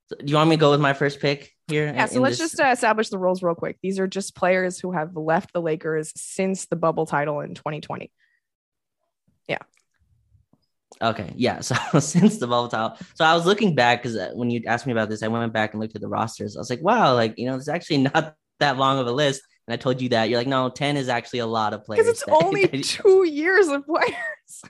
So, 0.07 0.15
do 0.17 0.25
you 0.25 0.35
want 0.35 0.49
me 0.49 0.55
to 0.55 0.59
go 0.59 0.71
with 0.71 0.79
my 0.79 0.93
first 0.93 1.19
pick? 1.19 1.57
here. 1.67 1.93
Yeah, 1.93 2.05
so 2.05 2.21
let's 2.21 2.37
this... 2.37 2.51
just 2.51 2.61
uh, 2.61 2.71
establish 2.71 3.09
the 3.09 3.17
rules 3.17 3.43
real 3.43 3.55
quick. 3.55 3.77
These 3.81 3.99
are 3.99 4.07
just 4.07 4.35
players 4.35 4.79
who 4.79 4.91
have 4.91 5.15
left 5.15 5.53
the 5.53 5.61
Lakers 5.61 6.13
since 6.15 6.65
the 6.65 6.75
bubble 6.75 7.05
title 7.05 7.41
in 7.41 7.53
2020. 7.53 8.11
Yeah. 9.47 9.57
Okay. 11.01 11.33
Yeah. 11.35 11.59
So 11.61 11.99
since 11.99 12.37
the 12.37 12.47
bubble 12.47 12.69
title, 12.69 12.97
so 13.15 13.25
I 13.25 13.35
was 13.35 13.45
looking 13.45 13.75
back 13.75 14.01
because 14.01 14.17
uh, 14.17 14.31
when 14.33 14.49
you 14.49 14.63
asked 14.65 14.85
me 14.85 14.93
about 14.93 15.09
this, 15.09 15.23
I 15.23 15.27
went 15.27 15.53
back 15.53 15.73
and 15.73 15.81
looked 15.81 15.95
at 15.95 16.01
the 16.01 16.07
rosters. 16.07 16.55
I 16.55 16.59
was 16.59 16.69
like, 16.69 16.81
wow, 16.81 17.13
like 17.13 17.37
you 17.37 17.45
know, 17.45 17.55
it's 17.55 17.69
actually 17.69 17.97
not 18.13 18.35
that 18.59 18.77
long 18.77 18.99
of 18.99 19.07
a 19.07 19.11
list. 19.11 19.41
And 19.67 19.73
I 19.73 19.77
told 19.77 20.01
you 20.01 20.09
that 20.09 20.29
you're 20.29 20.39
like, 20.39 20.47
no, 20.47 20.69
10 20.69 20.95
is 20.95 21.09
actually 21.09 21.39
a 21.39 21.45
lot 21.45 21.73
of 21.73 21.83
players. 21.83 22.05
Because 22.05 22.21
it's 22.21 22.25
that, 22.25 22.31
only 22.43 22.65
that, 22.65 22.83
two 22.83 23.25
years 23.25 23.67
of 23.67 23.85
players. 23.85 24.63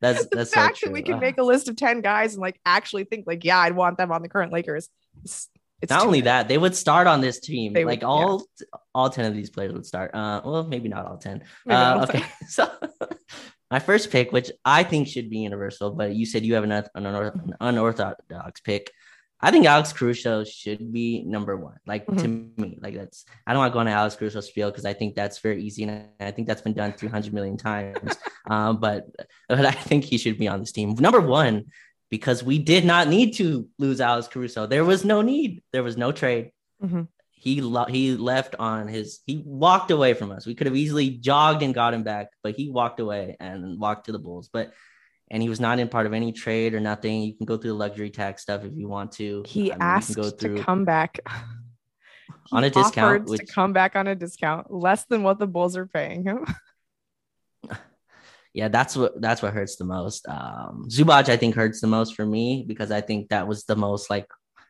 That's 0.00 0.26
the 0.26 0.36
that's 0.36 0.54
fact 0.54 0.78
so 0.78 0.86
that 0.86 0.92
we 0.92 1.02
can 1.02 1.18
make 1.18 1.38
a 1.38 1.42
list 1.42 1.68
of 1.68 1.76
10 1.76 2.02
guys 2.02 2.34
and 2.34 2.40
like 2.40 2.60
actually 2.64 3.04
think 3.04 3.26
like, 3.26 3.44
yeah, 3.44 3.58
I'd 3.58 3.74
want 3.74 3.98
them 3.98 4.12
on 4.12 4.22
the 4.22 4.28
current 4.28 4.52
Lakers. 4.52 4.88
It's, 5.24 5.48
it's 5.82 5.90
not 5.90 6.06
only 6.06 6.20
that, 6.22 6.46
they 6.48 6.58
would 6.58 6.76
start 6.76 7.06
on 7.06 7.20
this 7.20 7.40
team. 7.40 7.72
They 7.72 7.84
like 7.84 8.02
would, 8.02 8.06
all 8.06 8.46
yeah. 8.60 8.66
all 8.94 9.10
10 9.10 9.24
of 9.24 9.34
these 9.34 9.50
players 9.50 9.72
would 9.72 9.86
start. 9.86 10.14
Uh 10.14 10.40
well, 10.44 10.64
maybe 10.64 10.88
not 10.88 11.06
all 11.06 11.16
10. 11.16 11.42
Uh, 11.68 12.06
okay. 12.08 12.24
so 12.48 12.70
my 13.70 13.78
first 13.80 14.10
pick, 14.10 14.32
which 14.32 14.50
I 14.64 14.82
think 14.82 15.08
should 15.08 15.30
be 15.30 15.38
universal, 15.38 15.90
but 15.90 16.14
you 16.14 16.26
said 16.26 16.44
you 16.44 16.54
have 16.54 16.64
an, 16.64 16.72
an 16.72 17.54
unorthodox 17.60 18.60
pick. 18.60 18.90
I 19.40 19.50
think 19.52 19.66
Alex 19.66 19.92
Caruso 19.92 20.44
should 20.44 20.92
be 20.92 21.22
number 21.22 21.56
one. 21.56 21.76
Like 21.86 22.06
mm-hmm. 22.06 22.18
to 22.18 22.28
me, 22.62 22.78
like 22.80 22.94
that's 22.94 23.24
I 23.46 23.52
don't 23.52 23.60
want 23.60 23.72
to 23.72 23.74
go 23.74 23.80
on 23.80 23.88
Alex 23.88 24.16
Caruso 24.16 24.40
spiel 24.40 24.70
because 24.70 24.84
I 24.84 24.92
think 24.92 25.14
that's 25.14 25.38
very 25.38 25.62
easy 25.62 25.84
and 25.84 26.08
I 26.18 26.32
think 26.32 26.48
that's 26.48 26.62
been 26.62 26.72
done 26.72 26.92
300 26.92 27.32
million 27.32 27.56
times. 27.56 28.16
um, 28.48 28.80
but 28.80 29.06
but 29.48 29.64
I 29.64 29.70
think 29.70 30.04
he 30.04 30.18
should 30.18 30.38
be 30.38 30.48
on 30.48 30.60
this 30.60 30.72
team. 30.72 30.94
Number 30.98 31.20
one, 31.20 31.66
because 32.10 32.42
we 32.42 32.58
did 32.58 32.84
not 32.84 33.08
need 33.08 33.34
to 33.34 33.68
lose 33.78 34.00
Alex 34.00 34.26
Caruso. 34.28 34.66
There 34.66 34.84
was 34.84 35.04
no 35.04 35.22
need. 35.22 35.62
There 35.72 35.82
was 35.82 35.96
no 35.96 36.12
trade. 36.12 36.50
Mm-hmm. 36.82 37.02
he 37.32 37.60
lo- 37.60 37.86
he 37.86 38.16
left 38.16 38.54
on 38.58 38.86
his 38.86 39.20
he 39.26 39.42
walked 39.44 39.90
away 39.90 40.14
from 40.14 40.30
us. 40.32 40.46
We 40.46 40.54
could 40.54 40.68
have 40.68 40.76
easily 40.76 41.10
jogged 41.10 41.62
and 41.62 41.74
got 41.74 41.94
him 41.94 42.02
back, 42.02 42.28
but 42.42 42.56
he 42.56 42.70
walked 42.70 43.00
away 43.00 43.36
and 43.38 43.78
walked 43.80 44.06
to 44.06 44.12
the 44.12 44.18
Bulls. 44.18 44.48
But 44.52 44.72
and 45.30 45.42
he 45.42 45.48
was 45.48 45.60
not 45.60 45.78
in 45.78 45.88
part 45.88 46.06
of 46.06 46.12
any 46.12 46.32
trade 46.32 46.74
or 46.74 46.80
nothing. 46.80 47.22
You 47.22 47.34
can 47.34 47.46
go 47.46 47.56
through 47.56 47.70
the 47.70 47.76
luxury 47.76 48.10
tax 48.10 48.42
stuff 48.42 48.64
if 48.64 48.72
you 48.74 48.88
want 48.88 49.12
to. 49.12 49.44
He 49.46 49.70
I 49.70 49.74
mean, 49.74 49.82
asked 49.82 50.16
go 50.16 50.30
through 50.30 50.58
to 50.58 50.62
come 50.62 50.84
back 50.84 51.20
on 52.52 52.64
a 52.64 52.70
discount, 52.70 53.26
which 53.26 53.40
to 53.40 53.46
come 53.46 53.72
back 53.72 53.96
on 53.96 54.06
a 54.06 54.14
discount, 54.14 54.72
less 54.72 55.04
than 55.06 55.22
what 55.22 55.38
the 55.38 55.46
Bulls 55.46 55.76
are 55.76 55.86
paying 55.86 56.24
him. 56.24 56.46
yeah, 58.54 58.68
that's 58.68 58.96
what 58.96 59.20
that's 59.20 59.42
what 59.42 59.52
hurts 59.52 59.76
the 59.76 59.84
most. 59.84 60.26
Um, 60.28 60.86
Zubac, 60.88 61.28
I 61.28 61.36
think, 61.36 61.54
hurts 61.54 61.80
the 61.80 61.86
most 61.86 62.14
for 62.14 62.24
me 62.24 62.64
because 62.66 62.90
I 62.90 63.00
think 63.00 63.28
that 63.28 63.46
was 63.46 63.64
the 63.64 63.76
most 63.76 64.10
like 64.10 64.26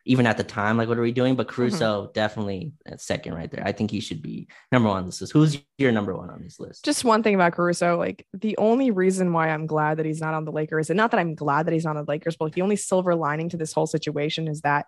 even 0.09 0.25
at 0.25 0.37
the 0.37 0.43
time, 0.43 0.75
like 0.75 0.89
what 0.89 0.97
are 0.97 1.03
we 1.03 1.11
doing? 1.11 1.35
But 1.35 1.45
mm-hmm. 1.45 1.55
Caruso 1.55 2.09
definitely 2.15 2.73
at 2.87 2.99
second 2.99 3.35
right 3.35 3.49
there. 3.51 3.63
I 3.63 3.71
think 3.71 3.91
he 3.91 3.99
should 3.99 4.23
be 4.23 4.47
number 4.71 4.89
one 4.89 4.97
on 4.97 5.05
this 5.05 5.21
list. 5.21 5.33
Who's 5.33 5.59
your 5.77 5.91
number 5.91 6.15
one 6.17 6.31
on 6.31 6.41
this 6.41 6.59
list? 6.59 6.83
Just 6.83 7.05
one 7.05 7.21
thing 7.21 7.35
about 7.35 7.53
Caruso, 7.53 7.95
like 7.95 8.25
the 8.33 8.57
only 8.57 8.89
reason 8.89 9.31
why 9.33 9.49
I'm 9.49 9.67
glad 9.67 9.97
that 9.97 10.07
he's 10.07 10.19
not 10.19 10.33
on 10.33 10.45
the 10.45 10.51
Lakers, 10.51 10.89
and 10.89 10.97
not 10.97 11.11
that 11.11 11.19
I'm 11.19 11.35
glad 11.35 11.67
that 11.67 11.73
he's 11.73 11.85
not 11.85 11.95
on 11.95 12.05
the 12.05 12.11
Lakers, 12.11 12.35
but 12.35 12.45
like 12.45 12.53
the 12.55 12.63
only 12.63 12.75
silver 12.75 13.13
lining 13.13 13.49
to 13.49 13.57
this 13.57 13.71
whole 13.71 13.85
situation 13.85 14.47
is 14.47 14.61
that 14.61 14.87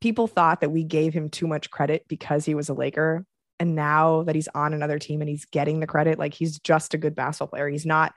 people 0.00 0.28
thought 0.28 0.60
that 0.60 0.70
we 0.70 0.84
gave 0.84 1.12
him 1.12 1.28
too 1.28 1.48
much 1.48 1.68
credit 1.68 2.04
because 2.06 2.44
he 2.44 2.54
was 2.54 2.68
a 2.68 2.74
Laker. 2.74 3.26
And 3.58 3.74
now 3.74 4.22
that 4.22 4.36
he's 4.36 4.48
on 4.54 4.74
another 4.74 5.00
team 5.00 5.22
and 5.22 5.28
he's 5.28 5.44
getting 5.44 5.80
the 5.80 5.88
credit, 5.88 6.20
like 6.20 6.34
he's 6.34 6.60
just 6.60 6.94
a 6.94 6.98
good 6.98 7.16
basketball 7.16 7.48
player. 7.48 7.68
He's 7.68 7.86
not 7.86 8.12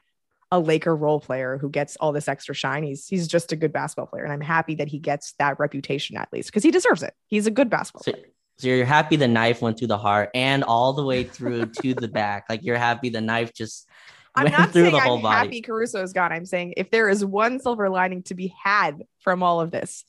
a 0.56 0.60
Laker 0.60 0.96
role 0.96 1.20
player 1.20 1.58
who 1.58 1.70
gets 1.70 1.96
all 1.98 2.12
this 2.14 2.28
extra 2.28 2.56
shine. 2.56 2.84
He's 2.84 3.08
he's 3.08 3.28
just 3.28 3.52
a 3.52 3.56
good 3.56 3.74
basketball 3.74 4.08
player. 4.08 4.24
And 4.24 4.32
I'm 4.34 4.42
happy 4.42 4.76
that 4.76 4.88
he 4.88 5.00
gets 5.00 5.34
that 5.40 5.60
reputation 5.60 6.16
at 6.18 6.30
least 6.32 6.50
because 6.50 6.64
he 6.64 6.72
deserves 6.72 7.04
it. 7.04 7.14
He's 7.28 7.46
a 7.48 7.52
good 7.52 7.70
basketball 7.70 8.04
So, 8.04 8.12
player. 8.14 8.26
so 8.58 8.68
you're 8.70 8.86
happy 8.86 9.18
the 9.18 9.28
knife 9.28 9.62
went 9.62 9.78
through 9.78 9.88
the 9.90 9.98
heart 9.98 10.30
and 10.34 10.64
all 10.64 10.94
the 10.94 11.04
way 11.04 11.24
through 11.26 11.66
to 11.82 11.94
the 11.94 12.08
back. 12.08 12.46
Like 12.50 12.64
you're 12.64 12.78
happy 12.78 13.10
the 13.10 13.22
knife 13.22 13.54
just 13.54 13.88
I'm 14.34 14.46
went 14.46 14.58
not 14.58 14.72
through 14.72 14.84
saying 14.84 14.94
the 14.94 15.00
whole 15.02 15.18
I'm 15.18 15.22
body. 15.24 15.36
happy 15.48 15.62
Caruso's 15.62 16.14
gone. 16.14 16.32
I'm 16.32 16.46
saying 16.46 16.76
if 16.78 16.90
there 16.90 17.10
is 17.10 17.24
one 17.26 17.60
silver 17.60 17.90
lining 17.90 18.24
to 18.24 18.34
be 18.36 18.54
had 18.64 19.04
from 19.20 19.44
all 19.44 19.60
of 19.62 19.72
this, 19.72 20.04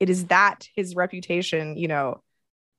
it 0.00 0.08
is 0.10 0.26
that 0.26 0.66
his 0.74 0.96
reputation, 0.96 1.76
you 1.76 1.88
know, 1.88 2.22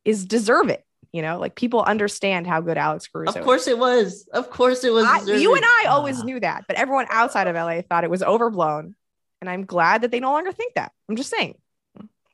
is 0.06 0.26
deserve 0.26 0.70
it. 0.70 0.84
You 1.14 1.22
know, 1.22 1.40
like 1.40 1.56
people 1.56 1.82
understand 1.82 2.48
how 2.48 2.62
good 2.62 2.78
Alex 2.78 3.08
Caruso. 3.08 3.38
Of 3.38 3.44
course 3.44 3.68
it 3.68 3.78
was. 3.78 4.30
Of 4.32 4.50
course 4.50 4.84
it 4.86 4.94
was. 4.94 5.06
I, 5.06 5.20
you 5.24 5.56
and 5.56 5.66
I 5.66 5.86
always 5.90 6.24
knew 6.24 6.40
that, 6.40 6.66
but 6.68 6.78
everyone 6.78 7.06
outside 7.10 7.48
of 7.48 7.56
LA 7.56 7.82
thought 7.82 8.06
it 8.06 8.10
was 8.10 8.24
overblown, 8.24 8.96
and 9.42 9.50
I'm 9.50 9.66
glad 9.66 10.04
that 10.04 10.12
they 10.12 10.22
no 10.22 10.32
longer 10.32 10.54
think 10.54 10.76
that. 10.76 10.94
I'm 11.10 11.18
just 11.18 11.30
saying. 11.30 11.56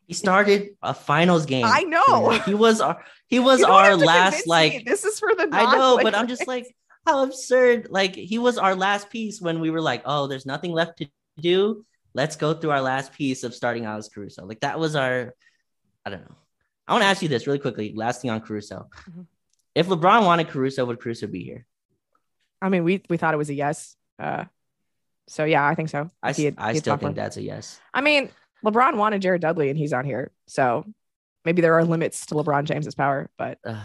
He 0.05 0.13
started 0.13 0.69
a 0.81 0.93
finals 0.93 1.45
game. 1.45 1.65
I 1.67 1.81
know. 1.81 2.29
He 2.45 2.53
was 2.53 2.79
our 2.79 3.03
he 3.27 3.39
was 3.39 3.61
our 3.63 3.95
last 3.97 4.43
convince 4.43 4.45
me. 4.45 4.49
like 4.49 4.85
this 4.85 5.03
is 5.03 5.19
for 5.19 5.33
the. 5.35 5.49
I 5.51 5.75
know, 5.75 5.99
but 6.01 6.15
I'm 6.15 6.27
just 6.27 6.47
like 6.47 6.73
how 7.05 7.23
absurd. 7.23 7.87
Like 7.89 8.15
he 8.15 8.37
was 8.37 8.57
our 8.57 8.75
last 8.75 9.09
piece 9.09 9.41
when 9.41 9.59
we 9.59 9.69
were 9.69 9.81
like, 9.81 10.03
oh, 10.05 10.27
there's 10.27 10.45
nothing 10.45 10.71
left 10.71 10.99
to 10.99 11.09
do. 11.39 11.83
Let's 12.13 12.35
go 12.35 12.53
through 12.53 12.71
our 12.71 12.81
last 12.81 13.11
piece 13.13 13.43
of 13.43 13.53
starting 13.53 13.85
Alex 13.85 14.07
Caruso. 14.07 14.45
Like 14.45 14.61
that 14.61 14.79
was 14.79 14.95
our 14.95 15.33
I 16.05 16.09
don't 16.09 16.21
know. 16.21 16.35
I 16.88 16.93
want 16.93 17.04
to 17.04 17.08
ask 17.08 17.21
you 17.21 17.28
this 17.28 17.47
really 17.47 17.60
quickly. 17.60 17.93
Last 17.95 18.21
thing 18.21 18.32
on 18.32 18.39
Caruso. 18.41 18.89
Mhm. 19.10 19.26
If 19.76 19.88
LeBron 19.88 20.26
wanted 20.26 20.47
Caruso, 20.50 20.86
would 20.86 21.00
Caruso 21.00 21.28
be 21.28 21.43
here? 21.43 21.65
I 22.62 22.69
mean, 22.69 22.84
we 22.84 23.04
we 23.10 23.17
thought 23.17 23.34
it 23.34 23.38
was 23.38 23.50
a 23.50 23.54
yes. 23.54 23.95
Uh, 24.17 24.45
so 25.28 25.43
yeah, 25.43 25.65
I 25.67 25.76
think 25.76 25.89
so. 25.89 26.10
I, 26.23 26.32
had- 26.32 26.56
I 26.58 26.73
still 26.73 26.97
think 26.97 27.15
that's 27.15 27.38
a 27.38 27.41
yes. 27.43 27.80
I 27.93 28.02
mean, 28.02 28.30
LeBron 28.65 28.95
wanted 28.95 29.21
Jared 29.21 29.41
Dudley 29.41 29.69
and 29.69 29.78
he's 29.78 29.93
on 29.93 30.06
here. 30.06 30.32
So 30.47 30.86
maybe 31.45 31.62
there 31.62 31.76
are 31.76 31.84
limits 31.84 32.26
to 32.28 32.36
LeBron 32.36 32.63
James's 32.63 32.95
power, 32.95 33.30
but 33.38 33.60
Ugh, 33.65 33.78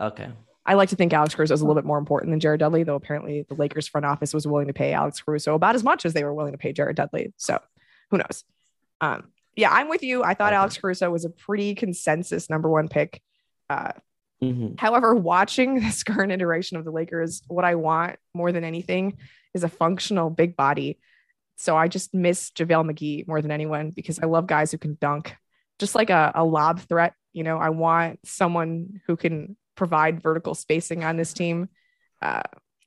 okay. 0.00 0.30
I 0.66 0.74
like 0.74 0.88
to 0.90 0.96
think 0.96 1.12
Alex 1.12 1.34
Caruso 1.34 1.54
is 1.54 1.60
a 1.60 1.64
little 1.64 1.80
bit 1.80 1.86
more 1.86 1.98
important 1.98 2.30
than 2.32 2.40
Jared 2.40 2.60
Dudley, 2.60 2.82
though 2.82 2.96
apparently 2.96 3.42
the 3.48 3.54
Lakers 3.54 3.86
front 3.88 4.04
office 4.04 4.34
was 4.34 4.46
willing 4.46 4.66
to 4.66 4.74
pay 4.74 4.92
Alex 4.92 5.20
Caruso 5.22 5.54
about 5.54 5.74
as 5.74 5.84
much 5.84 6.04
as 6.04 6.12
they 6.12 6.24
were 6.24 6.34
willing 6.34 6.52
to 6.52 6.58
pay 6.58 6.72
Jared 6.72 6.96
Dudley. 6.96 7.32
So 7.36 7.58
who 8.10 8.18
knows? 8.18 8.44
Um, 9.00 9.28
yeah, 9.58 9.70
I'm 9.72 9.88
with 9.88 10.02
you. 10.02 10.22
I 10.22 10.34
thought 10.34 10.52
Okay. 10.52 10.56
Alex 10.56 10.78
Caruso 10.78 11.10
was 11.10 11.24
a 11.24 11.30
pretty 11.30 11.74
consensus 11.74 12.48
number 12.48 12.70
one 12.70 12.88
pick. 12.88 13.20
Uh, 13.68 13.92
Mhm. 14.42 14.78
However, 14.78 15.16
watching 15.16 15.74
this 15.80 16.04
current 16.04 16.30
iteration 16.30 16.76
of 16.76 16.84
the 16.84 16.92
Lakers, 16.92 17.42
what 17.48 17.64
I 17.64 17.74
want 17.74 18.16
more 18.34 18.52
than 18.52 18.62
anything 18.62 19.18
is 19.52 19.64
a 19.64 19.68
functional 19.68 20.30
big 20.30 20.56
body. 20.56 21.00
So 21.56 21.76
I 21.76 21.88
just 21.88 22.14
miss 22.14 22.50
JaVale 22.52 22.88
McGee 22.88 23.26
more 23.26 23.42
than 23.42 23.50
anyone 23.50 23.90
because 23.90 24.20
I 24.20 24.26
love 24.26 24.46
guys 24.46 24.70
who 24.70 24.78
can 24.78 24.96
dunk, 25.00 25.34
just 25.80 25.96
like 25.96 26.10
a, 26.10 26.30
a 26.36 26.44
lob 26.44 26.78
threat. 26.78 27.14
You 27.32 27.42
know, 27.42 27.58
I 27.58 27.70
want 27.70 28.20
someone 28.24 29.00
who 29.08 29.16
can 29.16 29.56
provide 29.74 30.22
vertical 30.22 30.54
spacing 30.54 31.02
on 31.02 31.16
this 31.16 31.32
team. 31.32 31.68
Uh, 32.22 32.42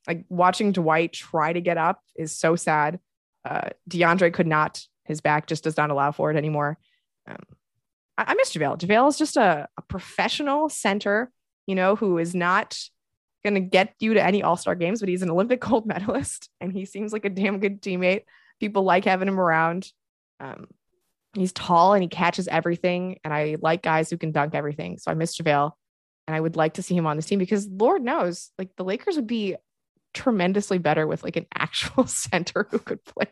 like 0.08 0.24
watching 0.30 0.72
Dwight 0.72 1.12
try 1.12 1.52
to 1.52 1.60
get 1.60 1.78
up 1.78 2.00
is 2.16 2.32
so 2.32 2.56
sad. 2.56 3.00
Uh, 3.44 3.70
DeAndre 3.90 4.34
could 4.34 4.48
not. 4.48 4.82
His 5.06 5.22
back 5.22 5.48
just 5.48 5.64
does 5.64 5.78
not 5.78 5.90
allow 5.90 6.12
for 6.12 6.32
it 6.32 6.38
anymore. 6.38 6.78
Um, 7.28 7.38
I, 8.18 8.26
I 8.28 8.34
miss 8.36 8.54
JaVale. 8.54 8.80
JaVale 8.80 9.10
is 9.10 9.18
just 9.18 9.38
a, 9.38 9.68
a 9.78 9.82
professional 9.82 10.70
center 10.70 11.32
you 11.68 11.76
know, 11.76 11.96
who 11.96 12.18
is 12.18 12.36
not 12.36 12.78
going 13.44 13.54
to 13.54 13.60
get 13.60 13.96
you 14.00 14.14
to 14.14 14.24
any 14.24 14.44
All 14.44 14.58
Star 14.58 14.76
games, 14.76 15.00
but 15.00 15.10
he's 15.10 15.22
an 15.22 15.30
Olympic 15.30 15.62
gold 15.68 15.86
medalist 15.86 16.50
and 16.60 16.74
he 16.74 16.86
seems 16.86 17.14
like 17.14 17.26
a 17.26 17.30
damn 17.30 17.60
good 17.60 17.82
teammate. 17.82 18.24
People 18.60 18.84
like 18.84 19.06
having 19.06 19.28
him 19.28 19.40
around. 19.40 19.92
Um, 20.40 20.68
he's 21.34 21.54
tall 21.54 21.94
and 21.94 22.04
he 22.04 22.10
catches 22.10 22.48
everything. 22.48 23.20
And 23.24 23.34
I 23.34 23.58
like 23.62 23.82
guys 23.82 24.10
who 24.10 24.18
can 24.18 24.32
dunk 24.32 24.54
everything. 24.54 24.98
So 24.98 25.12
I 25.12 25.14
miss 25.14 25.38
JaVale 25.38 25.72
and 26.28 26.36
I 26.36 26.40
would 26.40 26.56
like 26.56 26.74
to 26.74 26.84
see 26.84 26.96
him 26.96 27.08
on 27.08 27.16
this 27.16 27.26
team 27.26 27.40
because 27.40 27.68
Lord 27.68 28.04
knows, 28.04 28.52
like 28.60 28.76
the 28.76 28.84
Lakers 28.84 29.16
would 29.16 29.28
be 29.28 29.56
tremendously 30.14 30.78
better 30.78 31.08
with 31.08 31.24
like 31.24 31.38
an 31.38 31.48
actual 31.56 32.06
center 32.06 32.68
who 32.70 32.80
could 32.80 33.04
play. 33.06 33.28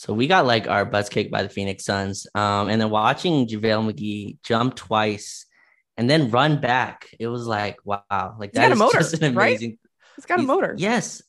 So 0.00 0.14
we 0.14 0.28
got 0.28 0.46
like 0.46 0.66
our 0.66 0.86
butts 0.86 1.10
kicked 1.10 1.30
by 1.30 1.42
the 1.42 1.50
Phoenix 1.50 1.84
Suns. 1.84 2.26
Um, 2.34 2.70
and 2.70 2.80
then 2.80 2.88
watching 2.88 3.46
JaVale 3.46 3.92
McGee 3.92 4.38
jump 4.42 4.74
twice 4.74 5.44
and 5.98 6.08
then 6.08 6.30
run 6.30 6.58
back, 6.58 7.10
it 7.20 7.26
was 7.26 7.46
like, 7.46 7.76
wow, 7.84 8.34
like 8.38 8.52
a 8.56 8.74
motor, 8.74 8.96
just 9.00 9.20
an 9.22 9.34
right? 9.34 9.48
amazing. 9.48 9.76
He's 10.16 10.24
got 10.24 10.38
a 10.40 10.42
motor. 10.42 10.74
Yes. 10.78 11.20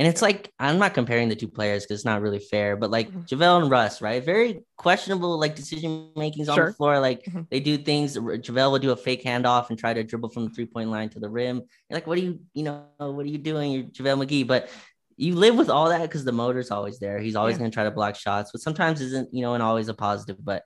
And 0.00 0.08
it's 0.08 0.20
like, 0.20 0.50
I'm 0.58 0.80
not 0.80 0.94
comparing 0.94 1.28
the 1.28 1.36
two 1.36 1.46
players 1.46 1.84
because 1.84 2.00
it's 2.00 2.04
not 2.04 2.22
really 2.22 2.40
fair, 2.40 2.76
but 2.76 2.90
like 2.90 3.08
Mhm. 3.12 3.28
JaVale 3.28 3.62
and 3.62 3.70
Russ, 3.70 4.02
right? 4.02 4.24
Very 4.24 4.64
questionable 4.76 5.38
like 5.38 5.54
decision 5.54 6.10
makings 6.16 6.48
on 6.48 6.56
Sure. 6.56 6.66
the 6.70 6.72
floor. 6.72 6.98
Like 6.98 7.22
Mhm. 7.26 7.48
they 7.50 7.60
do 7.60 7.78
things, 7.78 8.16
JaVale 8.16 8.72
will 8.72 8.80
do 8.80 8.90
a 8.90 8.96
fake 8.96 9.22
handoff 9.22 9.70
and 9.70 9.78
try 9.78 9.94
to 9.94 10.02
dribble 10.02 10.30
from 10.30 10.46
the 10.46 10.50
three 10.50 10.66
point 10.66 10.90
line 10.90 11.08
to 11.10 11.20
the 11.20 11.28
rim. 11.28 11.58
You're 11.88 11.96
like, 11.96 12.08
what 12.08 12.18
are 12.18 12.22
you, 12.22 12.40
you 12.52 12.64
know, 12.64 12.82
what 12.98 13.24
are 13.24 13.28
you 13.28 13.38
doing? 13.38 13.70
You're 13.70 13.84
JaVale 13.84 14.26
McGee. 14.26 14.44
But 14.44 14.70
you 15.16 15.34
live 15.34 15.56
with 15.56 15.70
all 15.70 15.88
that 15.90 16.02
because 16.02 16.24
the 16.24 16.32
motor's 16.32 16.70
always 16.70 16.98
there. 16.98 17.18
He's 17.18 17.36
always 17.36 17.54
Yeah. 17.54 17.60
going 17.60 17.70
to 17.70 17.74
try 17.74 17.84
to 17.84 17.90
block 17.90 18.16
shots, 18.16 18.50
but 18.52 18.60
sometimes 18.60 19.00
isn't, 19.00 19.32
you 19.32 19.42
know, 19.42 19.54
and 19.54 19.62
always 19.62 19.88
a 19.88 19.94
positive. 19.94 20.36
But 20.44 20.62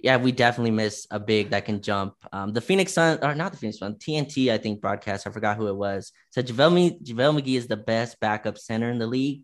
yeah, 0.00 0.16
we 0.16 0.30
definitely 0.30 0.70
miss 0.70 1.06
a 1.10 1.18
big 1.18 1.50
that 1.50 1.64
can 1.64 1.82
jump. 1.82 2.14
Um, 2.32 2.52
the 2.52 2.60
Phoenix 2.60 2.92
Sun, 2.92 3.18
or 3.22 3.34
not 3.34 3.50
the 3.52 3.58
Phoenix 3.58 3.78
Sun, 3.78 3.96
TNT, 3.96 4.52
I 4.52 4.58
think 4.58 4.80
broadcast. 4.80 5.26
I 5.26 5.30
forgot 5.30 5.56
who 5.56 5.66
it 5.66 5.74
was. 5.76 6.12
Said 6.30 6.46
JaVale, 6.46 7.02
JaVale 7.02 7.40
McGee 7.40 7.56
is 7.56 7.66
the 7.66 7.76
best 7.76 8.20
backup 8.20 8.58
center 8.58 8.90
in 8.90 8.98
the 8.98 9.06
league. 9.08 9.42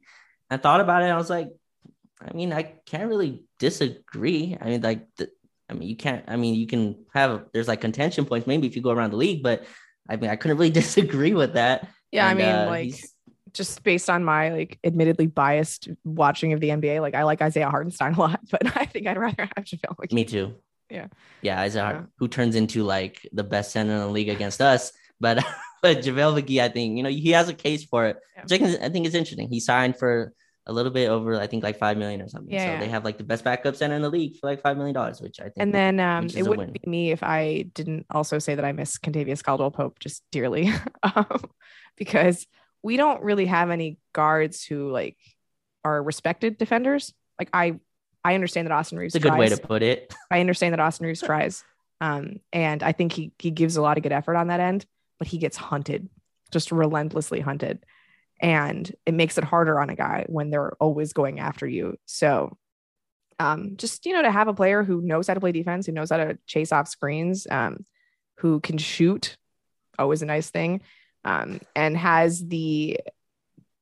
I 0.50 0.56
thought 0.56 0.80
about 0.80 1.02
it. 1.02 1.06
I 1.06 1.16
was 1.16 1.30
like, 1.30 1.48
I 2.20 2.32
mean, 2.32 2.52
I 2.52 2.62
can't 2.86 3.08
really 3.08 3.42
disagree. 3.58 4.56
I 4.60 4.66
mean, 4.66 4.80
like, 4.80 5.06
the, 5.16 5.28
I 5.68 5.74
mean, 5.74 5.88
you 5.88 5.96
can't. 5.96 6.24
I 6.28 6.36
mean, 6.36 6.54
you 6.54 6.66
can 6.66 7.04
have 7.14 7.46
there's 7.52 7.68
like 7.68 7.80
contention 7.80 8.24
points 8.24 8.46
maybe 8.46 8.66
if 8.66 8.76
you 8.76 8.82
go 8.82 8.90
around 8.92 9.10
the 9.10 9.16
league, 9.16 9.42
but 9.42 9.64
I 10.08 10.16
mean, 10.16 10.30
I 10.30 10.36
couldn't 10.36 10.56
really 10.58 10.70
disagree 10.82 11.34
with 11.34 11.54
that. 11.54 11.88
Yeah, 12.12 12.28
And, 12.28 12.40
I 12.40 12.44
mean, 12.44 12.54
uh, 12.54 12.66
like 12.68 12.94
just 13.54 13.82
based 13.84 14.10
on 14.10 14.24
my 14.24 14.50
like 14.50 14.78
admittedly 14.84 15.26
biased 15.26 15.88
watching 16.04 16.52
of 16.52 16.60
the 16.60 16.68
NBA, 16.68 17.00
like 17.00 17.14
I 17.14 17.22
like 17.22 17.40
Isaiah 17.40 17.70
Hartenstein 17.70 18.14
a 18.14 18.18
lot, 18.20 18.40
but 18.50 18.76
I 18.76 18.84
think 18.84 19.06
I'd 19.06 19.16
rather 19.18 19.48
have 19.56 19.64
JaVale 19.64 19.96
McGee. 19.96 20.12
Me 20.12 20.24
too. 20.24 20.54
Yeah. 20.90 21.06
Yeah, 21.40 21.60
Isaiah, 21.60 21.90
Yeah. 21.92 22.02
who 22.18 22.28
turns 22.28 22.56
into 22.56 22.82
like 22.82 23.26
the 23.32 23.44
best 23.44 23.72
center 23.72 23.92
in 23.92 24.00
the 24.00 24.08
league 24.08 24.28
against 24.28 24.60
us. 24.60 24.92
But 25.20 25.44
but 25.82 25.98
JaVale 25.98 26.42
McGee, 26.42 26.60
I 26.60 26.68
think, 26.68 26.96
you 26.96 27.02
know, 27.02 27.08
he 27.08 27.30
has 27.30 27.48
a 27.48 27.54
case 27.54 27.84
for 27.84 28.06
it. 28.06 28.18
Yeah. 28.36 28.42
Which 28.42 28.52
I, 28.52 28.58
can, 28.58 28.82
I 28.82 28.88
think 28.90 29.06
it's 29.06 29.14
interesting. 29.14 29.48
He 29.48 29.60
signed 29.60 29.96
for 29.96 30.32
a 30.66 30.72
little 30.72 30.90
bit 30.90 31.08
over, 31.08 31.38
I 31.38 31.46
think, 31.46 31.62
like 31.62 31.78
five 31.78 31.96
million 31.98 32.22
or 32.22 32.28
something. 32.28 32.52
Yeah, 32.52 32.64
so 32.64 32.72
yeah. 32.72 32.80
they 32.80 32.88
have 32.88 33.04
like 33.04 33.18
the 33.18 33.24
best 33.24 33.44
backup 33.44 33.76
center 33.76 33.96
in 33.96 34.02
the 34.02 34.08
league 34.10 34.36
for 34.38 34.46
like 34.48 34.62
five 34.62 34.76
million 34.76 34.94
dollars, 34.94 35.20
which 35.20 35.38
I 35.38 35.44
think 35.44 35.54
And 35.58 35.74
then 35.74 36.00
um, 36.00 36.26
it 36.26 36.42
wouldn't 36.42 36.72
win. 36.72 36.72
be 36.72 36.90
me 36.90 37.12
if 37.12 37.22
I 37.22 37.66
didn't 37.74 38.06
also 38.10 38.38
say 38.38 38.54
that 38.54 38.64
I 38.64 38.72
miss 38.72 38.98
Kentavious 38.98 39.42
Caldwell 39.44 39.70
Pope 39.70 39.98
just 40.00 40.22
dearly, 40.32 40.72
um, 41.02 41.44
because 41.96 42.46
we 42.84 42.98
don't 42.98 43.22
really 43.22 43.46
have 43.46 43.70
any 43.70 43.96
guards 44.12 44.62
who 44.62 44.90
like 44.90 45.16
are 45.84 46.02
respected 46.02 46.58
defenders. 46.58 47.14
Like 47.38 47.48
I, 47.52 47.80
I 48.22 48.34
understand 48.34 48.66
that 48.66 48.72
Austin 48.72 48.98
Reaves. 48.98 49.14
it's 49.14 49.24
a 49.24 49.28
good 49.28 49.38
way 49.38 49.48
to 49.48 49.56
put 49.56 49.82
it. 49.82 50.14
I 50.30 50.40
understand 50.40 50.74
that 50.74 50.80
Austin 50.80 51.06
Reaves 51.06 51.22
tries, 51.22 51.64
um, 52.00 52.40
and 52.52 52.82
I 52.82 52.92
think 52.92 53.12
he 53.12 53.32
he 53.38 53.50
gives 53.50 53.76
a 53.76 53.82
lot 53.82 53.96
of 53.96 54.02
good 54.02 54.12
effort 54.12 54.36
on 54.36 54.48
that 54.48 54.60
end, 54.60 54.84
but 55.18 55.26
he 55.26 55.38
gets 55.38 55.56
hunted, 55.56 56.08
just 56.52 56.70
relentlessly 56.70 57.40
hunted, 57.40 57.84
and 58.40 58.94
it 59.06 59.14
makes 59.14 59.38
it 59.38 59.44
harder 59.44 59.80
on 59.80 59.88
a 59.88 59.96
guy 59.96 60.26
when 60.28 60.50
they're 60.50 60.74
always 60.74 61.14
going 61.14 61.40
after 61.40 61.66
you. 61.66 61.96
So 62.04 62.56
um, 63.38 63.76
just 63.76 64.04
you 64.04 64.12
know 64.12 64.22
to 64.22 64.30
have 64.30 64.48
a 64.48 64.54
player 64.54 64.84
who 64.84 65.00
knows 65.00 65.26
how 65.26 65.34
to 65.34 65.40
play 65.40 65.52
defense, 65.52 65.86
who 65.86 65.92
knows 65.92 66.10
how 66.10 66.18
to 66.18 66.38
chase 66.46 66.70
off 66.70 66.86
screens, 66.86 67.46
um, 67.50 67.84
who 68.38 68.60
can 68.60 68.76
shoot, 68.76 69.38
always 69.98 70.20
a 70.20 70.26
nice 70.26 70.50
thing, 70.50 70.82
um, 71.24 71.60
and 71.74 71.96
has 71.96 72.46
the 72.46 73.00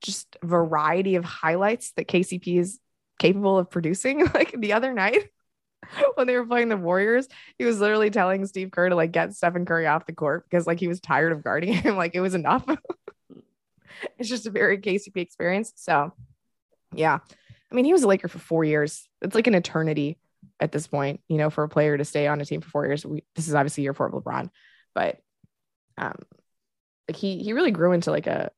just 0.01 0.37
variety 0.43 1.17
of 1.17 1.25
highlights 1.25 1.93
that 1.93 2.09
KCP 2.09 2.59
is 2.59 2.79
capable 3.19 3.59
of 3.59 3.71
producing. 3.71 4.27
like 4.35 4.55
the 4.59 4.73
other 4.73 4.93
night 4.93 5.31
when 6.15 6.27
they 6.27 6.37
were 6.37 6.47
playing 6.47 6.69
the 6.69 6.77
Warriors, 6.77 7.29
he 7.59 7.65
was 7.65 7.81
literally 7.81 8.11
telling 8.11 8.47
Steve 8.47 8.71
Kerr 8.71 8.89
to 8.89 8.95
like 8.97 9.13
get 9.13 9.35
Stephen 9.35 9.65
Curry 9.65 9.87
off 9.87 10.07
the 10.07 10.13
court 10.13 10.45
because 10.49 10.67
like 10.67 10.81
he 10.81 10.89
was 10.89 11.01
tired 11.01 11.33
of 11.33 11.45
guarding 11.45 11.73
him. 11.73 11.97
like 11.97 12.15
it 12.15 12.21
was 12.21 12.35
enough. 12.35 12.65
it's 14.19 14.29
just 14.29 14.47
a 14.47 14.51
very 14.51 14.79
KCP 14.79 15.17
experience. 15.17 15.73
So 15.77 16.13
yeah. 16.95 17.19
I 17.71 17.75
mean, 17.75 17.87
he 17.87 17.93
was 17.93 18.03
a 18.03 18.09
Laker 18.09 18.29
for 18.29 18.39
four 18.39 18.65
years. 18.65 19.09
It's 19.23 19.35
like 19.35 19.47
an 19.47 19.55
eternity 19.55 20.19
at 20.61 20.73
this 20.73 20.87
point, 20.87 21.21
you 21.29 21.39
know, 21.39 21.49
for 21.49 21.65
a 21.65 21.69
player 21.69 21.97
to 21.97 22.05
stay 22.05 22.27
on 22.27 22.41
a 22.41 22.45
team 22.45 22.61
for 22.61 22.69
four 22.69 22.87
years. 22.87 23.07
We, 23.07 23.25
this 23.35 23.49
is 23.49 23.55
obviously 23.55 23.85
year 23.85 23.95
four 23.95 24.07
of 24.07 24.13
LeBron, 24.13 24.51
but 24.95 25.19
um, 25.97 26.17
like 27.09 27.17
he 27.17 27.43
he 27.43 27.53
really 27.53 27.71
grew 27.71 27.93
into 27.93 28.11
like 28.11 28.27
a 28.27 28.51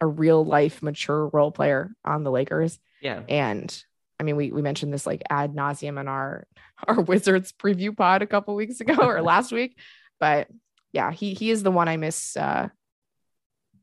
a 0.00 0.06
real 0.06 0.44
life 0.44 0.82
mature 0.82 1.28
role 1.28 1.52
player 1.52 1.92
on 2.04 2.24
the 2.24 2.30
Lakers. 2.30 2.78
Yeah. 3.00 3.22
And 3.28 3.84
I 4.18 4.24
mean, 4.24 4.36
we 4.36 4.50
we 4.50 4.62
mentioned 4.62 4.92
this 4.92 5.06
like 5.06 5.22
ad 5.30 5.54
nauseum 5.54 6.00
in 6.00 6.08
our 6.08 6.46
our 6.86 7.00
Wizards 7.00 7.52
preview 7.52 7.96
pod 7.96 8.22
a 8.22 8.26
couple 8.26 8.54
weeks 8.54 8.80
ago 8.80 8.96
or 9.00 9.22
last 9.22 9.52
week, 9.52 9.78
but 10.18 10.48
yeah, 10.92 11.12
he 11.12 11.34
he 11.34 11.50
is 11.50 11.62
the 11.62 11.70
one 11.70 11.88
I 11.88 11.96
miss. 11.96 12.36
Uh, 12.36 12.68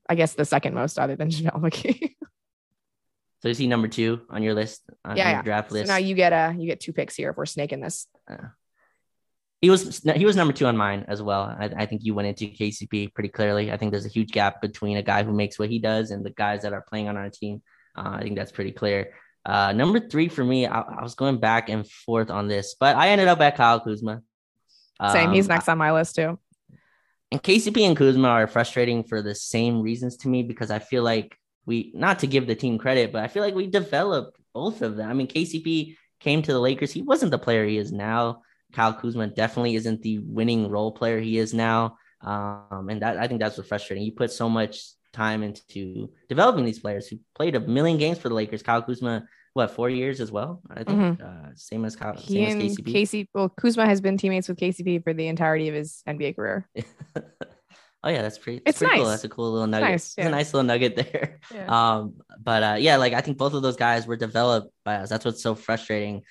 I 0.10 0.16
guess 0.16 0.34
the 0.34 0.46
second 0.46 0.74
most 0.74 0.98
other 0.98 1.16
than 1.16 1.30
JaVale 1.32 1.62
McGee. 1.62 2.16
So 3.42 3.48
is 3.48 3.58
he 3.58 3.68
number 3.68 3.88
two 3.88 4.22
on 4.30 4.44
your 4.44 4.54
list? 4.54 4.82
On 5.06 5.16
yeah, 5.16 5.30
your 5.30 5.38
yeah. 5.38 5.42
draft 5.44 5.72
list. 5.72 5.88
So 5.88 5.94
now 5.94 5.98
you 5.98 6.16
get 6.16 6.34
a 6.34 6.54
you 6.58 6.68
get 6.68 6.82
two 6.82 6.92
picks 6.92 7.16
here 7.16 7.30
if 7.30 7.38
we're 7.38 7.46
snaking 7.46 7.80
this. 7.80 8.08
He 9.62 9.70
was 9.70 10.02
he 10.16 10.26
was 10.26 10.36
number 10.36 10.54
two 10.54 10.66
on 10.68 10.78
mine 10.78 11.06
as 11.08 11.22
well. 11.22 11.42
I, 11.42 11.70
I, 11.76 11.86
think 11.86 12.04
you 12.04 12.14
went 12.14 12.30
into 12.30 12.46
KCP 12.46 13.14
pretty 13.14 13.30
clearly. 13.30 13.72
I 13.72 13.78
think 13.78 13.92
there's 13.92 14.06
a 14.06 14.10
huge 14.10 14.32
gap 14.32 14.62
between 14.62 14.96
a 14.98 15.04
guy 15.04 15.24
who 15.24 15.34
makes 15.34 15.60
what 15.60 15.70
he 15.70 15.80
does 15.80 16.12
and 16.12 16.26
the 16.26 16.30
guys 16.30 16.62
that 16.62 16.72
are 16.72 16.86
playing 16.88 17.10
on 17.10 17.18
our 17.18 17.30
team. 17.30 17.62
Uh, 17.98 18.12
I 18.14 18.22
think 18.22 18.38
that's 18.38 18.54
pretty 18.54 18.72
clear. 18.72 19.14
Uh, 19.46 19.74
number 19.74 20.00
three 20.00 20.30
for 20.30 20.44
me, 20.44 20.66
I, 20.66 20.80
I, 20.80 21.04
was 21.04 21.16
going 21.16 21.40
back 21.40 21.70
and 21.70 21.90
forth 21.90 22.30
on 22.30 22.48
this, 22.48 22.76
but 22.80 22.96
I 22.96 23.10
ended 23.10 23.28
up 23.28 23.42
at 23.42 23.58
Kyle 23.58 23.80
Kuzma. 23.80 24.22
Same, 25.12 25.34
he's 25.34 25.46
um, 25.46 25.56
next 25.56 25.70
on 25.70 25.78
my 25.78 25.92
list 25.92 26.16
too. 26.16 26.38
And 27.32 27.42
KCP 27.42 27.82
and 27.82 27.98
Kuzma 27.98 28.28
are 28.28 28.48
frustrating 28.48 29.04
for 29.04 29.22
the 29.22 29.36
same 29.36 29.82
reasons 29.82 30.18
to 30.18 30.30
me 30.30 30.44
because 30.44 30.72
I 30.72 30.80
feel 30.80 31.04
like 31.04 31.38
we 31.66 31.92
not 31.94 32.20
to 32.20 32.28
give 32.28 32.48
the 32.48 32.56
team 32.56 32.78
credit, 32.78 33.12
but 33.12 33.24
I 33.24 33.28
feel 33.28 33.44
like 33.44 33.56
we 33.56 33.68
developed 33.68 34.38
both 34.54 34.82
of 34.82 34.96
them. 34.96 35.10
I 35.10 35.14
mean, 35.14 35.28
KCP 35.28 35.96
came 36.20 36.42
to 36.42 36.52
the 36.52 36.60
Lakers. 36.60 36.92
He 36.92 37.02
wasn't 37.02 37.32
the 37.32 37.38
player 37.38 37.66
he 37.66 37.78
is 37.78 37.92
now. 37.92 38.42
Kyle 38.74 38.94
Kuzma 38.94 39.28
definitely 39.28 39.76
isn't 39.76 40.02
the 40.02 40.20
winning 40.20 40.70
role 40.70 40.92
player 40.92 41.20
he 41.20 41.38
is 41.38 41.54
now. 41.54 41.98
Um, 42.22 42.88
and 42.90 43.02
that 43.02 43.18
I 43.18 43.28
think 43.28 43.40
that's 43.40 43.58
what's 43.58 43.70
frustrating. 43.70 44.06
You 44.06 44.12
put 44.12 44.32
so 44.32 44.50
much 44.50 44.82
time 45.14 45.44
into 45.44 46.10
developing 46.28 46.66
these 46.66 46.80
players 46.80 47.08
who 47.08 47.18
played 47.36 47.56
a 47.56 47.60
million 47.60 47.98
games 47.98 48.20
for 48.20 48.30
the 48.30 48.36
Lakers. 48.36 48.62
Kyle 48.62 48.82
Kuzma, 48.82 49.26
what 49.54 49.72
four 49.72 49.90
years 49.90 50.20
as 50.20 50.32
well? 50.32 50.62
I 50.70 50.84
think 50.84 51.00
mm-hmm. 51.00 51.24
uh, 51.26 51.50
same 51.56 51.86
as 51.86 51.96
Kyle, 51.96 52.16
he 52.16 52.46
same 52.46 52.62
as 52.62 52.78
KCP. 52.78 52.92
Casey, 52.92 53.30
well, 53.34 53.50
Kuzma 53.50 53.86
has 53.86 54.02
been 54.02 54.18
teammates 54.18 54.50
with 54.50 54.58
KCP 54.58 55.04
for 55.04 55.14
the 55.14 55.28
entirety 55.28 55.70
of 55.70 55.76
his 55.76 56.04
NBA 56.08 56.36
career. 56.36 56.70
Oh 58.04 58.10
yeah, 58.10 58.22
that's 58.22 58.38
pretty. 58.38 58.62
It's 58.66 58.78
pretty 58.78 58.94
nice. 58.94 59.02
Cool. 59.02 59.10
That's 59.10 59.24
a 59.26 59.30
cool 59.30 59.52
little 59.52 59.68
nugget. 59.68 59.90
Nice, 59.90 60.16
yeah. 60.18 60.24
It's 60.24 60.28
a 60.30 60.32
nice 60.32 60.54
little 60.54 60.68
nugget 60.68 60.96
there. 60.96 61.40
Yeah. 61.54 61.66
Um, 61.70 62.16
but 62.42 62.64
uh, 62.64 62.78
yeah, 62.80 62.96
like 62.96 63.14
I 63.14 63.22
think 63.22 63.38
both 63.38 63.54
of 63.54 63.62
those 63.62 63.76
guys 63.76 64.08
were 64.08 64.16
developed 64.16 64.74
by 64.86 64.96
us. 64.96 65.10
That's 65.10 65.26
what's 65.26 65.44
so 65.44 65.54
frustrating, 65.54 66.24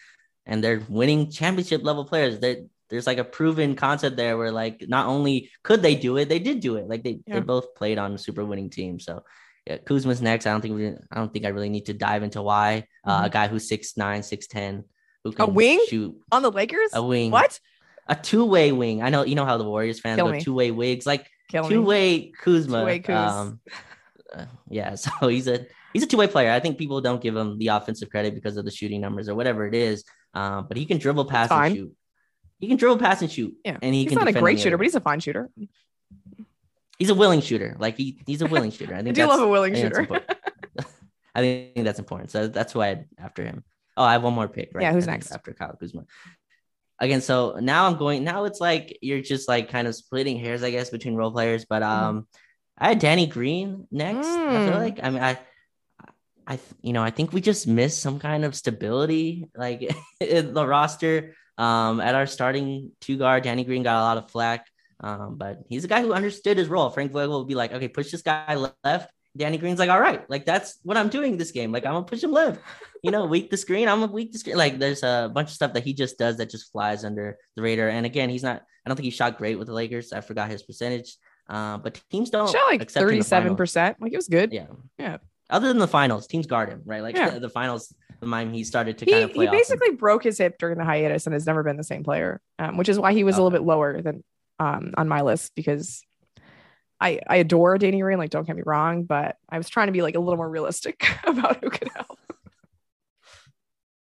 and 0.48 0.64
they're 0.64 0.82
winning 0.88 1.30
championship 1.30 1.84
level 1.84 2.04
players. 2.04 2.40
They 2.40 2.64
there's 2.88 3.06
like 3.06 3.18
a 3.18 3.24
proven 3.24 3.76
concept 3.76 4.16
there 4.16 4.36
where 4.36 4.50
like 4.50 4.84
not 4.88 5.06
only 5.06 5.50
could 5.62 5.82
they 5.82 5.94
do 5.94 6.16
it, 6.16 6.28
they 6.28 6.38
did 6.38 6.60
do 6.60 6.76
it. 6.76 6.88
Like 6.88 7.04
they 7.04 7.20
yeah. 7.26 7.34
they 7.34 7.40
both 7.40 7.74
played 7.74 7.98
on 7.98 8.16
super 8.18 8.44
winning 8.44 8.70
teams. 8.70 9.04
So 9.04 9.22
yeah, 9.66 9.76
Kuzma's 9.76 10.22
next. 10.22 10.46
I 10.46 10.50
don't 10.50 10.62
think 10.62 10.74
we. 10.74 10.88
I 10.88 11.16
don't 11.16 11.32
think 11.32 11.44
I 11.44 11.50
really 11.50 11.68
need 11.68 11.86
to 11.86 11.94
dive 11.94 12.22
into 12.22 12.40
why 12.42 12.86
mm-hmm. 13.06 13.10
uh, 13.10 13.26
a 13.26 13.30
guy 13.30 13.46
who's 13.46 13.68
six 13.68 13.96
nine, 13.96 14.22
six 14.22 14.46
ten, 14.46 14.84
who 15.22 15.32
can 15.32 15.50
a 15.50 15.52
wing 15.52 15.84
shoot 15.88 16.16
on 16.32 16.42
the 16.42 16.50
Lakers. 16.50 16.90
A 16.94 17.02
wing. 17.02 17.30
What? 17.30 17.60
A 18.06 18.16
two 18.16 18.46
way 18.46 18.72
wing. 18.72 19.02
I 19.02 19.10
know 19.10 19.24
you 19.24 19.34
know 19.34 19.44
how 19.44 19.58
the 19.58 19.64
Warriors 19.64 20.00
fans 20.00 20.16
Kill 20.16 20.32
go 20.32 20.40
two 20.40 20.54
way 20.54 20.70
wigs. 20.70 21.06
Like 21.06 21.28
two 21.52 21.82
way 21.82 22.32
Kuzma. 22.42 22.80
Two-way 22.80 23.00
Kuz. 23.00 23.30
Um, 23.30 23.60
uh, 24.34 24.46
yeah, 24.70 24.94
so 24.94 25.28
he's 25.28 25.46
a 25.46 25.66
he's 25.92 26.02
a 26.02 26.06
two 26.06 26.16
way 26.16 26.26
player. 26.26 26.50
I 26.50 26.60
think 26.60 26.78
people 26.78 27.02
don't 27.02 27.20
give 27.20 27.36
him 27.36 27.58
the 27.58 27.68
offensive 27.68 28.08
credit 28.08 28.34
because 28.34 28.56
of 28.56 28.64
the 28.64 28.70
shooting 28.70 29.02
numbers 29.02 29.28
or 29.28 29.34
whatever 29.34 29.66
it 29.66 29.74
is. 29.74 30.04
Um, 30.34 30.66
but 30.68 30.76
he 30.76 30.84
can 30.84 30.98
dribble, 30.98 31.26
pass, 31.26 31.50
and 31.50 31.74
shoot. 31.74 31.96
He 32.60 32.68
can 32.68 32.76
dribble, 32.76 32.98
pass, 32.98 33.22
and 33.22 33.30
shoot. 33.30 33.54
Yeah, 33.64 33.78
and 33.80 33.94
he 33.94 34.02
he's 34.02 34.10
can 34.10 34.18
not 34.18 34.28
a 34.28 34.32
great 34.32 34.60
shooter, 34.60 34.76
but 34.76 34.84
he's 34.84 34.94
a 34.94 35.00
fine 35.00 35.20
shooter. 35.20 35.50
He's 36.98 37.10
a 37.10 37.14
willing 37.14 37.40
shooter. 37.40 37.76
Like 37.78 37.96
he, 37.96 38.18
he's 38.26 38.42
a 38.42 38.46
willing 38.46 38.72
shooter. 38.72 38.92
I 38.92 39.02
think 39.04 39.16
I 39.16 39.22
do 39.22 39.28
love 39.28 39.38
a 39.38 39.46
willing 39.46 39.76
I 39.76 39.80
shooter. 39.80 40.08
I 41.32 41.40
think 41.40 41.84
that's 41.84 42.00
important. 42.00 42.32
So 42.32 42.48
that's 42.48 42.74
why 42.74 42.88
I 42.88 43.04
after 43.18 43.44
him. 43.44 43.62
Oh, 43.96 44.02
I 44.02 44.14
have 44.14 44.24
one 44.24 44.34
more 44.34 44.48
pick. 44.48 44.72
Right? 44.74 44.82
Yeah, 44.82 44.92
who's 44.92 45.06
next 45.06 45.30
after 45.30 45.52
Kyle 45.52 45.76
Kuzma? 45.78 46.06
again 47.00 47.20
so 47.20 47.56
now 47.60 47.86
i'm 47.86 47.96
going 47.96 48.24
now 48.24 48.44
it's 48.44 48.60
like 48.60 48.98
you're 49.02 49.20
just 49.20 49.48
like 49.48 49.70
kind 49.70 49.86
of 49.86 49.94
splitting 49.94 50.38
hairs 50.38 50.62
i 50.62 50.70
guess 50.70 50.90
between 50.90 51.14
role 51.14 51.30
players 51.30 51.64
but 51.64 51.82
mm-hmm. 51.82 52.04
um 52.04 52.20
mm. 52.20 52.26
i 52.76 52.88
had 52.88 52.98
danny 52.98 53.26
green 53.26 53.86
next 53.90 54.26
mm. 54.26 54.48
i 54.48 54.66
feel 54.66 54.74
mm. 54.74 54.78
like 54.78 55.00
i 55.02 55.10
mean 55.10 55.22
i 55.22 55.38
i 56.48 56.58
you 56.82 56.92
know 56.92 57.02
i 57.02 57.10
think 57.10 57.32
we 57.32 57.40
just 57.40 57.68
missed 57.68 58.00
some 58.00 58.18
kind 58.18 58.44
of 58.44 58.54
stability 58.54 59.46
like 59.54 59.88
in 60.20 60.54
the 60.54 60.66
roster 60.66 61.34
um 61.58 62.00
at 62.00 62.14
our 62.14 62.26
starting 62.26 62.90
two 63.00 63.16
guard 63.16 63.44
danny 63.44 63.64
green 63.64 63.82
got 63.82 64.00
a 64.00 64.08
lot 64.08 64.16
of 64.16 64.30
flack 64.30 64.66
um 65.00 65.36
but 65.36 65.60
he's 65.68 65.84
a 65.84 65.88
guy 65.88 66.00
who 66.02 66.12
understood 66.12 66.58
his 66.58 66.68
role 66.68 66.90
frank 66.90 67.12
vogel 67.12 67.38
will 67.38 67.44
be 67.44 67.54
like 67.54 67.72
okay 67.72 67.88
push 67.88 68.10
this 68.10 68.22
guy 68.22 68.54
left 68.84 69.12
Danny 69.38 69.56
Green's 69.56 69.78
like, 69.78 69.88
all 69.88 70.00
right, 70.00 70.28
like 70.28 70.44
that's 70.44 70.78
what 70.82 70.96
I'm 70.96 71.08
doing 71.08 71.36
this 71.36 71.52
game. 71.52 71.70
Like 71.70 71.86
I'm 71.86 71.92
gonna 71.92 72.04
push 72.04 72.22
him 72.22 72.32
left, 72.32 72.60
you 73.02 73.10
know, 73.10 73.24
weak 73.26 73.50
the 73.50 73.56
screen. 73.56 73.88
I'm 73.88 74.02
a 74.02 74.06
weak 74.06 74.32
the 74.32 74.38
screen. 74.38 74.56
Like 74.56 74.78
there's 74.78 75.02
a 75.02 75.30
bunch 75.32 75.48
of 75.50 75.54
stuff 75.54 75.74
that 75.74 75.84
he 75.84 75.94
just 75.94 76.18
does 76.18 76.36
that 76.38 76.50
just 76.50 76.72
flies 76.72 77.04
under 77.04 77.38
the 77.54 77.62
radar. 77.62 77.88
And 77.88 78.04
again, 78.04 78.28
he's 78.28 78.42
not. 78.42 78.62
I 78.84 78.88
don't 78.88 78.96
think 78.96 79.04
he 79.04 79.10
shot 79.10 79.38
great 79.38 79.58
with 79.58 79.68
the 79.68 79.74
Lakers. 79.74 80.12
I 80.12 80.22
forgot 80.22 80.50
his 80.50 80.62
percentage. 80.62 81.16
Uh, 81.48 81.78
but 81.78 82.00
teams 82.10 82.30
don't 82.30 82.50
shot 82.50 82.66
like 82.66 82.90
37 82.90 83.56
percent. 83.56 84.00
Like 84.00 84.12
it 84.12 84.16
was 84.16 84.28
good. 84.28 84.52
Yeah, 84.52 84.66
yeah. 84.98 85.18
Other 85.50 85.68
than 85.68 85.78
the 85.78 85.88
finals, 85.88 86.26
teams 86.26 86.46
guard 86.46 86.68
him, 86.68 86.82
right? 86.84 87.02
Like 87.02 87.16
yeah. 87.16 87.38
the 87.38 87.48
finals, 87.48 87.94
the 88.20 88.26
time 88.26 88.52
he 88.52 88.64
started 88.64 88.98
to 88.98 89.04
he, 89.04 89.12
kind 89.12 89.24
of 89.24 89.32
play. 89.32 89.46
He 89.46 89.50
basically 89.50 89.92
broke 89.92 90.22
his 90.22 90.36
hip 90.36 90.58
during 90.58 90.76
the 90.76 90.84
hiatus 90.84 91.26
and 91.26 91.32
has 91.32 91.46
never 91.46 91.62
been 91.62 91.76
the 91.76 91.84
same 91.84 92.04
player, 92.04 92.40
um, 92.58 92.76
which 92.76 92.88
is 92.88 92.98
why 92.98 93.12
he 93.12 93.24
was 93.24 93.36
okay. 93.36 93.40
a 93.40 93.44
little 93.44 93.58
bit 93.58 93.66
lower 93.66 94.02
than 94.02 94.22
um, 94.58 94.92
on 94.96 95.08
my 95.08 95.22
list 95.22 95.52
because 95.54 96.02
I 97.00 97.20
I 97.26 97.36
adore 97.36 97.78
Danny 97.78 98.00
Green. 98.00 98.18
Like, 98.18 98.30
don't 98.30 98.46
get 98.46 98.56
me 98.56 98.62
wrong, 98.64 99.04
but 99.04 99.36
I 99.48 99.56
was 99.56 99.68
trying 99.68 99.86
to 99.86 99.92
be 99.92 100.02
like 100.02 100.16
a 100.16 100.20
little 100.20 100.36
more 100.36 100.48
realistic 100.48 101.08
about 101.24 101.62
who 101.62 101.70
could 101.70 101.88
help. 101.94 102.18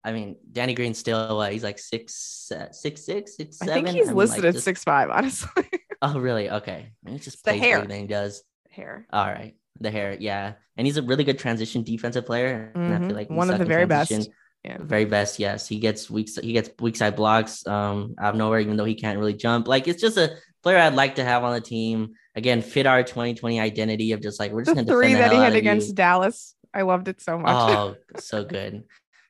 I 0.06 0.12
mean, 0.12 0.36
Danny 0.52 0.74
Green 0.74 0.94
still 0.94 1.39
uh, 1.39 1.50
he's 1.50 1.64
like 1.64 1.80
six, 1.80 2.52
uh, 2.52 2.72
six, 2.72 3.06
six, 3.06 3.38
six, 3.38 3.58
seven. 3.58 3.72
I 3.72 3.76
think 3.76 3.88
he's 3.88 4.08
I 4.08 4.10
mean, 4.10 4.18
listed 4.18 4.44
like, 4.44 4.50
at 4.50 4.54
just... 4.54 4.66
six 4.66 4.84
five. 4.84 5.10
Honestly. 5.12 5.66
oh 6.02 6.20
really? 6.20 6.50
Okay. 6.50 6.91
He 7.08 7.20
just 7.20 7.44
the 7.44 7.54
hair. 7.54 7.86
He 7.86 8.08
does. 8.08 8.44
Hair. 8.70 9.08
All 9.12 9.26
right. 9.26 9.56
The 9.80 9.92
hair, 9.92 10.16
yeah, 10.20 10.54
and 10.78 10.88
he's 10.88 10.98
a 10.98 11.02
really 11.02 11.24
good 11.24 11.40
transition 11.40 11.84
defensive 11.84 12.26
player. 12.26 12.72
Mm-hmm. 12.76 12.80
And 12.80 12.94
I 12.94 12.98
feel 12.98 13.08
mm-hmm. 13.08 13.16
like 13.18 13.30
one 13.30 13.50
of 13.50 13.60
the 13.60 13.66
very 13.66 13.86
best. 13.86 14.30
Yeah. 14.64 14.78
Very 14.80 15.04
best, 15.04 15.40
yes. 15.40 15.68
He 15.68 15.78
gets 15.78 16.10
weak. 16.10 16.30
He 16.42 16.54
gets 16.54 16.70
weak 16.80 16.96
side 16.96 17.18
blocks 17.18 17.68
um, 17.68 18.16
out 18.18 18.34
of 18.34 18.38
nowhere, 18.38 18.62
even 18.62 18.78
though 18.78 18.86
he 18.86 18.96
can't 18.96 19.20
really 19.20 19.34
jump. 19.34 19.68
Like 19.68 19.90
it's 19.90 20.02
just 20.02 20.16
a 20.18 20.38
player 20.62 20.78
I'd 20.78 20.96
like 20.96 21.16
to 21.16 21.24
have 21.26 21.44
on 21.44 21.54
the 21.54 21.62
team. 21.62 22.14
Again, 22.36 22.62
fit 22.62 22.88
our 22.88 23.04
2020 23.04 23.60
identity 23.60 24.14
of 24.14 24.22
just 24.22 24.40
like 24.40 24.54
we're 24.54 24.64
just 24.64 24.76
the 24.76 24.84
gonna 24.84 24.98
three 24.98 25.14
that 25.16 25.34
he 25.34 25.38
had 25.38 25.56
against 25.56 25.90
you. 25.90 25.96
Dallas. 25.96 26.56
I 26.74 26.84
loved 26.84 27.10
it 27.10 27.22
so 27.22 27.38
much. 27.38 27.52
Oh, 27.52 27.96
so 28.20 28.46
good. 28.46 28.84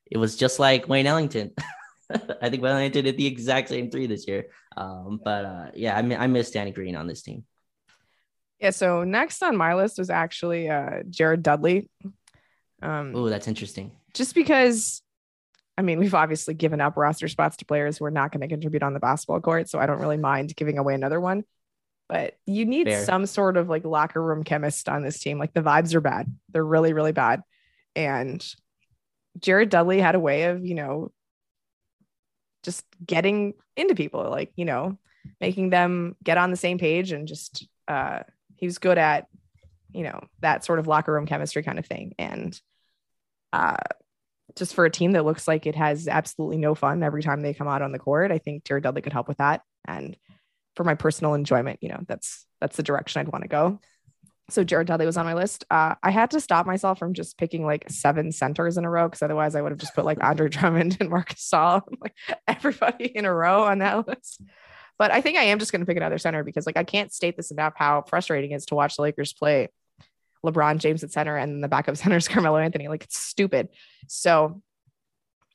It 0.10 0.18
was 0.18 0.38
just 0.38 0.60
like 0.60 0.88
Wayne 0.88 1.08
Ellington. 1.08 1.52
I 2.12 2.50
think 2.50 2.62
Wayne 2.62 2.74
Ellington 2.74 3.04
did 3.04 3.18
the 3.18 3.26
exact 3.26 3.70
same 3.70 3.90
three 3.90 4.06
this 4.06 4.28
year. 4.28 4.46
Um, 4.78 5.20
but 5.24 5.46
uh, 5.46 5.66
yeah, 5.74 5.98
I 5.98 6.04
mean, 6.04 6.20
I 6.20 6.28
miss 6.28 6.52
Danny 6.52 6.72
Green 6.72 6.96
on 6.96 7.08
this 7.08 7.24
team. 7.24 7.44
Yeah. 8.64 8.72
So 8.72 9.04
next 9.04 9.44
on 9.44 9.58
my 9.58 9.76
list 9.76 10.00
was 10.00 10.10
actually 10.10 10.70
uh, 10.70 11.04
Jared 11.10 11.44
Dudley. 11.44 11.90
Um, 12.82 13.14
oh, 13.16 13.30
that's 13.30 13.48
interesting. 13.48 13.92
Just 14.14 14.34
because 14.34 15.04
I 15.78 15.82
mean, 15.82 16.00
we've 16.00 16.14
obviously 16.14 16.54
given 16.54 16.82
up 16.82 16.98
roster 16.98 17.28
spots 17.28 17.58
to 17.58 17.66
players 17.66 17.98
who 17.98 18.06
are 18.06 18.12
not 18.12 18.32
going 18.32 18.42
to 18.42 18.48
contribute 18.48 18.84
on 18.84 18.94
the 18.94 19.00
basketball 19.00 19.42
court. 19.42 19.70
So 19.70 19.80
I 19.80 19.86
don't 19.86 20.00
really 20.00 20.18
mind 20.18 20.56
giving 20.56 20.78
away 20.78 20.94
another 20.94 21.20
one. 21.20 21.44
But 22.08 22.38
you 22.46 22.66
need 22.66 22.88
Fair. 22.88 23.06
some 23.06 23.26
sort 23.26 23.58
of 23.58 23.70
like 23.70 23.86
locker 23.86 24.22
room 24.22 24.44
chemist 24.44 24.88
on 24.88 25.02
this 25.04 25.20
team. 25.20 25.40
Like 25.40 25.54
the 25.54 25.62
vibes 25.62 25.96
are 25.96 26.02
bad. 26.02 26.28
They're 26.52 26.64
really, 26.64 26.94
really 26.94 27.12
bad. 27.12 27.42
And 27.96 28.46
Jared 29.40 29.70
Dudley 29.70 30.00
had 30.00 30.16
a 30.16 30.20
way 30.20 30.44
of, 30.44 30.64
you 30.66 30.76
know, 30.76 31.12
just 32.62 32.86
getting 33.04 33.56
into 33.76 33.96
people, 33.96 34.30
like, 34.30 34.52
you 34.56 34.66
know, 34.66 34.98
making 35.42 35.70
them 35.70 36.16
get 36.24 36.38
on 36.38 36.52
the 36.52 36.58
same 36.58 36.78
page 36.78 37.12
and 37.12 37.28
just 37.28 37.68
uh 37.88 38.20
he 38.64 38.66
was 38.66 38.78
good 38.78 38.98
at, 38.98 39.28
you 39.92 40.04
know, 40.04 40.26
that 40.40 40.64
sort 40.64 40.80
of 40.80 40.88
locker 40.88 41.12
room 41.12 41.26
chemistry 41.26 41.64
kind 41.64 41.78
of 41.78 41.86
thing. 41.86 42.14
And 42.18 42.58
uh 43.52 43.76
just 44.56 44.74
for 44.74 44.86
a 44.86 44.90
team 44.90 45.12
that 45.12 45.26
looks 45.26 45.50
like 45.50 45.66
it 45.66 45.76
has 45.76 46.08
absolutely 46.08 46.58
no 46.58 46.76
fun 46.76 47.04
every 47.04 47.24
time 47.24 47.42
they 47.42 47.54
come 47.54 47.68
out 47.68 47.82
on 47.82 47.92
the 47.92 48.00
court, 48.00 48.32
I 48.32 48.38
think 48.38 48.64
Jared 48.64 48.86
Dudley 48.86 49.02
could 49.02 49.12
help 49.12 49.28
with 49.28 49.40
that. 49.40 49.64
And 49.86 50.16
for 50.78 50.86
my 50.86 50.96
personal 50.96 51.34
enjoyment, 51.34 51.80
you 51.82 51.90
know, 51.90 52.00
that's 52.08 52.46
that's 52.62 52.78
the 52.78 52.84
direction 52.84 53.20
I'd 53.20 53.34
want 53.34 53.42
to 53.42 53.50
go. 53.50 53.82
So 54.50 54.64
Jared 54.64 54.88
Dudley 54.88 55.06
was 55.06 55.18
on 55.18 55.26
my 55.26 55.34
list. 55.34 55.66
Uh, 55.70 55.96
I 56.02 56.12
had 56.12 56.32
to 56.32 56.40
stop 56.40 56.66
myself 56.66 57.00
from 57.00 57.14
just 57.14 57.38
picking 57.38 57.66
like 57.66 57.90
seven 57.90 58.32
centers 58.32 58.78
in 58.78 58.86
a 58.86 58.90
row 58.90 59.10
because 59.10 59.22
otherwise 59.22 59.56
I 59.56 59.62
would 59.62 59.74
have 59.74 59.80
just 59.80 59.94
put 59.94 60.06
like 60.06 60.24
Andre 60.24 60.48
Drummond 60.48 60.96
and 61.02 61.10
Marc 61.10 61.34
Gasol, 61.34 61.82
like 62.00 62.16
everybody 62.48 63.06
in 63.06 63.26
a 63.26 63.34
row 63.34 63.64
on 63.64 63.80
that 63.80 64.08
list. 64.08 64.42
But 65.00 65.12
I 65.12 65.22
think 65.22 65.38
I 65.38 65.44
am 65.44 65.60
just 65.60 65.72
going 65.72 65.82
to 65.82 65.86
pick 65.86 65.98
another 65.98 66.18
center 66.18 66.44
because 66.44 66.66
like 66.66 66.78
I 66.78 66.84
can't 66.84 67.12
state 67.12 67.36
this 67.36 67.52
enough 67.52 67.74
how 67.76 68.04
frustrating 68.04 68.52
it 68.52 68.56
is 68.56 68.66
to 68.68 68.76
watch 68.76 68.96
the 68.96 69.02
Lakers 69.02 69.34
play 69.34 69.70
LeBron 70.46 70.78
James 70.78 71.04
at 71.04 71.12
center 71.12 71.38
and 71.38 71.64
the 71.64 71.68
backup 71.68 71.98
center 71.98 72.18
is 72.18 72.28
Carmelo 72.28 72.58
Anthony. 72.58 72.88
Like 72.88 73.04
it's 73.04 73.18
stupid. 73.18 73.70
So 74.08 74.62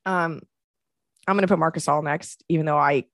um 0.07 0.41
I'm 1.27 1.37
gonna 1.37 1.47
put 1.47 1.59
Marc 1.59 1.77
Gasol 1.77 2.03
next, 2.03 2.43
even 2.49 2.67
though 2.67 2.79
I 2.79 3.05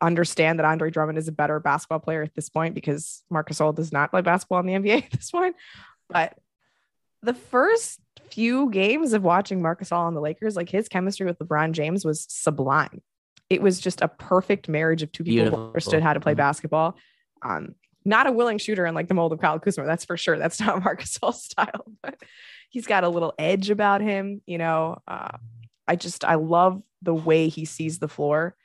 understand 0.00 0.58
that 0.58 0.66
Andre 0.66 0.90
Drummond 0.90 1.18
is 1.18 1.28
a 1.28 1.32
better 1.32 1.60
basketball 1.60 2.00
player 2.00 2.22
at 2.22 2.34
this 2.34 2.48
point 2.48 2.74
because 2.74 3.22
Marc 3.30 3.50
Gasol 3.50 3.74
does 3.74 3.92
not 3.92 4.10
play 4.10 4.22
basketball 4.22 4.60
in 4.60 4.66
the 4.66 4.74
NBA 4.74 5.04
at 5.04 5.10
this 5.12 5.30
point. 5.30 5.56
But 6.08 6.36
the 7.22 7.34
first 7.34 8.00
few 8.30 8.70
games 8.70 9.12
of 9.12 9.22
watching 9.22 9.62
Marc 9.62 9.82
Gasol 9.82 9.98
on 9.98 10.14
the 10.14 10.20
Lakers, 10.20 10.56
like 10.56 10.68
his 10.68 10.88
chemistry 10.88 11.26
with 11.26 11.38
LeBron 11.38 11.72
James 11.72 12.04
was 12.04 12.26
sublime. 12.28 13.02
It 13.52 13.60
was 13.60 13.78
just 13.78 14.00
a 14.00 14.08
perfect 14.08 14.68
marriage 14.68 15.02
of 15.02 15.12
two 15.12 15.24
people 15.24 15.44
Beautiful. 15.44 15.58
who 15.58 15.66
understood 15.66 16.02
how 16.02 16.14
to 16.14 16.20
play 16.20 16.32
mm-hmm. 16.32 16.38
basketball. 16.38 16.96
Um, 17.42 17.74
not 18.04 18.26
a 18.26 18.32
willing 18.32 18.56
shooter 18.56 18.86
in 18.86 18.94
like 18.94 19.08
the 19.08 19.14
mold 19.14 19.32
of 19.32 19.40
Kyle 19.40 19.58
Kuzma. 19.58 19.84
That's 19.84 20.06
for 20.06 20.16
sure. 20.16 20.38
That's 20.38 20.58
not 20.60 20.82
Marcus 20.82 21.18
Gasol's 21.18 21.44
style, 21.44 21.84
but 22.02 22.16
he's 22.70 22.86
got 22.86 23.04
a 23.04 23.08
little 23.08 23.34
edge 23.38 23.68
about 23.68 24.00
him. 24.00 24.40
You 24.46 24.56
know, 24.56 25.02
uh, 25.06 25.36
I 25.86 25.96
just 25.96 26.24
I 26.24 26.36
love 26.36 26.82
the 27.02 27.14
way 27.14 27.48
he 27.48 27.66
sees 27.66 27.98
the 27.98 28.08
floor. 28.08 28.56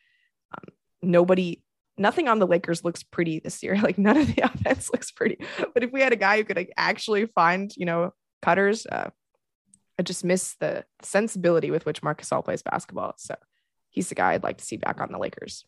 Um, 0.58 0.74
nobody, 1.02 1.64
nothing 1.98 2.30
on 2.30 2.40
the 2.40 2.48
Lakers 2.48 2.86
looks 2.86 3.04
pretty 3.04 3.40
this 3.40 3.62
year. 3.62 3.78
Like 3.82 3.98
none 3.98 4.18
of 4.18 4.34
the 4.34 4.42
offense 4.46 4.90
looks 4.92 5.12
pretty. 5.12 5.40
But 5.74 5.84
if 5.84 5.92
we 5.92 6.02
had 6.02 6.14
a 6.14 6.18
guy 6.18 6.38
who 6.38 6.46
could 6.46 6.58
like, 6.58 6.74
actually 6.78 7.26
find, 7.26 7.74
you 7.76 7.86
know, 7.86 8.14
cutters, 8.42 8.86
uh, 8.86 9.10
I 10.00 10.04
just 10.04 10.24
miss 10.24 10.56
the 10.60 10.86
sensibility 11.02 11.72
with 11.72 11.86
which 11.86 12.02
Marc 12.02 12.22
Gasol 12.22 12.46
plays 12.46 12.62
basketball. 12.62 13.16
So 13.18 13.36
he's 13.98 14.10
the 14.10 14.16
guy 14.16 14.34
I'd 14.34 14.44
like 14.44 14.60
to 14.60 14.64
see 14.64 14.78
back 14.78 15.02
on 15.02 15.12
the 15.12 15.18
Lakers. 15.18 15.66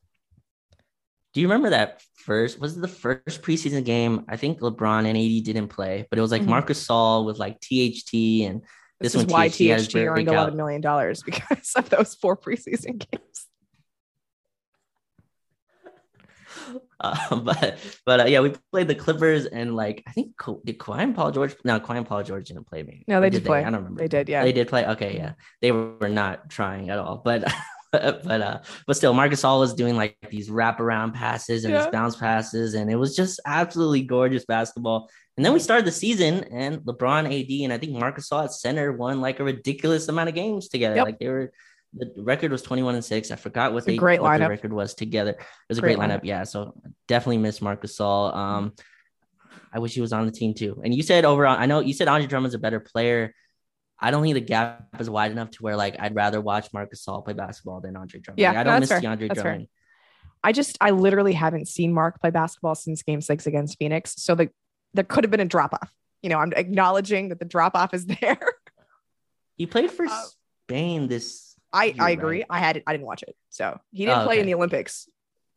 Do 1.33 1.41
you 1.41 1.47
remember 1.47 1.71
that 1.71 2.01
first? 2.13 2.59
Was 2.59 2.77
it 2.77 2.81
the 2.81 2.87
first 2.87 3.41
preseason 3.41 3.83
game? 3.83 4.25
I 4.29 4.37
think 4.37 4.59
LeBron 4.59 5.05
and 5.05 5.17
AD 5.17 5.43
didn't 5.43 5.69
play, 5.69 6.05
but 6.09 6.17
it 6.19 6.21
was 6.21 6.31
like 6.31 6.41
mm-hmm. 6.41 6.51
Marc 6.51 6.67
Gasol 6.67 7.25
with 7.25 7.39
like 7.39 7.59
THT 7.59 8.45
and 8.47 8.61
this, 8.99 9.13
this 9.13 9.15
is 9.15 9.25
why 9.25 9.47
THT 9.49 9.95
earned 9.95 10.27
eleven 10.27 10.55
million 10.55 10.81
dollars 10.81 11.23
because 11.25 11.73
of 11.75 11.89
those 11.89 12.15
four 12.15 12.37
preseason 12.37 13.03
games. 13.11 13.47
Uh, 17.01 17.35
but 17.37 17.79
but 18.05 18.19
uh, 18.19 18.25
yeah, 18.25 18.41
we 18.41 18.53
played 18.73 18.89
the 18.89 18.95
Clippers 18.95 19.45
and 19.45 19.73
like 19.73 20.03
I 20.05 20.11
think 20.11 20.33
did 20.65 20.77
Kawhi 20.77 20.99
and 20.99 21.15
Paul 21.15 21.31
George? 21.31 21.55
No, 21.63 21.79
Kawhi 21.79 21.95
and 21.95 22.05
Paul 22.05 22.23
George 22.23 22.49
didn't 22.49 22.67
play 22.67 22.83
me. 22.83 23.05
No, 23.07 23.21
they 23.21 23.29
did, 23.29 23.39
did 23.39 23.45
play. 23.45 23.61
They? 23.61 23.67
I 23.67 23.69
don't 23.69 23.83
remember. 23.83 24.01
They 24.01 24.09
did. 24.09 24.27
Yeah, 24.27 24.43
they 24.43 24.51
did 24.51 24.67
play. 24.67 24.85
Okay, 24.85 25.15
yeah, 25.15 25.33
they 25.61 25.71
were 25.71 26.09
not 26.09 26.49
trying 26.49 26.89
at 26.89 26.99
all. 26.99 27.21
But 27.23 27.49
but 27.91 28.41
uh, 28.41 28.59
but 28.85 28.95
still, 28.95 29.13
Marc 29.13 29.31
Gasol 29.31 29.59
was 29.59 29.73
doing 29.73 29.95
like 29.95 30.15
these 30.29 30.49
wraparound 30.49 31.15
passes 31.15 31.65
and 31.65 31.73
yeah. 31.73 31.81
these 31.81 31.91
bounce 31.91 32.15
passes, 32.15 32.75
and 32.75 32.91
it 32.91 32.95
was 32.95 33.15
just 33.15 33.39
absolutely 33.47 34.03
gorgeous 34.03 34.45
basketball. 34.45 35.09
And 35.37 35.45
then 35.45 35.53
we 35.53 35.59
started 35.59 35.85
the 35.85 35.91
season, 35.91 36.43
and 36.51 36.79
LeBron, 36.81 37.25
AD, 37.25 37.63
and 37.63 37.73
I 37.73 37.77
think 37.79 37.93
Marcus 37.93 38.29
Gasol 38.29 38.43
at 38.43 38.53
center 38.53 38.91
won 38.91 39.21
like 39.21 39.39
a 39.39 39.43
ridiculous 39.43 40.07
amount 40.07 40.29
of 40.29 40.35
games 40.35 40.67
together. 40.67 40.97
Yep. 40.97 41.05
Like 41.05 41.19
they 41.19 41.29
were, 41.29 41.51
the 41.93 42.11
record 42.17 42.51
was 42.51 42.61
twenty 42.61 42.83
one 42.83 42.93
and 42.93 43.03
six. 43.03 43.31
I 43.31 43.37
forgot 43.37 43.73
what, 43.73 43.85
they, 43.85 43.97
great 43.97 44.21
what 44.21 44.33
lineup. 44.33 44.39
the 44.43 44.49
record 44.49 44.73
was 44.73 44.93
together. 44.93 45.31
It 45.31 45.39
was 45.67 45.79
a 45.79 45.81
great, 45.81 45.97
great 45.97 46.09
lineup. 46.09 46.19
lineup. 46.19 46.25
Yeah, 46.25 46.43
so 46.43 46.79
definitely 47.07 47.39
miss 47.39 47.59
Marcus 47.59 47.97
Gasol. 47.97 48.35
Um, 48.35 48.73
I 49.73 49.79
wish 49.79 49.93
he 49.93 50.01
was 50.01 50.13
on 50.13 50.27
the 50.27 50.31
team 50.31 50.53
too. 50.53 50.79
And 50.83 50.93
you 50.93 51.01
said 51.01 51.25
overall, 51.25 51.57
I 51.57 51.65
know 51.65 51.79
you 51.79 51.93
said 51.93 52.07
Andre 52.07 52.27
Drummond's 52.27 52.55
a 52.55 52.59
better 52.59 52.79
player. 52.79 53.33
I 54.01 54.11
don't 54.11 54.23
think 54.23 54.35
the 54.35 54.41
gap 54.41 54.87
is 54.99 55.09
wide 55.09 55.31
enough 55.31 55.51
to 55.51 55.63
where 55.63 55.75
like 55.75 55.97
I'd 55.99 56.15
rather 56.15 56.39
watch 56.39 56.71
Marc 56.73 56.93
Gasol 56.93 57.23
play 57.23 57.33
basketball 57.33 57.81
than 57.81 57.95
Andre 57.97 58.19
Drummond. 58.19 58.39
Yeah, 58.39 58.49
like, 58.49 58.57
I 58.57 58.63
don't 58.63 58.73
no, 58.75 58.79
miss 58.79 58.89
fair. 58.89 59.01
DeAndre 59.01 59.27
that's 59.27 59.41
Drummond. 59.41 59.67
Fair. 59.67 60.39
I 60.43 60.51
just 60.53 60.77
I 60.79 60.91
literally 60.91 61.33
haven't 61.33 61.67
seen 61.67 61.93
Mark 61.93 62.21
play 62.21 62.29
basketball 62.29 62.75
since 62.75 63.03
game 63.03 63.21
six 63.21 63.45
against 63.45 63.77
Phoenix. 63.77 64.15
So 64.17 64.35
the 64.35 64.49
there 64.93 65.03
could 65.03 65.23
have 65.23 65.31
been 65.31 65.41
a 65.41 65.45
drop 65.45 65.73
off. 65.73 65.93
You 66.21 66.29
know, 66.29 66.37
I'm 66.37 66.53
acknowledging 66.53 67.29
that 67.29 67.39
the 67.39 67.45
drop 67.45 67.75
off 67.75 67.93
is 67.93 68.05
there. 68.21 68.39
He 69.55 69.65
played 69.65 69.91
for 69.91 70.05
uh, 70.05 70.23
Spain 70.63 71.07
this 71.07 71.55
I 71.73 71.85
year, 71.85 71.95
I 71.99 72.09
agree. 72.11 72.37
Right? 72.39 72.47
I 72.49 72.59
had 72.59 72.77
it, 72.77 72.83
I 72.87 72.93
didn't 72.93 73.05
watch 73.05 73.23
it. 73.23 73.35
So 73.49 73.79
he 73.91 74.05
didn't 74.05 74.21
oh, 74.21 74.25
play 74.25 74.35
okay. 74.35 74.41
in 74.41 74.47
the 74.47 74.53
Olympics. 74.53 75.09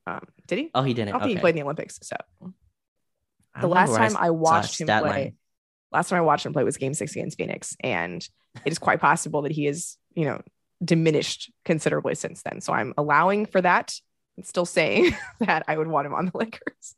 Um, 0.06 0.26
did 0.48 0.58
he? 0.58 0.70
Oh, 0.74 0.82
he 0.82 0.94
didn't. 0.94 1.10
I 1.10 1.12
think 1.18 1.22
okay. 1.22 1.34
he 1.34 1.40
played 1.40 1.50
in 1.50 1.56
the 1.56 1.62
Olympics. 1.62 2.00
So 2.02 2.16
the 3.60 3.68
last 3.68 3.94
time 3.94 4.16
I, 4.16 4.26
I 4.26 4.30
watched 4.30 4.80
him 4.80 4.86
play, 4.86 5.00
line. 5.00 5.36
Last 5.92 6.08
time 6.08 6.18
I 6.18 6.22
watched 6.22 6.46
him 6.46 6.52
play 6.52 6.64
was 6.64 6.76
game 6.76 6.94
six 6.94 7.12
against 7.12 7.38
Phoenix. 7.38 7.76
And 7.80 8.26
it 8.64 8.72
is 8.72 8.78
quite 8.78 9.00
possible 9.00 9.42
that 9.42 9.52
he 9.52 9.66
is, 9.66 9.96
you 10.14 10.24
know, 10.24 10.40
diminished 10.84 11.52
considerably 11.64 12.14
since 12.14 12.42
then. 12.42 12.60
So 12.60 12.72
I'm 12.72 12.94
allowing 12.96 13.46
for 13.46 13.60
that 13.60 13.94
and 14.36 14.46
still 14.46 14.66
saying 14.66 15.16
that 15.40 15.64
I 15.68 15.76
would 15.76 15.88
want 15.88 16.06
him 16.06 16.14
on 16.14 16.26
the 16.26 16.38
Lakers. 16.38 16.96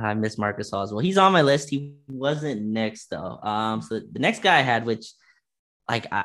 I 0.00 0.14
miss 0.14 0.38
Marcus 0.38 0.70
Gasol 0.70 0.84
as 0.84 0.92
well. 0.92 1.00
He's 1.00 1.18
on 1.18 1.32
my 1.32 1.42
list. 1.42 1.70
He 1.70 1.94
wasn't 2.06 2.62
next 2.62 3.10
though. 3.10 3.38
Um, 3.42 3.82
so 3.82 3.98
the 3.98 4.20
next 4.20 4.42
guy 4.42 4.58
I 4.58 4.62
had, 4.62 4.86
which 4.86 5.12
like 5.88 6.06
I, 6.12 6.24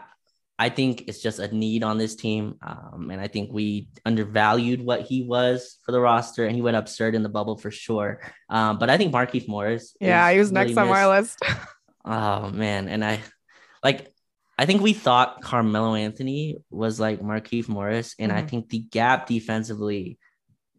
I 0.63 0.69
think 0.69 1.03
it's 1.07 1.21
just 1.21 1.39
a 1.39 1.53
need 1.53 1.83
on 1.83 1.97
this 1.97 2.15
team. 2.15 2.55
Um, 2.61 3.09
and 3.11 3.19
I 3.19 3.27
think 3.27 3.51
we 3.51 3.89
undervalued 4.05 4.79
what 4.79 5.01
he 5.01 5.21
was 5.21 5.77
for 5.85 5.91
the 5.91 5.99
roster, 5.99 6.45
and 6.45 6.55
he 6.55 6.61
went 6.61 6.77
absurd 6.77 7.15
in 7.15 7.21
the 7.21 7.27
bubble 7.27 7.57
for 7.57 7.69
sure. 7.69 8.21
Um, 8.49 8.77
but 8.77 8.89
I 8.89 8.97
think 8.97 9.13
Markieff 9.13 9.45
Morris. 9.45 9.93
Yeah, 9.99 10.31
he 10.31 10.39
was 10.39 10.53
really 10.53 10.67
next 10.67 10.77
on 10.77 10.87
my 10.87 11.07
list. 11.07 11.39
Oh 12.05 12.49
man, 12.49 12.89
and 12.89 13.01
I 13.01 13.21
like 13.81 14.13
I 14.57 14.65
think 14.65 14.81
we 14.81 14.91
thought 14.91 15.41
Carmelo 15.41 15.95
Anthony 15.95 16.57
was 16.69 16.99
like 16.99 17.21
Markieff 17.21 17.69
Morris, 17.69 18.13
and 18.19 18.29
mm-hmm. 18.29 18.45
I 18.45 18.45
think 18.45 18.67
the 18.67 18.79
gap 18.79 19.25
defensively 19.25 20.19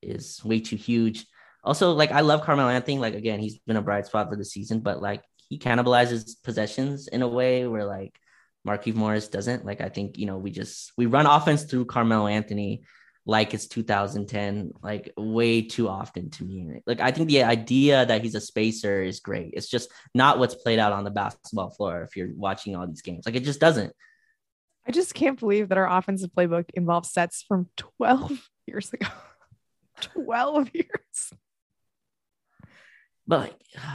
is 0.03 0.45
way 0.45 0.61
too 0.61 0.77
huge. 0.77 1.25
Also, 1.63 1.93
like 1.93 2.13
I 2.13 2.21
love 2.21 2.43
Carmelo 2.43 2.69
Anthony. 2.69 2.99
Like 2.99 3.15
again, 3.15 3.41
he's 3.41 3.59
been 3.61 3.79
a 3.79 3.83
bright 3.83 4.05
spot 4.05 4.29
for 4.29 4.37
the 4.37 4.45
season, 4.45 4.81
but 4.81 5.01
like 5.01 5.23
he 5.49 5.59
cannibalizes 5.59 6.35
possessions 6.45 7.09
in 7.09 7.23
a 7.23 7.29
way 7.29 7.67
where 7.67 7.87
like 7.87 8.15
Markieff 8.67 8.95
Morris 8.95 9.29
doesn't. 9.29 9.65
Like 9.65 9.81
I 9.81 9.89
think 9.89 10.19
you 10.19 10.27
know 10.27 10.39
we 10.39 10.51
just 10.51 10.93
we 10.97 11.07
run 11.07 11.27
offense 11.27 11.65
through 11.65 11.87
Carmelo 11.87 12.27
Anthony 12.27 12.85
like 13.27 13.55
it's 13.55 13.67
2010 13.67 14.73
like 14.83 15.13
way 15.17 15.63
too 15.63 15.89
often 15.89 16.31
to 16.31 16.45
me. 16.45 16.81
Like 16.87 17.01
i 17.01 17.11
think 17.11 17.29
the 17.29 17.43
idea 17.43 18.05
that 18.05 18.23
he's 18.23 18.35
a 18.35 18.41
spacer 18.41 19.03
is 19.03 19.21
great. 19.21 19.53
It's 19.55 19.69
just 19.69 19.91
not 20.15 20.39
what's 20.39 20.55
played 20.55 20.79
out 20.79 20.93
on 20.93 21.05
the 21.05 21.11
basketball 21.11 21.71
floor 21.71 22.03
if 22.03 22.17
you're 22.17 22.35
watching 22.35 22.77
all 22.77 22.87
these 22.87 23.03
games. 23.03 23.25
Like 23.27 23.35
it 23.35 23.45
just 23.45 23.61
doesn't. 23.61 23.93
I 24.87 24.93
just 24.93 25.15
can't 25.15 25.41
believe 25.41 25.71
that 25.71 25.79
our 25.79 25.91
offensive 25.91 26.31
playbook 26.37 26.67
involves 26.75 27.11
sets 27.11 27.43
from 27.49 27.71
12 27.77 28.51
years 28.67 28.93
ago. 28.93 29.09
12 30.01 30.71
years. 30.75 31.33
But 33.27 33.41
like 33.41 33.55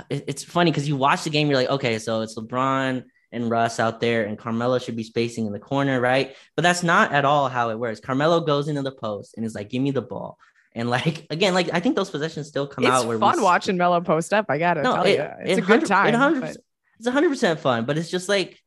it's 0.10 0.44
funny 0.44 0.72
because 0.72 0.88
you 0.88 0.96
watch 0.96 1.24
the 1.24 1.30
game 1.30 1.48
you're 1.48 1.60
like 1.60 1.70
okay 1.70 2.00
so 2.00 2.22
it's 2.22 2.36
lebron 2.36 3.04
and 3.32 3.50
Russ 3.50 3.80
out 3.80 4.00
there, 4.00 4.26
and 4.26 4.38
Carmelo 4.38 4.80
should 4.80 4.96
be 4.96 5.04
spacing 5.04 5.46
in 5.46 5.54
the 5.54 5.60
corner, 5.60 6.02
right? 6.02 6.36
But 6.56 6.64
that's 6.64 6.84
not 6.84 7.12
at 7.12 7.26
all 7.26 7.50
how 7.50 7.70
it 7.70 7.80
works. 7.80 8.00
Carmelo 8.00 8.42
goes 8.42 8.68
into 8.68 8.82
the 8.82 8.92
post 8.92 9.36
and 9.38 9.46
is 9.46 9.56
like, 9.56 9.70
"Give 9.70 9.82
me 9.82 9.92
the 9.92 10.02
ball." 10.02 10.38
And 10.74 10.90
like 10.90 11.28
again, 11.30 11.54
like 11.54 11.70
I 11.74 11.80
think 11.80 11.96
those 11.96 12.10
possessions 12.10 12.48
still 12.48 12.68
come 12.68 12.84
it's 12.84 12.92
out. 12.92 13.06
Where 13.06 13.16
it's 13.16 13.22
fun 13.22 13.38
we, 13.38 13.44
watching 13.44 13.78
Melo 13.78 14.02
post 14.02 14.34
up. 14.34 14.46
I 14.50 14.58
gotta 14.58 14.82
no, 14.82 14.96
tell 14.96 15.06
it, 15.06 15.18
you, 15.18 15.30
it's 15.42 15.58
it, 15.60 15.64
a 15.64 15.66
good 15.66 15.86
time. 15.86 16.14
It 16.14 16.42
but... 16.42 16.58
It's 17.00 17.08
hundred 17.08 17.30
percent 17.30 17.60
fun, 17.60 17.86
but 17.86 17.98
it's 17.98 18.10
just 18.10 18.28
like 18.28 18.60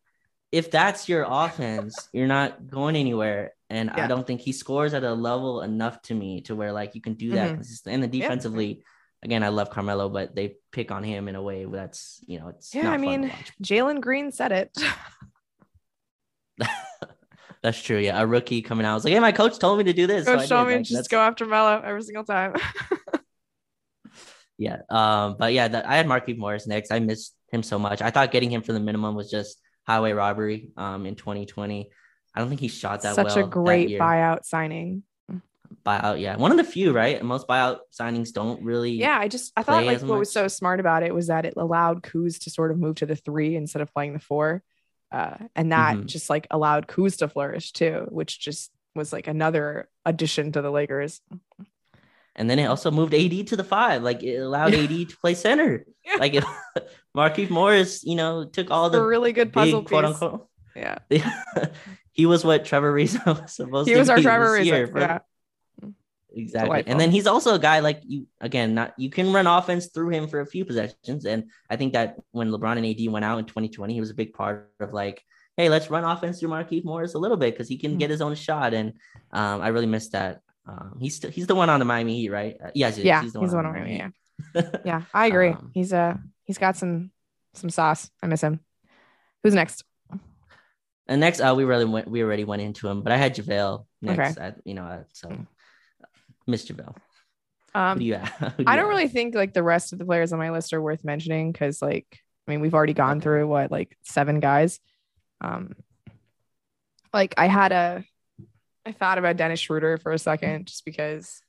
if 0.50 0.70
that's 0.70 1.08
your 1.08 1.26
offense, 1.28 2.08
you're 2.12 2.26
not 2.26 2.68
going 2.68 2.96
anywhere. 2.96 3.52
And 3.70 3.90
yeah. 3.96 4.04
I 4.04 4.06
don't 4.06 4.26
think 4.26 4.42
he 4.42 4.52
scores 4.52 4.92
at 4.92 5.02
a 5.02 5.14
level 5.14 5.62
enough 5.62 6.02
to 6.02 6.14
me 6.14 6.42
to 6.42 6.54
where 6.54 6.72
like 6.72 6.94
you 6.94 7.00
can 7.00 7.14
do 7.14 7.32
that 7.32 7.58
mm-hmm. 7.58 7.88
And 7.88 8.02
then 8.02 8.10
defensively, 8.10 8.66
yeah 8.66 8.84
again, 9.22 9.42
I 9.42 9.48
love 9.48 9.70
Carmelo, 9.70 10.08
but 10.08 10.34
they 10.34 10.56
pick 10.72 10.90
on 10.90 11.02
him 11.02 11.28
in 11.28 11.34
a 11.34 11.42
way 11.42 11.64
that's 11.64 12.20
you 12.26 12.38
know 12.38 12.48
it's 12.48 12.74
yeah. 12.74 12.90
I 12.90 12.96
mean, 12.96 13.32
Jalen 13.62 14.00
Green 14.00 14.32
said 14.32 14.52
it. 14.52 14.76
that's 17.62 17.80
true. 17.82 17.98
Yeah, 17.98 18.20
a 18.20 18.26
rookie 18.26 18.62
coming 18.62 18.84
out 18.84 18.92
I 18.92 18.94
was 18.94 19.04
like, 19.04 19.14
"Hey, 19.14 19.20
my 19.20 19.32
coach 19.32 19.58
told 19.58 19.78
me 19.78 19.84
to 19.84 19.92
do 19.92 20.06
this." 20.06 20.26
Coach 20.26 20.48
so 20.48 20.56
told 20.56 20.68
me 20.68 20.76
like, 20.76 20.84
just 20.84 21.10
go 21.10 21.20
after 21.20 21.46
Melo 21.46 21.80
every 21.84 22.02
single 22.02 22.24
time. 22.24 22.54
yeah, 24.58 24.78
um, 24.90 25.36
but 25.38 25.52
yeah, 25.52 25.68
the, 25.68 25.88
I 25.88 25.96
had 25.96 26.06
Markieff 26.06 26.38
Morris 26.38 26.66
next. 26.66 26.90
I 26.90 26.98
missed 26.98 27.34
him 27.50 27.62
so 27.62 27.78
much. 27.78 28.02
I 28.02 28.10
thought 28.10 28.32
getting 28.32 28.50
him 28.50 28.62
for 28.62 28.72
the 28.72 28.80
minimum 28.80 29.14
was 29.14 29.30
just 29.30 29.58
highway 29.86 30.12
robbery. 30.12 30.70
Um, 30.76 31.06
in 31.06 31.14
2020, 31.14 31.90
I 32.34 32.38
don't 32.38 32.48
think 32.48 32.60
he 32.60 32.68
shot 32.68 33.02
that 33.02 33.14
Such 33.14 33.26
well. 33.26 33.34
Such 33.34 33.44
a 33.44 33.48
great 33.48 33.90
buyout 33.90 34.44
signing 34.44 35.04
buyout. 35.84 36.20
Yeah, 36.20 36.36
one 36.36 36.50
of 36.50 36.56
the 36.56 36.64
few, 36.64 36.92
right? 36.92 37.22
Most 37.22 37.46
buyout 37.48 37.78
signings 37.92 38.32
don't 38.32 38.62
really. 38.62 38.92
Yeah, 38.92 39.18
I 39.18 39.28
just 39.28 39.52
I 39.56 39.62
thought 39.62 39.84
like 39.84 39.98
what 40.00 40.08
much. 40.08 40.18
was 40.20 40.32
so 40.32 40.48
smart 40.48 40.80
about 40.80 41.02
it 41.02 41.14
was 41.14 41.26
that 41.28 41.44
it 41.44 41.54
allowed 41.56 42.02
Kuz 42.02 42.42
to 42.44 42.50
sort 42.50 42.70
of 42.70 42.78
move 42.78 42.96
to 42.96 43.06
the 43.06 43.16
three 43.16 43.56
instead 43.56 43.82
of 43.82 43.92
playing 43.92 44.12
the 44.12 44.18
four. 44.18 44.62
Uh, 45.10 45.36
and 45.54 45.72
that 45.72 45.96
Mhm. 45.96 46.06
just 46.06 46.30
like 46.30 46.46
allowed 46.50 46.86
Kuz 46.88 47.18
to 47.18 47.28
flourish 47.28 47.72
too, 47.72 48.06
which 48.10 48.40
just 48.40 48.70
was 48.94 49.12
like 49.12 49.26
another 49.26 49.88
addition 50.06 50.52
to 50.52 50.62
the 50.62 50.70
Lakers. 50.70 51.20
And 52.34 52.48
then 52.48 52.58
it 52.58 52.64
also 52.64 52.90
moved 52.90 53.12
AD 53.12 53.44
to 53.48 53.56
the 53.56 53.64
five. 53.64 54.02
Like 54.02 54.22
it 54.22 54.36
allowed 54.38 54.72
AD 54.74 54.88
to 55.10 55.16
play 55.18 55.34
center. 55.34 55.84
Yeah. 56.04 56.16
Like 56.16 56.34
it, 56.34 56.44
Markieff 57.16 57.48
Morris, 57.48 58.02
you 58.02 58.16
know, 58.16 58.44
took 58.44 58.70
all 58.72 58.86
It's 58.86 58.94
the 58.96 59.04
really 59.04 59.32
good 59.32 59.52
puzzle 59.52 59.82
big 59.82 59.88
quote 59.88 60.04
piece. 60.06 60.20
unquote. 60.22 60.48
Yeah. 60.74 60.98
he 62.12 62.26
was 62.26 62.44
what 62.44 62.64
Trevor 62.64 62.92
Ariza 62.92 63.24
was 63.40 63.52
supposed 63.52 63.86
He 63.88 63.94
to 63.94 64.00
was 64.00 64.08
our 64.10 64.16
be 64.16 64.22
Trevor 64.22 64.58
this 64.58 64.66
year 64.66 64.86
Ariza. 64.88 64.90
for- 64.92 64.98
Yeah. 65.00 65.18
Exactly. 66.34 66.68
Delightful. 66.68 66.90
And 66.92 67.00
then 67.00 67.10
he's 67.10 67.26
also 67.26 67.54
a 67.54 67.58
guy 67.58 67.80
like 67.80 68.00
you 68.06 68.26
again, 68.40 68.74
not 68.74 68.94
you 68.96 69.10
can 69.10 69.32
run 69.32 69.46
offense 69.46 69.86
through 69.86 70.10
him 70.10 70.28
for 70.28 70.40
a 70.40 70.46
few 70.46 70.64
possessions. 70.64 71.24
And 71.26 71.50
I 71.68 71.76
think 71.76 71.92
that 71.92 72.18
when 72.30 72.50
LeBron 72.50 72.78
and 72.78 72.86
AD 72.86 73.12
went 73.12 73.24
out 73.24 73.38
in 73.38 73.44
2020, 73.44 73.92
he 73.92 74.00
was 74.00 74.10
a 74.10 74.14
big 74.14 74.32
part 74.32 74.70
of 74.80 74.92
like, 74.92 75.22
hey, 75.56 75.68
let's 75.68 75.90
run 75.90 76.04
offense 76.04 76.40
through 76.40 76.48
Markieff 76.50 76.84
Morris 76.84 77.14
a 77.14 77.18
little 77.18 77.36
bit 77.36 77.54
because 77.54 77.68
he 77.68 77.76
can 77.76 77.96
Mhm. 77.96 77.98
get 77.98 78.10
his 78.10 78.20
own 78.22 78.34
shot. 78.34 78.72
And 78.74 78.94
um, 79.30 79.60
I 79.60 79.68
really 79.68 79.86
missed 79.86 80.12
that. 80.12 80.40
Um, 80.66 80.96
he's 81.00 81.16
still 81.16 81.30
he's 81.30 81.46
the 81.46 81.54
one 81.54 81.68
on 81.70 81.78
the 81.80 81.84
Miami 81.84 82.16
Heat, 82.16 82.30
right? 82.30 82.56
Uh, 82.64 82.70
yes, 82.74 82.96
Yeah. 82.98 83.22
He's 83.22 83.32
the 83.32 83.40
one 83.40 83.66
on 83.66 83.84
me. 83.84 83.96
Yeah. 83.96 84.10
Yeah. 84.84 85.02
I 85.12 85.26
agree. 85.26 85.50
Um, 85.50 85.70
he's 85.74 85.92
uh 85.92 86.16
he's 86.44 86.58
got 86.58 86.76
some 86.76 87.10
some 87.54 87.68
sauce. 87.70 88.10
I 88.22 88.26
miss 88.26 88.40
him. 88.42 88.60
Who's 89.42 89.54
next? 89.54 89.84
And 91.08 91.20
next, 91.20 91.40
uh, 91.40 91.52
we 91.56 91.64
really 91.64 91.84
went, 91.84 92.08
we 92.08 92.22
already 92.22 92.44
went 92.44 92.62
into 92.62 92.88
him, 92.88 93.02
but 93.02 93.12
I 93.12 93.16
had 93.16 93.34
JaVale 93.34 93.84
next. 94.00 94.38
I, 94.38 94.54
you 94.64 94.74
know, 94.74 94.84
uh, 94.84 95.02
so. 95.12 95.36
Miss 96.46 96.64
JaVale. 96.66 96.96
Um 97.74 97.98
do 97.98 98.04
you 98.04 98.18
do 98.58 98.64
I 98.66 98.76
don't 98.76 98.88
really 98.88 99.08
think 99.08 99.34
like 99.34 99.54
the 99.54 99.62
rest 99.62 99.92
of 99.92 99.98
the 99.98 100.04
players 100.04 100.32
on 100.32 100.38
my 100.38 100.50
list 100.50 100.72
are 100.72 100.82
worth 100.82 101.04
mentioning 101.04 101.52
because 101.52 101.80
like 101.80 102.06
I 102.46 102.50
mean 102.50 102.60
we've 102.60 102.74
already 102.74 102.94
gone 102.94 103.20
through 103.20 103.46
what 103.48 103.70
like 103.70 103.96
seven 104.02 104.40
guys. 104.40 104.80
Um 105.40 105.74
like 107.12 107.34
I 107.36 107.46
had 107.46 107.72
a 107.72 108.04
I 108.84 108.92
thought 108.92 109.18
about 109.18 109.36
Dennis 109.36 109.60
Schroeder 109.60 109.96
for 109.98 110.12
a 110.12 110.18
second 110.18 110.66
just 110.66 110.84
because 110.84 111.40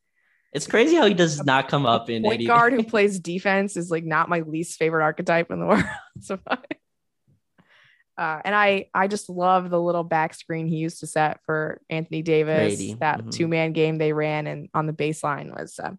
It's 0.54 0.68
crazy 0.68 0.96
how 0.96 1.06
he 1.06 1.14
does 1.16 1.44
not 1.44 1.68
come 1.68 1.86
up 1.86 2.10
in 2.10 2.24
point 2.24 2.36
any 2.36 2.46
guard 2.46 2.74
who 2.74 2.84
plays 2.94 3.20
defense 3.20 3.76
is 3.76 3.90
like 3.90 4.04
not 4.06 4.30
my 4.30 4.42
least 4.42 4.78
favorite 4.78 5.04
archetype 5.04 5.50
in 5.52 5.60
the 5.60 5.66
world. 5.72 5.84
so 6.22 6.40
uh, 8.18 8.42
and 8.46 8.54
I 8.54 8.88
I 8.94 9.08
just 9.08 9.30
love 9.30 9.70
the 9.70 9.82
little 9.82 10.04
back 10.04 10.34
screen 10.34 10.68
he 10.68 10.78
used 10.78 11.00
to 11.00 11.08
set 11.08 11.40
for 11.46 11.82
Anthony 11.90 12.22
Davis. 12.22 12.78
Brady, 12.78 12.94
That 12.96 13.22
mhm. 13.22 13.32
two 13.32 13.48
man 13.48 13.74
game 13.74 13.98
they 13.98 14.14
ran 14.14 14.48
and 14.48 14.70
on 14.74 14.86
the 14.86 14.94
baseline 14.94 15.52
was 15.56 15.80
uh, 15.80 15.92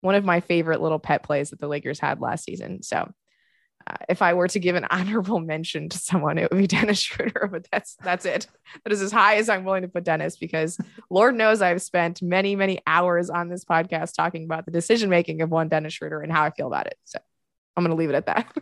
one 0.00 0.14
of 0.14 0.24
my 0.24 0.40
favorite 0.40 0.80
little 0.80 0.98
pet 0.98 1.22
plays 1.22 1.50
that 1.50 1.60
the 1.60 1.68
Lakers 1.68 1.98
had 1.98 2.20
last 2.20 2.44
season. 2.44 2.82
So 2.82 3.10
uh, 3.86 3.96
if 4.08 4.22
I 4.22 4.34
were 4.34 4.48
to 4.48 4.58
give 4.58 4.76
an 4.76 4.86
honorable 4.90 5.40
mention 5.40 5.88
to 5.88 5.98
someone, 5.98 6.38
it 6.38 6.50
would 6.50 6.58
be 6.58 6.66
Dennis 6.68 7.00
Schroeder. 7.00 7.48
But 7.50 7.66
that's 7.70 7.96
that's 8.02 8.24
it. 8.24 8.46
That 8.84 8.92
is 8.92 9.02
as 9.02 9.12
high 9.12 9.36
as 9.36 9.48
I'm 9.48 9.64
willing 9.64 9.82
to 9.82 9.88
put 9.88 10.04
Dennis 10.04 10.36
because 10.36 10.78
Lord 11.10 11.34
knows 11.34 11.62
I've 11.62 11.82
spent 11.82 12.22
many 12.22 12.54
many 12.54 12.80
hours 12.86 13.30
on 13.30 13.48
this 13.48 13.64
podcast 13.64 14.14
talking 14.14 14.44
about 14.44 14.66
the 14.66 14.72
decision 14.72 15.10
making 15.10 15.42
of 15.42 15.50
one 15.50 15.68
Dennis 15.68 15.94
Schroeder 15.94 16.20
and 16.20 16.32
how 16.32 16.44
I 16.44 16.50
feel 16.50 16.68
about 16.68 16.86
it. 16.86 16.98
So 17.04 17.18
I'm 17.76 17.84
gonna 17.84 17.96
leave 17.96 18.10
it 18.10 18.14
at 18.14 18.26
that. 18.26 18.56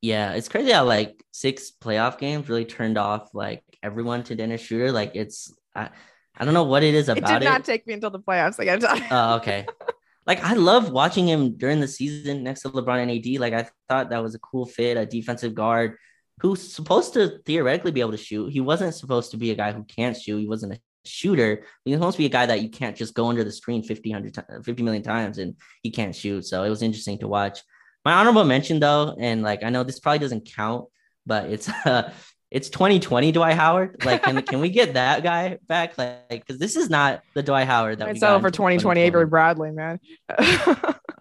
Yeah, 0.00 0.32
it's 0.32 0.48
crazy 0.48 0.70
how 0.70 0.84
like 0.84 1.24
six 1.32 1.72
playoff 1.72 2.18
games 2.18 2.48
really 2.48 2.64
turned 2.64 2.98
off 2.98 3.34
like 3.34 3.62
everyone 3.82 4.22
to 4.24 4.36
Dennis 4.36 4.60
Schroeder. 4.60 4.92
Like 4.92 5.12
it's 5.14 5.52
I, 5.74 5.90
I 6.36 6.44
don't 6.44 6.54
know 6.54 6.64
what 6.64 6.82
it 6.82 6.94
is 6.94 7.08
about 7.08 7.30
it 7.30 7.34
did 7.34 7.42
it. 7.42 7.50
not 7.50 7.64
take 7.64 7.86
me 7.86 7.94
until 7.94 8.10
the 8.10 8.20
playoffs. 8.20 8.64
Gotta. 8.64 9.06
Oh, 9.10 9.36
okay. 9.36 9.66
like 10.26 10.42
I 10.44 10.54
love 10.54 10.90
watching 10.90 11.26
him 11.26 11.56
during 11.56 11.80
the 11.80 11.88
season 11.88 12.44
next 12.44 12.62
to 12.62 12.68
LeBron 12.68 13.02
and 13.02 13.10
AD. 13.10 13.40
Like 13.40 13.54
I 13.54 13.68
thought 13.88 14.10
that 14.10 14.22
was 14.22 14.34
a 14.34 14.38
cool 14.38 14.66
fit, 14.66 14.96
a 14.96 15.04
defensive 15.04 15.54
guard 15.54 15.96
who's 16.40 16.72
supposed 16.72 17.14
to 17.14 17.40
theoretically 17.44 17.90
be 17.90 18.00
able 18.00 18.12
to 18.12 18.16
shoot. 18.16 18.52
He 18.52 18.60
wasn't 18.60 18.94
supposed 18.94 19.32
to 19.32 19.36
be 19.36 19.50
a 19.50 19.54
guy 19.56 19.72
who 19.72 19.84
can't 19.84 20.16
shoot. 20.16 20.38
He 20.38 20.46
wasn't 20.46 20.74
a 20.74 20.80
shooter. 21.04 21.64
He 21.84 21.90
was 21.90 21.98
supposed 21.98 22.16
to 22.16 22.22
be 22.22 22.26
a 22.26 22.30
guy 22.30 22.46
that 22.46 22.62
you 22.62 22.68
can't 22.68 22.96
just 22.96 23.14
go 23.14 23.26
under 23.26 23.42
the 23.42 23.50
screen 23.50 23.82
50, 23.82 24.10
100, 24.12 24.64
50 24.64 24.82
million 24.82 25.02
times 25.02 25.38
and 25.38 25.56
he 25.82 25.90
can't 25.90 26.14
shoot. 26.14 26.46
So 26.46 26.62
it 26.62 26.68
was 26.68 26.82
interesting 26.82 27.18
to 27.18 27.28
watch. 27.28 27.60
My 28.08 28.14
honorable 28.14 28.44
mention 28.44 28.80
though, 28.80 29.14
and 29.20 29.42
like 29.42 29.62
I 29.62 29.68
know 29.68 29.84
this 29.84 30.00
probably 30.00 30.20
doesn't 30.20 30.50
count, 30.56 30.86
but 31.26 31.50
it's 31.50 31.68
uh 31.84 32.10
it's 32.50 32.70
2020 32.70 33.32
Dwight 33.32 33.54
Howard. 33.54 34.02
Like, 34.02 34.22
can, 34.22 34.40
can 34.40 34.60
we 34.60 34.70
get 34.70 34.94
that 34.94 35.22
guy 35.22 35.58
back? 35.66 35.98
Like, 35.98 36.26
because 36.30 36.56
this 36.56 36.76
is 36.76 36.88
not 36.88 37.20
the 37.34 37.42
Dwight 37.42 37.66
Howard 37.66 37.98
that 37.98 38.06
we 38.06 38.12
It's 38.12 38.20
got 38.20 38.34
over 38.34 38.46
in 38.46 38.52
2020 38.54 39.02
Avery 39.02 39.26
Bradley, 39.26 39.72
man. 39.72 40.00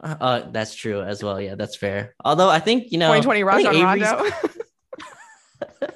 uh, 0.02 0.44
that's 0.52 0.76
true 0.76 1.02
as 1.02 1.22
well. 1.22 1.42
Yeah, 1.42 1.56
that's 1.56 1.76
fair. 1.76 2.16
Although 2.24 2.48
I 2.50 2.60
think 2.60 2.94
you 2.94 3.00
know, 3.00 3.14
2020 3.22 3.44
I 3.44 3.56
think 3.58 3.84
Rajon 3.84 4.22
Rondo. 5.82 5.92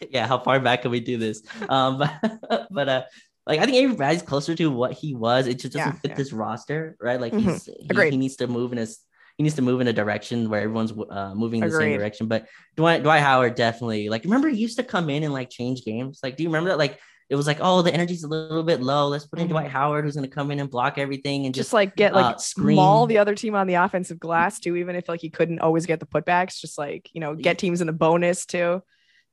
yeah, 0.10 0.26
how 0.26 0.38
far 0.40 0.58
back 0.58 0.82
can 0.82 0.90
we 0.90 0.98
do 0.98 1.16
this? 1.16 1.44
Um, 1.68 1.98
but 1.98 2.66
but 2.72 2.88
uh, 2.88 3.02
like 3.46 3.60
I 3.60 3.66
think 3.66 3.76
Avery 3.76 3.94
Bradley's 3.94 4.22
closer 4.22 4.56
to 4.56 4.68
what 4.68 4.94
he 4.94 5.14
was. 5.14 5.46
It 5.46 5.60
just 5.60 5.74
doesn't 5.74 5.92
Yeah, 5.92 6.00
fit 6.00 6.10
yeah. 6.10 6.16
this 6.16 6.32
roster, 6.32 6.96
right? 7.00 7.20
Like 7.20 7.32
Mhm. 7.32 7.40
he's 7.40 7.66
he, 7.66 8.10
he 8.10 8.16
needs 8.16 8.34
to 8.38 8.48
move 8.48 8.72
in 8.72 8.78
his 8.78 8.98
he 9.36 9.42
needs 9.42 9.56
to 9.56 9.62
move 9.62 9.80
in 9.80 9.88
a 9.88 9.92
direction 9.92 10.48
where 10.48 10.62
everyone's 10.62 10.92
uh, 11.10 11.34
moving 11.34 11.62
in 11.62 11.68
the 11.68 11.76
same 11.76 11.98
direction. 11.98 12.28
But 12.28 12.46
Dwight 12.76 13.02
Dwight 13.02 13.22
Howard 13.22 13.54
definitely 13.54 14.08
like 14.08 14.24
remember 14.24 14.48
he 14.48 14.58
used 14.58 14.76
to 14.78 14.84
come 14.84 15.10
in 15.10 15.22
and 15.22 15.32
like 15.32 15.50
change 15.50 15.84
games. 15.84 16.20
Like, 16.22 16.36
do 16.36 16.42
you 16.42 16.48
remember 16.48 16.70
that? 16.70 16.78
Like. 16.78 16.98
It 17.30 17.36
was 17.36 17.46
like, 17.46 17.56
oh, 17.62 17.80
the 17.80 17.92
energy's 17.92 18.22
a 18.22 18.28
little 18.28 18.62
bit 18.62 18.82
low. 18.82 19.08
Let's 19.08 19.26
put 19.26 19.38
in. 19.38 19.48
Dwight 19.48 19.70
Howard, 19.70 20.04
who's 20.04 20.14
going 20.14 20.28
to 20.28 20.32
come 20.32 20.50
in 20.50 20.60
and 20.60 20.68
block 20.68 20.98
everything 20.98 21.46
and 21.46 21.54
just 21.54 21.68
just 21.68 21.72
like 21.72 21.96
get 21.96 22.12
like 22.12 22.34
uh, 22.34 22.36
screen. 22.36 22.76
maul 22.76 23.06
the 23.06 23.16
other 23.16 23.34
team 23.34 23.54
on 23.54 23.66
the 23.66 23.74
offensive 23.74 24.20
glass 24.20 24.60
too, 24.60 24.76
even 24.76 24.94
if 24.94 25.08
like 25.08 25.22
he 25.22 25.30
couldn't 25.30 25.60
always 25.60 25.86
get 25.86 26.00
the 26.00 26.06
putbacks, 26.06 26.60
just 26.60 26.76
like 26.76 27.08
you 27.14 27.22
know, 27.22 27.34
get 27.34 27.58
teams 27.58 27.80
in 27.80 27.86
the 27.86 27.94
bonus 27.94 28.44
too. 28.44 28.82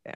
Yeah, 0.05 0.15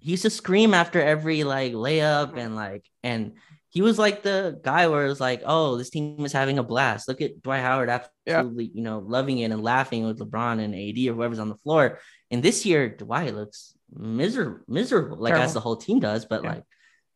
he 0.00 0.10
used 0.10 0.24
to 0.24 0.30
scream 0.30 0.74
after 0.74 1.00
every 1.00 1.44
like 1.44 1.72
layup 1.72 2.36
and 2.36 2.56
like 2.56 2.84
and 3.04 3.34
he 3.74 3.82
was 3.82 3.98
like 3.98 4.22
the 4.22 4.58
guy 4.62 4.86
where 4.86 5.04
it 5.04 5.08
was 5.08 5.20
like, 5.20 5.42
oh, 5.44 5.76
this 5.76 5.90
team 5.90 6.24
is 6.24 6.32
having 6.32 6.58
a 6.58 6.62
blast. 6.62 7.08
Look 7.08 7.20
at 7.20 7.42
Dwight 7.42 7.60
Howard 7.60 7.90
absolutely, 7.90 8.70
you 8.72 8.82
know, 8.82 9.00
loving 9.00 9.38
it 9.40 9.50
and 9.50 9.62
laughing 9.62 10.04
with 10.06 10.20
LeBron 10.20 10.60
and 10.62 10.74
AD 10.74 10.96
or 11.10 11.14
whoever's 11.16 11.40
on 11.40 11.48
the 11.48 11.56
floor. 11.56 11.98
And 12.30 12.40
this 12.40 12.64
year, 12.64 12.88
Dwight 12.88 13.34
looks 13.34 13.74
miserable, 13.92 14.60
miserable, 14.68 15.16
like 15.18 15.32
Terrible. 15.32 15.44
as 15.44 15.54
the 15.54 15.60
whole 15.60 15.76
team 15.76 15.98
does, 16.00 16.24
but 16.24 16.42
Yeah. 16.44 16.50
like 16.54 16.64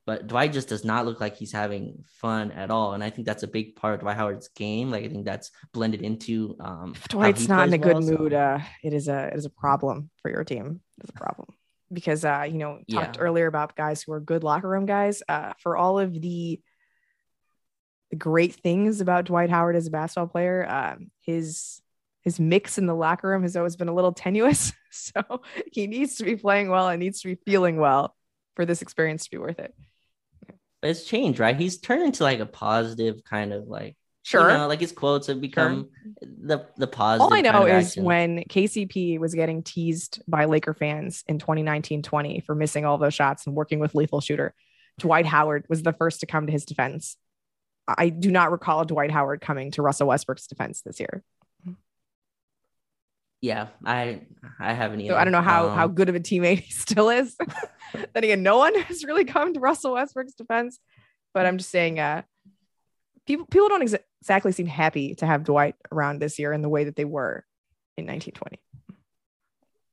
but 0.05 0.27
Dwight 0.27 0.55
just 0.55 0.69
does 0.71 0.87
not 0.87 1.05
look 1.05 1.21
like 1.21 1.37
he's 1.37 1.53
having 1.53 2.03
fun 2.23 2.51
at 2.53 2.71
all. 2.71 2.95
And 2.95 3.05
I 3.05 3.11
think 3.11 3.27
that's 3.27 3.43
a 3.43 3.47
big 3.47 3.77
part 3.77 3.93
of 3.95 4.01
Dwight 4.01 4.17
Howard's 4.17 4.49
game. 4.49 4.91
Like 4.91 5.05
I 5.05 5.09
think 5.09 5.27
that's 5.27 5.51
blended 5.75 6.01
into 6.01 6.57
um 6.61 6.95
Dwight's 7.11 7.47
not 7.47 7.69
in 7.69 7.75
a 7.75 7.79
plays 7.79 7.93
good 7.95 8.05
so- 8.05 8.17
mood, 8.19 8.33
uh, 8.33 8.59
it 8.83 8.95
is 8.95 9.07
a 9.09 9.27
it 9.27 9.35
is 9.37 9.45
a 9.45 9.51
problem 9.51 10.09
for 10.23 10.31
your 10.31 10.45
team. 10.45 10.81
It's 11.01 11.11
a 11.11 11.13
problem 11.13 11.49
because 11.93 12.25
uh, 12.25 12.47
you 12.49 12.59
know 12.59 12.79
talked 12.91 13.17
Yeah. 13.17 13.23
earlier 13.23 13.47
about 13.47 13.77
guys 13.77 14.03
who 14.03 14.13
are 14.13 14.21
good 14.21 14.45
locker 14.45 14.69
room 14.69 14.87
guys. 14.87 15.23
Uh, 15.29 15.53
for 15.61 15.77
all 15.77 15.99
of 15.99 16.13
the 16.13 16.61
the 18.11 18.17
great 18.17 18.55
things 18.55 19.01
about 19.03 19.27
Dwight 19.27 19.51
Howard 19.51 19.77
as 19.77 19.87
a 19.87 19.91
basketball 19.91 20.29
player, 20.29 20.67
um, 20.69 21.11
his 21.21 21.83
his 22.23 22.41
mix 22.41 22.79
in 22.79 22.87
the 22.87 22.95
locker 22.95 23.29
room 23.29 23.43
has 23.43 23.57
always 23.57 23.77
been 23.77 23.89
a 23.89 23.95
little 23.95 24.13
tenuous. 24.13 24.73
So 24.91 25.43
he 25.71 25.87
needs 25.87 26.17
to 26.17 26.25
be 26.25 26.35
playing 26.37 26.71
well 26.71 26.89
and 26.89 26.99
needs 26.99 27.21
to 27.21 27.29
be 27.29 27.39
feeling 27.45 27.77
well 27.77 28.17
for 28.57 28.65
this 28.65 28.81
experience 28.81 29.25
to 29.25 29.31
be 29.31 29.37
worth 29.37 29.59
it. 29.59 29.75
But 30.81 30.91
it's 30.91 31.05
changed, 31.05 31.39
right? 31.39 31.55
He's 31.55 31.79
turned 31.79 32.05
into 32.05 32.23
like 32.23 32.41
a 32.41 32.47
positive 32.47 33.23
kind 33.23 33.53
of 33.53 33.69
like 33.69 33.98
Sure. 34.29 34.51
You 34.51 34.59
know, 34.59 34.69
like 34.69 34.81
his 34.81 34.93
quotes 34.93 35.27
have 35.29 35.41
become 35.41 35.89
the 36.21 36.67
the 36.77 36.87
positive. 36.87 37.23
All 37.23 37.33
I 37.33 37.41
know 37.41 37.53
kind 37.53 37.71
of 37.71 37.77
is 37.79 37.89
action. 37.89 38.05
when 38.05 38.45
KCP 38.45 39.19
was 39.19 39.33
getting 39.35 39.63
teased 39.63 40.21
by 40.29 40.45
Laker 40.45 40.75
fans 40.75 41.25
in 41.29 41.39
2019-20 41.39 42.45
for 42.45 42.55
missing 42.55 42.85
all 42.85 42.99
those 42.99 43.15
shots 43.15 43.47
and 43.47 43.57
working 43.57 43.79
with 43.79 43.95
lethal 43.95 44.21
shooter, 44.21 44.53
Dwight 44.99 45.25
Howard 45.25 45.65
was 45.71 45.83
the 45.83 45.95
first 45.95 46.21
to 46.21 46.27
come 46.27 46.45
to 46.45 46.53
his 46.53 46.67
defense. 46.67 47.17
I 47.87 48.11
do 48.11 48.31
not 48.31 48.51
recall 48.51 48.85
Dwight 48.85 49.11
Howard 49.11 49.41
coming 49.41 49.71
to 49.71 49.81
Russell 49.81 50.09
Westbrook's 50.09 50.47
defense 50.47 50.83
this 50.83 51.01
year. 51.01 51.25
yeah, 53.41 53.69
I 53.83 54.27
I 54.61 54.75
haven't 54.75 55.01
either. 55.01 55.15
So 55.15 55.17
I 55.17 55.25
don't 55.25 55.33
know 55.33 55.41
how 55.41 55.71
how 55.71 55.87
Um, 55.87 55.95
good 55.95 56.11
of 56.11 56.17
a 56.17 56.21
teammate 56.21 56.59
he 56.67 56.71
still 56.71 57.09
is. 57.09 57.35
then 57.95 58.25
again, 58.25 58.43
no 58.43 58.59
one 58.59 58.75
has 58.75 59.05
really 59.05 59.25
come 59.25 59.55
to 59.55 59.61
Russell 59.61 59.95
Westbrook's 59.95 60.35
defense. 60.35 60.79
But 61.33 61.47
I'm 61.47 61.57
just 61.57 61.71
saying, 61.71 61.99
uh, 61.99 62.25
people 63.27 63.47
people 63.47 63.69
don't 63.71 63.81
ex- 63.83 64.05
exactly 64.23 64.53
seem 64.53 64.67
happy 64.67 65.15
to 65.17 65.27
have 65.27 65.45
Dwight 65.45 65.75
around 65.93 66.21
this 66.21 66.39
year 66.39 66.53
in 66.53 66.63
the 66.63 66.69
way 66.69 66.85
that 66.85 66.97
they 66.97 67.05
were 67.05 67.45
in 67.97 68.07
1920. 68.07 68.59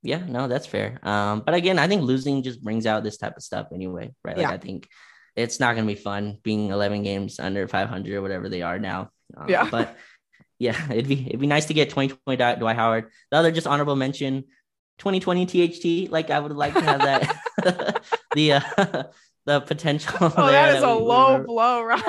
Yeah, 0.03 0.23
no, 0.27 0.47
that's 0.47 0.67
fair. 0.67 0.99
Um, 1.01 1.41
but 1.45 1.55
again, 1.55 1.79
I 1.79 1.87
think 1.87 2.03
losing 2.03 2.43
just 2.43 2.63
brings 2.63 2.85
out 2.85 3.03
this 3.03 3.17
type 3.17 3.37
of 3.37 3.43
stuff 3.43 3.67
anyway, 3.73 4.13
right? 4.23 4.37
Like 4.37 4.47
Yeah. 4.47 4.51
I 4.53 4.57
think 4.57 4.87
it's 5.35 5.59
not 5.59 5.75
gonna 5.75 5.87
be 5.87 5.95
fun 5.95 6.37
being 6.43 6.69
11 6.69 7.01
games 7.03 7.39
under 7.39 7.67
500 7.67 8.13
or 8.15 8.21
whatever 8.21 8.47
they 8.47 8.61
are 8.61 8.77
now. 8.79 9.09
Um, 9.35 9.49
Yeah. 9.49 9.67
but 9.69 9.97
yeah, 10.59 10.79
it'd 10.91 11.07
be 11.07 11.25
it'd 11.27 11.39
be 11.39 11.47
nice 11.47 11.65
to 11.65 11.73
get 11.73 11.89
2020 11.89 12.37
Dwight 12.37 12.59
Dwight 12.59 12.75
Howard. 12.75 13.09
The 13.31 13.37
other 13.37 13.51
just 13.51 13.65
honorable 13.67 13.95
mention, 13.95 14.43
2020 14.99 15.45
THT. 16.07 16.11
Like 16.11 16.29
I 16.29 16.39
would 16.39 16.51
like 16.51 16.73
to 16.75 16.81
have 16.81 17.01
that 17.01 18.03
the 18.35 18.53
uh, 18.53 19.03
the 19.45 19.61
potential. 19.61 20.15
Oh, 20.21 20.29
that 20.51 20.75
is 20.75 20.83
a 20.83 20.87
we- 20.95 21.01
we 21.01 21.07
low 21.07 21.43
blow, 21.43 21.81
Raj. 21.83 22.03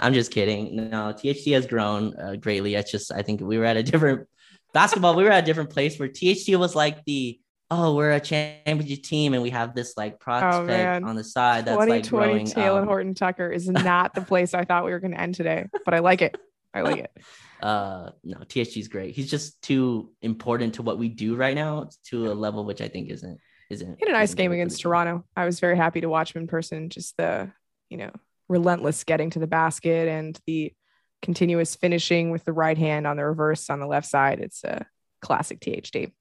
I'm 0.00 0.14
just 0.14 0.30
kidding. 0.30 0.90
No, 0.90 1.12
THT 1.12 1.48
has 1.52 1.66
grown 1.66 2.14
uh, 2.18 2.36
greatly. 2.36 2.74
It's 2.74 2.90
just 2.90 3.12
I 3.12 3.22
think 3.22 3.40
we 3.40 3.58
were 3.58 3.64
at 3.64 3.76
a 3.76 3.82
different 3.82 4.28
basketball. 4.72 5.14
We 5.14 5.24
were 5.24 5.30
at 5.30 5.44
a 5.44 5.46
different 5.46 5.70
place 5.70 5.98
where 5.98 6.08
THT 6.08 6.56
was 6.56 6.74
like 6.74 7.04
the 7.04 7.40
oh, 7.70 7.94
we're 7.94 8.12
a 8.12 8.20
championship 8.20 9.02
team 9.02 9.34
and 9.34 9.42
we 9.42 9.50
have 9.50 9.74
this 9.74 9.96
like 9.96 10.20
prospect 10.20 10.66
man. 10.68 11.04
on 11.04 11.16
the 11.16 11.24
side 11.24 11.64
that's 11.64 11.78
like 11.78 12.04
2020 12.04 12.32
growing. 12.32 12.46
Taylor 12.46 12.80
um, 12.80 12.86
Horton 12.86 13.14
Tucker 13.14 13.50
is 13.50 13.68
not 13.68 14.14
the 14.14 14.20
place 14.20 14.54
I 14.54 14.64
thought 14.64 14.84
we 14.84 14.92
were 14.92 15.00
going 15.00 15.12
to 15.12 15.20
end 15.20 15.34
today, 15.34 15.66
but 15.84 15.94
I 15.94 15.98
like 15.98 16.22
it. 16.22 16.36
I 16.72 16.82
like 16.82 16.98
it. 16.98 17.10
uh 17.62 18.10
no, 18.22 18.36
TSG's 18.38 18.88
great. 18.88 19.14
He's 19.14 19.30
just 19.30 19.60
too 19.62 20.12
important 20.20 20.74
to 20.74 20.82
what 20.82 20.98
we 20.98 21.08
do 21.08 21.34
right 21.34 21.54
now 21.54 21.88
to 22.10 22.30
a 22.30 22.34
level 22.34 22.64
which 22.64 22.82
I 22.82 22.88
think 22.88 23.10
isn't 23.10 23.38
isn't. 23.70 23.96
He 23.98 24.06
had 24.06 24.14
a 24.14 24.18
nice 24.18 24.34
game 24.34 24.52
against. 24.52 24.80
Toronto. 24.80 25.24
I 25.36 25.44
was 25.44 25.60
very 25.60 25.76
happy 25.76 26.00
to 26.02 26.08
watch 26.08 26.34
him 26.34 26.42
in 26.42 26.48
person. 26.48 26.90
Just 26.90 27.16
the, 27.16 27.50
you 27.88 27.96
know, 27.96 28.10
relentless 28.48 29.04
getting 29.04 29.30
to 29.30 29.38
the 29.38 29.46
basket 29.46 30.08
and 30.08 30.38
the 30.46 30.72
continuous 31.22 31.74
finishing 31.74 32.30
with 32.30 32.44
the 32.44 32.52
right 32.52 32.78
hand 32.78 33.06
on 33.06 33.16
the 33.16 33.24
reverse 33.24 33.70
on 33.70 33.80
the 33.80 33.86
left 33.86 34.06
side. 34.06 34.40
It's 34.40 34.62
a 34.64 34.86
classic 35.20 35.60
THT. 35.60 36.12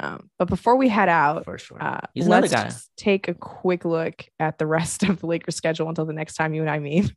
Um, 0.00 0.30
but 0.38 0.48
before 0.48 0.76
we 0.76 0.88
head 0.88 1.08
out, 1.08 1.44
for 1.44 1.58
sure. 1.58 1.82
uh, 1.82 2.00
let's 2.14 2.52
just 2.52 2.90
take 2.96 3.26
a 3.26 3.34
quick 3.34 3.84
look 3.84 4.24
at 4.38 4.58
the 4.58 4.66
rest 4.66 5.02
of 5.08 5.20
the 5.20 5.26
Lakers 5.26 5.56
schedule 5.56 5.88
until 5.88 6.06
the 6.06 6.12
next 6.12 6.34
time 6.34 6.54
you 6.54 6.60
and 6.60 6.70
I 6.70 6.78
meet. 6.78 7.12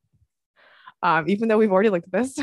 um, 1.02 1.28
even 1.28 1.48
though 1.48 1.58
we've 1.58 1.72
already 1.72 1.90
looked 1.90 2.06
at 2.06 2.12
this, 2.12 2.38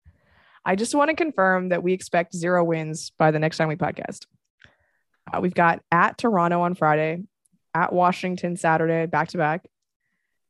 I 0.64 0.74
just 0.74 0.94
want 0.94 1.10
to 1.10 1.16
confirm 1.16 1.68
that 1.68 1.82
we 1.82 1.92
expect 1.92 2.34
zero 2.34 2.64
wins 2.64 3.12
by 3.18 3.30
the 3.30 3.38
next 3.38 3.58
time 3.58 3.68
we 3.68 3.76
podcast. 3.76 4.26
Uh, 5.32 5.40
we've 5.40 5.54
got 5.54 5.80
at 5.92 6.18
Toronto 6.18 6.62
on 6.62 6.74
Friday, 6.74 7.22
at 7.74 7.92
Washington 7.92 8.56
Saturday, 8.56 9.06
back 9.06 9.28
to 9.28 9.38
back, 9.38 9.66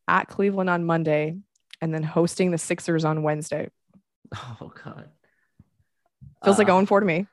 at 0.09 0.29
Cleveland 0.29 0.71
on 0.71 0.85
Monday, 0.85 1.37
and 1.81 1.93
then 1.95 2.03
hosting 2.03 2.51
the 2.51 2.59
Sixers 2.59 3.05
on 3.05 3.23
Wednesday. 3.23 3.71
Oh 4.35 4.73
god. 4.85 5.09
Feels 6.45 6.59
like 6.59 6.69
Uh, 6.69 6.73
0 6.73 6.87
4 6.87 7.01
to 7.01 7.07
me. 7.07 7.27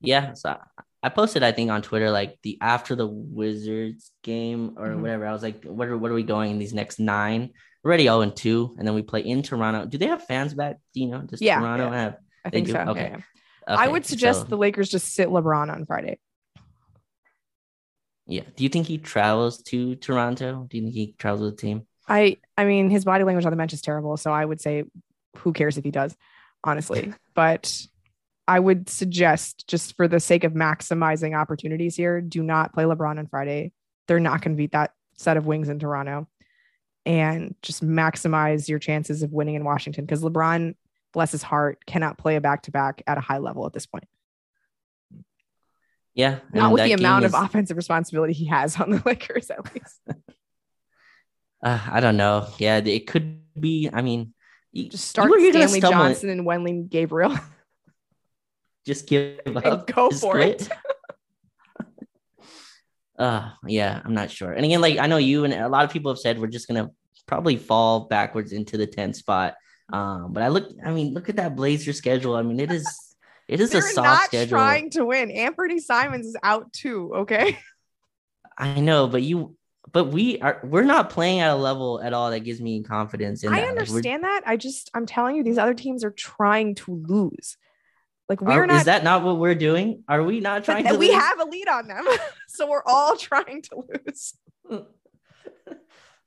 Yeah, 0.00 0.34
so 0.34 0.56
I- 1.02 1.08
posted 1.08 1.42
I 1.42 1.52
think 1.52 1.70
on 1.70 1.82
Twitter 1.82 2.10
like 2.10 2.38
the 2.42 2.58
after 2.60 2.94
the 2.94 3.06
Wizards 3.06 4.12
game 4.22 4.74
or 4.76 4.88
Mhm. 4.88 5.00
whatever. 5.00 5.26
I 5.26 5.32
was 5.32 5.42
like, 5.42 5.64
what 5.64 5.88
are 5.88 5.96
what 5.98 6.10
are 6.10 6.14
we 6.14 6.22
going 6.22 6.50
in 6.52 6.58
these 6.58 6.74
next 6.74 6.98
nine? 7.00 7.50
We're 7.82 7.90
already 7.90 8.04
0 8.04 8.20
and 8.22 8.34
2, 8.36 8.74
and 8.78 8.86
then 8.86 8.94
we 8.94 9.02
play 9.02 9.20
in 9.20 9.42
Toronto. 9.42 9.86
Do 9.86 9.98
they 9.98 10.06
have 10.08 10.24
fans 10.24 10.54
back? 10.54 10.76
Do 10.94 11.00
you 11.00 11.08
know? 11.08 11.22
Does 11.22 11.40
Yeah, 11.40 11.60
Toronto 11.60 11.90
yeah. 11.90 12.00
have 12.00 12.16
I 12.44 12.50
think 12.50 12.66
do? 12.66 12.72
so. 12.72 12.78
Okay. 12.80 13.10
Yeah, 13.10 13.16
yeah. 13.68 13.76
I 13.76 13.88
would 13.88 14.04
suggest 14.06 14.40
so- 14.42 14.46
the 14.46 14.56
Lakers 14.56 14.88
just 14.88 15.12
sit 15.14 15.28
LeBron 15.28 15.72
on 15.72 15.86
Friday. 15.86 16.18
Yeah. 18.28 18.42
Do 18.54 18.62
you 18.62 18.68
think 18.68 18.86
he 18.86 18.98
travels 18.98 19.62
to 19.64 19.96
Toronto? 19.96 20.66
Do 20.68 20.76
you 20.76 20.84
think 20.84 20.94
he 20.94 21.14
travels 21.18 21.42
with 21.42 21.56
the 21.56 21.62
team? 21.62 21.86
I 22.06 22.36
I 22.56 22.64
mean 22.64 22.90
his 22.90 23.04
body 23.04 23.24
language 23.24 23.44
on 23.44 23.50
the 23.50 23.56
bench 23.56 23.72
is 23.72 23.82
terrible, 23.82 24.16
so 24.16 24.32
I 24.32 24.44
would 24.44 24.60
say 24.60 24.84
who 25.38 25.52
cares 25.52 25.78
if 25.78 25.84
he 25.84 25.90
does, 25.90 26.16
honestly. 26.62 27.12
but 27.34 27.86
I 28.46 28.60
would 28.60 28.88
suggest 28.88 29.66
just 29.68 29.94
for 29.96 30.08
the 30.08 30.20
sake 30.20 30.44
of 30.44 30.52
maximizing 30.52 31.36
opportunities 31.36 31.96
here, 31.96 32.20
do 32.20 32.42
not 32.42 32.72
play 32.72 32.84
LeBron 32.84 33.18
on 33.18 33.26
Friday. 33.26 33.72
They're 34.06 34.20
not 34.20 34.40
going 34.40 34.56
to 34.56 34.56
beat 34.56 34.72
that 34.72 34.92
set 35.16 35.36
of 35.36 35.46
wings 35.46 35.68
in 35.68 35.78
Toronto. 35.78 36.26
And 37.04 37.54
just 37.62 37.84
maximize 37.84 38.68
your 38.68 38.78
chances 38.78 39.22
of 39.22 39.32
winning 39.32 39.54
in 39.54 39.64
Washington 39.64 40.04
because 40.04 40.22
LeBron, 40.22 40.74
bless 41.12 41.32
his 41.32 41.42
heart, 41.42 41.84
cannot 41.86 42.18
play 42.18 42.36
a 42.36 42.40
back 42.40 42.62
to 42.64 42.70
back 42.70 43.02
at 43.06 43.16
a 43.16 43.20
high 43.20 43.38
level 43.38 43.64
at 43.66 43.72
this 43.72 43.86
point. 43.86 44.04
Yeah. 46.18 46.40
Not 46.52 46.72
with 46.72 46.82
the 46.84 46.92
amount 46.92 47.24
is- 47.24 47.32
of 47.32 47.42
offensive 47.42 47.76
responsibility 47.76 48.32
he 48.32 48.46
has 48.46 48.78
on 48.80 48.90
the 48.90 49.00
Lakers, 49.06 49.50
at 49.50 49.64
least. 49.72 50.00
Uh, 51.62 51.80
I 51.90 52.00
don't 52.00 52.16
know. 52.16 52.48
Yeah, 52.58 52.78
it 52.78 53.06
could 53.06 53.40
be. 53.58 53.88
I 53.92 54.02
mean, 54.02 54.34
Just 54.74 55.06
start 55.06 55.30
Stanley 55.30 55.80
Johnson 55.80 56.28
and 56.30 56.42
Wenyen 56.46 56.88
Gabriel 56.90 57.36
Just 58.86 59.06
give 59.06 59.38
up. 59.56 59.86
go 59.86 60.10
Just 60.10 60.22
for 60.22 60.32
quit. 60.32 60.62
it. 60.62 60.68
Uh, 63.18 63.50
yeah, 63.66 64.00
I'm 64.04 64.14
not 64.14 64.30
sure. 64.30 64.52
And 64.52 64.64
again, 64.64 64.80
like 64.80 64.98
I 64.98 65.06
know 65.06 65.16
you 65.16 65.44
and 65.44 65.52
a 65.52 65.68
lot 65.68 65.84
of 65.84 65.90
people 65.90 66.12
have 66.12 66.18
said 66.20 66.38
we're 66.40 66.46
just 66.46 66.68
gonna 66.68 66.90
probably 67.26 67.56
fall 67.56 68.06
backwards 68.06 68.52
into 68.52 68.76
the 68.76 68.86
10th 68.86 69.16
spot. 69.16 69.54
Um, 69.92 70.32
but 70.32 70.42
I 70.42 70.48
look, 70.48 70.70
I 70.84 70.90
mean, 70.92 71.14
look 71.14 71.28
at 71.28 71.36
that 71.36 71.54
Blazer 71.56 71.92
schedule. 71.92 72.34
I 72.36 72.42
mean, 72.42 72.60
it 72.60 72.70
is, 72.70 72.86
it 73.48 73.60
is 73.60 73.70
They're 73.70 73.80
a 73.80 73.82
soft 73.82 74.06
not 74.06 74.24
schedule. 74.24 74.58
trying 74.58 74.90
to 74.90 75.04
win. 75.04 75.30
Anfernee 75.30 75.80
Simons 75.80 76.26
is 76.26 76.36
out 76.42 76.72
too. 76.72 77.12
Okay. 77.14 77.58
I 78.58 78.80
know, 78.80 79.06
but 79.06 79.22
you, 79.22 79.56
but 79.90 80.06
we 80.06 80.40
are, 80.40 80.60
we're 80.64 80.82
not 80.82 81.10
playing 81.10 81.40
at 81.40 81.50
a 81.50 81.56
level 81.56 82.00
at 82.02 82.12
all 82.12 82.30
that 82.30 82.40
gives 82.40 82.60
me 82.60 82.82
confidence 82.82 83.42
in 83.42 83.52
I 83.52 83.56
that. 83.56 83.60
Like, 83.60 83.70
understand 83.70 84.24
that. 84.24 84.42
I 84.46 84.56
just, 84.56 84.90
I'm 84.94 85.06
telling 85.06 85.36
you, 85.36 85.42
these 85.42 85.58
other 85.58 85.74
teams 85.74 86.04
are 86.04 86.10
trying 86.10 86.74
to 86.76 87.02
lose. 87.06 87.56
Like 88.28 88.42
we're 88.42 88.66
not. 88.66 88.76
is 88.80 88.84
that 88.84 89.04
not 89.04 89.22
what 89.22 89.38
we're 89.38 89.54
doing? 89.54 90.04
Are 90.06 90.22
we 90.22 90.40
not 90.40 90.62
trying 90.64 90.84
to? 90.84 90.98
we 90.98 91.08
lose? 91.08 91.16
have 91.16 91.40
a 91.40 91.44
lead 91.44 91.66
on 91.66 91.88
them, 91.88 92.06
so 92.48 92.68
we're 92.68 92.82
all 92.84 93.16
trying 93.16 93.62
to 93.62 93.82
lose. 93.88 94.34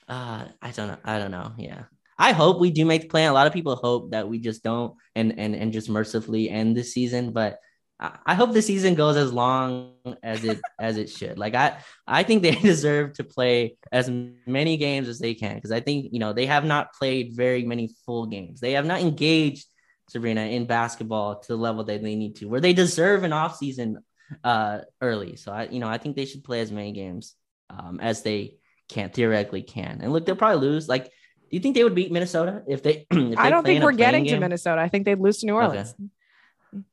uh 0.07 0.45
i 0.61 0.71
don't 0.71 0.87
know 0.87 0.97
i 1.05 1.19
don't 1.19 1.31
know 1.31 1.53
yeah 1.57 1.83
i 2.17 2.31
hope 2.31 2.59
we 2.59 2.71
do 2.71 2.85
make 2.85 3.03
the 3.03 3.07
plan 3.07 3.29
a 3.29 3.33
lot 3.33 3.47
of 3.47 3.53
people 3.53 3.75
hope 3.75 4.11
that 4.11 4.27
we 4.27 4.39
just 4.39 4.63
don't 4.63 4.95
and 5.15 5.37
and 5.39 5.55
and 5.55 5.73
just 5.73 5.89
mercifully 5.89 6.49
end 6.49 6.75
this 6.75 6.93
season 6.93 7.31
but 7.31 7.59
I- 8.01 8.33
hope 8.33 8.51
the 8.51 8.63
season 8.63 8.95
goes 8.95 9.15
as 9.15 9.31
long 9.31 9.93
as 10.23 10.43
it 10.43 10.59
as 10.79 10.97
it 10.97 11.07
should. 11.07 11.37
Like 11.37 11.53
I, 11.53 11.77
I 12.07 12.23
think 12.23 12.41
they 12.41 12.55
deserve 12.71 13.13
to 13.13 13.23
play 13.23 13.77
as 13.91 14.09
many 14.47 14.77
games 14.77 15.07
as 15.07 15.19
they 15.19 15.35
can 15.35 15.53
because 15.53 15.71
I 15.71 15.81
think 15.81 16.07
you 16.11 16.17
know 16.19 16.33
they 16.33 16.47
have 16.47 16.65
not 16.65 16.93
played 16.93 17.35
very 17.35 17.63
many 17.63 17.91
full 18.05 18.25
games. 18.25 18.59
They 18.59 18.71
have 18.71 18.87
not 18.87 19.01
engaged 19.01 19.67
Sabreena 20.11 20.51
in 20.51 20.65
basketball 20.65 21.39
to 21.39 21.47
the 21.47 21.57
level 21.57 21.83
that 21.83 22.01
they 22.01 22.15
need 22.15 22.37
to, 22.37 22.47
where 22.47 22.59
they 22.61 22.73
deserve 22.73 23.23
an 23.23 23.33
off 23.33 23.57
season 23.57 24.03
uh, 24.43 24.79
early. 25.01 25.35
So 25.35 25.51
I, 25.51 25.65
you 25.65 25.79
know, 25.79 25.87
I 25.87 25.97
think 25.97 26.15
they 26.15 26.25
should 26.25 26.43
play 26.43 26.61
as 26.61 26.71
many 26.71 26.91
games 26.91 27.35
um, 27.69 27.99
as 28.01 28.23
they 28.23 28.55
can 28.89 29.09
theoretically 29.09 29.61
can. 29.61 29.99
And 30.01 30.11
look, 30.11 30.25
they'll 30.25 30.35
probably 30.35 30.67
lose. 30.67 30.89
Like, 30.89 31.11
you 31.51 31.59
think 31.59 31.75
they 31.75 31.83
would 31.83 31.95
beat 31.95 32.11
Minnesota 32.11 32.63
if 32.67 32.81
they? 32.83 33.05
If 33.11 33.37
I 33.37 33.49
don't 33.49 33.65
think 33.65 33.83
we're 33.83 33.91
getting 33.91 34.23
playing 34.23 34.35
to? 34.35 34.39
Minnesota. 34.39 34.81
I 34.81 34.87
think 34.89 35.05
they'd 35.05 35.19
lose 35.19 35.39
to 35.39 35.45
New 35.45 35.57
Okay. 35.57 35.67
Orleans. 35.67 35.95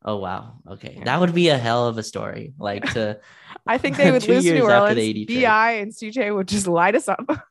Oh 0.04 0.16
wow. 0.16 0.54
Okay. 0.68 1.00
That 1.04 1.20
would 1.20 1.34
be 1.34 1.48
a 1.48 1.58
hell 1.58 1.86
of 1.86 1.98
a 1.98 2.02
story. 2.02 2.52
Like 2.58 2.84
to 2.94 3.20
I 3.66 3.78
think 3.78 3.96
they 3.96 4.10
would 4.14 4.26
lose 4.26 4.44
to 4.44 4.54
New 4.54 4.64
Orleans. 4.64 5.26
Bi 5.26 5.70
and 5.72 5.92
CJ 5.92 6.34
would 6.34 6.48
just 6.48 6.66
light 6.66 6.96
us 6.96 7.08
up. 7.08 7.24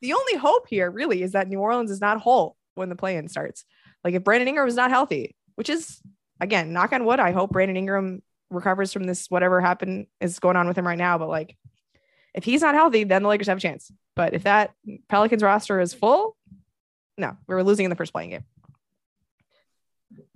the 0.00 0.12
only 0.14 0.36
hope 0.36 0.66
here 0.68 0.90
really 0.90 1.22
is 1.22 1.32
that 1.32 1.48
New 1.48 1.58
Orleans 1.60 1.90
is 1.90 2.00
not 2.00 2.20
whole 2.20 2.56
when 2.74 2.88
the 2.88 2.96
play-in 2.96 3.28
starts. 3.28 3.64
Like 4.02 4.14
if 4.14 4.24
Brandon 4.24 4.48
Ingram 4.48 4.68
is 4.68 4.76
not 4.76 4.90
healthy, 4.90 5.36
which 5.56 5.68
is 5.68 6.00
again, 6.40 6.72
knock 6.72 6.92
on 6.92 7.04
wood, 7.04 7.20
I 7.20 7.32
hope 7.32 7.52
Brandon 7.52 7.76
Ingram 7.76 8.22
recovers 8.50 8.92
from 8.92 9.04
this 9.04 9.30
whatever 9.30 9.60
happened 9.60 10.06
is 10.20 10.38
going 10.38 10.56
on 10.56 10.66
with 10.68 10.78
him 10.78 10.86
right 10.86 10.98
now. 10.98 11.18
But 11.18 11.28
like 11.28 11.56
if 12.34 12.44
he's 12.44 12.62
not 12.62 12.74
healthy, 12.74 13.04
then 13.04 13.22
the 13.22 13.28
Lakers 13.28 13.48
have 13.48 13.58
a 13.58 13.60
chance. 13.60 13.92
But 14.16 14.34
if 14.34 14.44
that 14.44 14.72
Pelicans 15.08 15.42
roster 15.42 15.80
is 15.80 15.92
full, 15.92 16.36
no, 17.18 17.36
we 17.48 17.54
were 17.54 17.62
losing 17.64 17.84
in 17.84 17.90
the 17.90 17.96
first 17.96 18.12
play-in 18.12 18.30
game. 18.30 18.44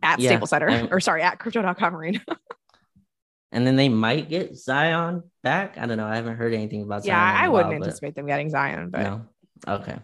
At 0.03 0.19
Yeah, 0.21 0.31
Staples 0.31 0.51
Center, 0.51 0.69
and- 0.69 0.93
or 0.93 1.01
sorry, 1.01 1.23
at 1.23 1.39
Crypto.com 1.39 1.95
Arena. 1.97 2.21
and 3.53 3.67
then 3.67 3.77
they 3.77 3.89
might 3.89 4.29
get 4.29 4.57
Zion 4.57 5.23
back. 5.43 5.79
I 5.79 5.87
don't 5.87 5.97
know. 5.97 6.07
I 6.07 6.17
haven't 6.17 6.37
heard 6.37 6.55
anything 6.55 6.83
about 6.83 7.05
yeah, 7.05 7.15
Zion. 7.15 7.37
in 7.37 7.45
I 7.45 7.49
wouldn't 7.49 7.69
while, 7.71 7.77
anticipate 7.83 8.15
them 8.15 8.27
getting 8.27 8.51
Zion, 8.51 8.91
but 8.91 9.03
No. 9.03 9.27
Okay. 9.67 9.97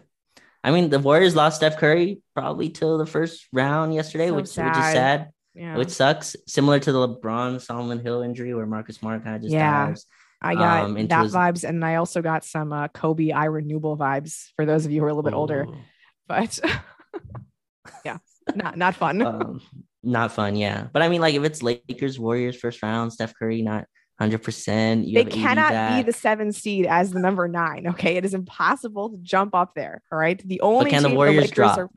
I 0.63 0.71
mean, 0.71 0.89
the 0.89 0.99
Warriors 0.99 1.35
lost 1.35 1.57
Steph 1.57 1.77
Curry 1.77 2.21
probably 2.33 2.69
till 2.69 2.97
the 2.97 3.05
first 3.05 3.47
round 3.53 3.93
yesterday, 3.93 4.27
So 4.29 4.33
which 4.35 4.41
which 4.43 4.47
is 4.49 4.53
sad. 4.55 4.93
sad, 4.93 5.29
yeah. 5.53 5.77
which 5.77 5.89
sucks. 5.89 6.35
Similar 6.47 6.79
to 6.79 6.91
the 6.91 7.07
LeBron 7.07 7.61
Solomon 7.61 7.99
Hill 7.99 8.21
injury, 8.21 8.53
where 8.55 8.65
Marcus 8.65 8.95
Smart 8.97 9.23
kind 9.23 9.35
of 9.35 9.41
just 9.43 9.53
Yeah. 9.53 9.87
dives. 9.87 10.05
I 10.41 10.55
got 10.55 10.85
um, 10.85 11.07
that 11.07 11.23
his- 11.23 11.33
vibes, 11.33 11.67
and 11.67 11.83
I 11.83 11.95
also 11.95 12.21
got 12.21 12.43
some 12.43 12.71
uh, 12.73 12.87
Kobe 12.89 13.31
Ira 13.31 13.61
Newble 13.61 13.97
vibes 13.97 14.49
for 14.55 14.65
those 14.65 14.85
of 14.85 14.91
you 14.91 14.99
who 15.01 15.05
are 15.05 15.09
a 15.09 15.13
little 15.13 15.23
bit 15.29 15.33
older. 15.35 15.65
But 16.27 16.59
yeah, 18.05 18.17
not 18.55 18.77
not 18.77 18.95
fun. 18.95 19.21
um, 19.21 19.61
not 20.03 20.31
fun, 20.31 20.55
yeah. 20.55 20.87
But 20.91 21.01
I 21.01 21.09
mean, 21.09 21.21
like 21.21 21.35
if 21.35 21.43
it's 21.43 21.63
Lakers 21.63 22.19
Warriors 22.19 22.55
first 22.55 22.83
round, 22.83 23.13
Steph 23.13 23.33
Curry 23.37 23.61
not 23.61 23.85
hundred 24.19 24.43
percent. 24.43 25.05
they 25.13 25.25
cannot 25.25 25.97
be 25.97 26.03
the 26.03 26.13
seven 26.13 26.51
seed 26.51 26.85
as 26.85 27.11
the 27.11 27.19
number 27.19 27.47
nine. 27.47 27.87
Okay, 27.87 28.15
it 28.17 28.25
is 28.25 28.33
impossible 28.33 29.09
to 29.09 29.17
jump 29.17 29.53
up 29.55 29.73
there. 29.75 30.01
All 30.11 30.17
right, 30.17 30.41
the 30.47 30.61
only 30.61 30.89
can 30.89 31.03
the 31.03 31.09
Warriors 31.09 31.35
Lakers 31.43 31.51
drop? 31.51 31.77
Are, 31.77 31.89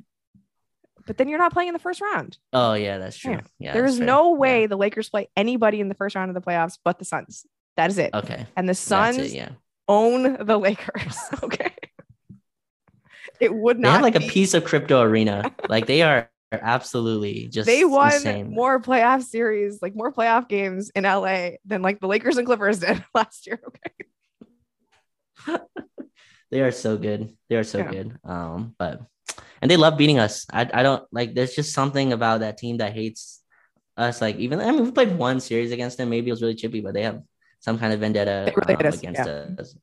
but 1.07 1.17
then 1.17 1.29
you're 1.29 1.39
not 1.39 1.53
playing 1.53 1.69
in 1.69 1.75
the 1.75 1.79
first 1.81 2.01
round. 2.01 2.37
Oh 2.53 2.75
yeah, 2.75 2.99
that's 2.99 3.17
true. 3.17 3.33
Yeah. 3.33 3.41
Yeah, 3.59 3.73
there 3.73 3.85
is 3.85 3.99
fair. 3.99 4.07
no 4.07 4.33
Yeah. 4.35 4.39
way 4.39 4.67
the 4.67 4.77
Lakers 4.77 5.09
play 5.09 5.29
anybody 5.37 5.81
in 5.81 5.89
the 5.89 5.95
first 5.95 6.17
round 6.17 6.31
of 6.31 6.35
the 6.35 6.41
playoffs 6.43 6.79
but 6.85 6.99
the 6.99 7.05
Suns. 7.05 7.47
That 7.79 7.91
is 7.91 7.99
it. 7.99 8.13
Okay, 8.13 8.45
and 8.57 8.69
the 8.69 8.75
Suns 8.75 9.19
it. 9.19 9.31
Yeah, 9.31 9.51
own 9.87 10.45
the 10.45 10.59
Lakers. 10.59 11.17
Okay. 11.45 11.73
It 13.41 13.55
would 13.55 13.77
they 13.77 13.83
not 13.85 13.93
have 13.95 14.03
like 14.03 14.17
a 14.17 14.21
piece 14.21 14.53
of 14.53 14.65
crypto 14.65 15.01
arena. 15.01 15.55
like 15.69 15.87
they 15.87 16.03
are 16.03 16.29
absolutely 16.51 17.47
just 17.47 17.67
they 17.69 17.85
won 17.85 18.13
insane. 18.15 18.51
more 18.53 18.81
playoff 18.81 19.23
series, 19.23 19.81
like 19.81 19.95
more 19.95 20.13
playoff 20.13 20.49
games 20.49 20.91
in 20.97 21.05
LA 21.05 21.51
than 21.65 21.83
like 21.83 22.01
the 22.01 22.09
Lakers 22.09 22.37
and 22.37 22.47
Clippers 22.47 22.79
did 22.85 23.05
last 23.15 23.47
year. 23.47 23.61
Okay. 23.69 25.63
They 26.51 26.61
are 26.63 26.73
so 26.73 26.97
good. 26.97 27.37
They 27.49 27.57
are 27.57 27.65
so 27.65 27.79
Yeah. 27.79 27.91
good. 27.91 28.19
Um, 28.25 28.75
but 28.77 29.03
and 29.63 29.71
they 29.71 29.77
love 29.77 29.97
beating 29.99 30.19
us. 30.19 30.47
I 30.51 30.69
I 30.73 30.83
don't 30.83 31.05
like. 31.13 31.35
There's 31.35 31.55
just 31.55 31.73
something 31.73 32.13
about 32.13 32.41
that 32.41 32.59
team 32.59 32.79
that 32.79 32.93
hates 32.93 33.41
us. 33.97 34.21
Like 34.21 34.37
even 34.37 34.59
I 34.61 34.73
mean, 34.73 34.85
we 34.85 34.91
played 34.91 35.17
one 35.17 35.39
series 35.41 35.71
against 35.71 35.99
them. 35.99 36.09
Maybe 36.11 36.29
it 36.29 36.33
was 36.33 36.43
really 36.43 36.57
chippy, 36.57 36.81
but 36.81 36.95
they 36.95 37.03
have 37.03 37.23
some 37.61 37.79
kind 37.79 37.93
of 37.93 38.01
vendetta 38.01 38.53
really 38.57 38.75
um, 38.75 38.87
us, 38.87 38.99
against 38.99 39.21
yeah. 39.27 39.47
us. 39.59 39.75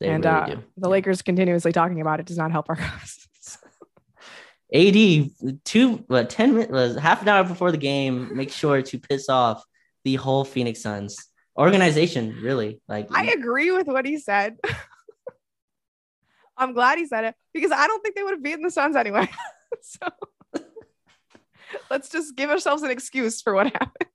They 0.00 0.08
and 0.08 0.24
really 0.24 0.52
uh, 0.52 0.56
the 0.76 0.88
Lakers 0.88 1.22
continuously 1.22 1.72
talking 1.72 2.00
about 2.00 2.20
it 2.20 2.26
does 2.26 2.38
not 2.38 2.50
help 2.50 2.68
our 2.68 2.76
cause. 2.76 3.28
AD 4.72 5.30
two 5.64 6.04
what 6.08 6.30
ten 6.30 6.54
minutes 6.54 6.72
was 6.72 6.96
half 6.96 7.22
an 7.22 7.28
hour 7.28 7.44
before 7.44 7.70
the 7.70 7.78
game. 7.78 8.36
Make 8.36 8.50
sure 8.50 8.82
to 8.82 8.98
piss 8.98 9.28
off 9.28 9.64
the 10.04 10.16
whole 10.16 10.44
Phoenix 10.44 10.82
Suns 10.82 11.28
organization. 11.56 12.38
Really, 12.42 12.80
like 12.88 13.08
I 13.12 13.26
agree 13.26 13.70
with 13.70 13.86
what 13.86 14.04
he 14.04 14.18
said. 14.18 14.56
I'm 16.56 16.72
glad 16.72 16.98
he 16.98 17.06
said 17.06 17.24
it 17.24 17.34
because 17.52 17.72
I 17.72 17.86
don't 17.86 18.02
think 18.02 18.16
they 18.16 18.22
would 18.22 18.32
have 18.32 18.42
beaten 18.42 18.62
the 18.62 18.70
Suns 18.70 18.96
anyway. 18.96 19.28
so 19.82 20.08
let's 21.90 22.08
just 22.08 22.34
give 22.36 22.50
ourselves 22.50 22.82
an 22.82 22.90
excuse 22.90 23.42
for 23.42 23.54
what 23.54 23.66
happened. 23.66 24.10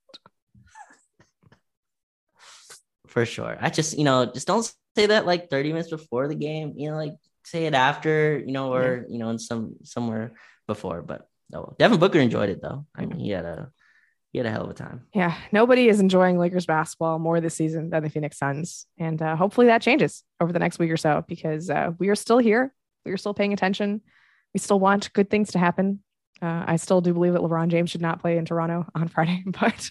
For 3.10 3.26
sure. 3.26 3.58
I 3.60 3.70
just 3.70 3.98
you 3.98 4.04
know 4.04 4.26
just 4.26 4.48
don't 4.48 4.72
say 4.96 5.08
that 5.08 5.26
like 5.26 5.50
thirty 5.50 5.70
minutes 5.70 5.90
before 5.90 6.28
the 6.28 6.36
game. 6.36 6.74
You 6.78 6.92
know, 6.92 6.98
like 6.98 7.16
say 7.44 7.66
it 7.66 7.74
after. 7.74 8.38
You 8.38 8.52
know, 8.52 8.74
or 8.74 9.06
you 9.10 9.20
know 9.20 9.30
in 9.30 9.40
some 9.40 9.76
somewhere 9.84 10.34
before. 10.68 11.02
But 11.02 11.28
no, 11.50 11.76
Devin 11.80 12.00
Booker 12.00 12.20
enjoyed 12.20 12.50
it 12.50 12.62
though. 12.62 12.86
I 12.96 13.06
mean, 13.06 13.20
he 13.20 13.32
had 13.32 13.46
a 13.46 13.72
he 14.32 14.38
had 14.38 14.46
a 14.46 14.52
hell 14.52 14.64
of 14.64 14.70
a 14.70 14.74
time. 14.74 15.08
Yeah, 15.14 15.36
nobody 15.52 15.90
is 15.90 16.00
enjoying 16.00 16.38
Lakers 16.38 16.68
basketball 16.68 17.18
more 17.18 17.42
this 17.42 17.56
season 17.56 17.90
than 17.90 18.04
the 18.04 18.10
Phoenix 18.10 18.38
Suns, 18.38 18.86
and 18.98 19.22
uh, 19.22 19.36
hopefully 19.36 19.68
that 19.68 19.82
changes 19.82 20.24
over 20.40 20.54
the 20.54 20.60
next 20.60 20.80
week 20.80 20.92
or 20.92 20.98
so 20.98 21.26
because 21.28 21.70
uh, 21.70 21.92
we 21.98 22.10
are 22.10 22.16
still 22.16 22.38
here. 22.38 22.74
We 23.06 23.12
are 23.12 23.18
still 23.18 23.34
paying 23.34 23.54
attention. 23.54 24.02
We 24.54 24.60
still 24.60 24.80
want 24.80 25.12
good 25.14 25.30
things 25.30 25.52
to 25.52 25.60
happen. 25.60 26.04
Uh, 26.42 26.64
I 26.68 26.76
still 26.78 27.02
do 27.02 27.14
believe 27.14 27.34
that 27.34 27.42
LeBron 27.42 27.68
James 27.70 27.90
should 27.90 28.02
not 28.02 28.22
play 28.22 28.38
in 28.38 28.46
Toronto 28.46 28.86
on 28.96 29.08
Friday, 29.08 29.44
but 29.48 29.90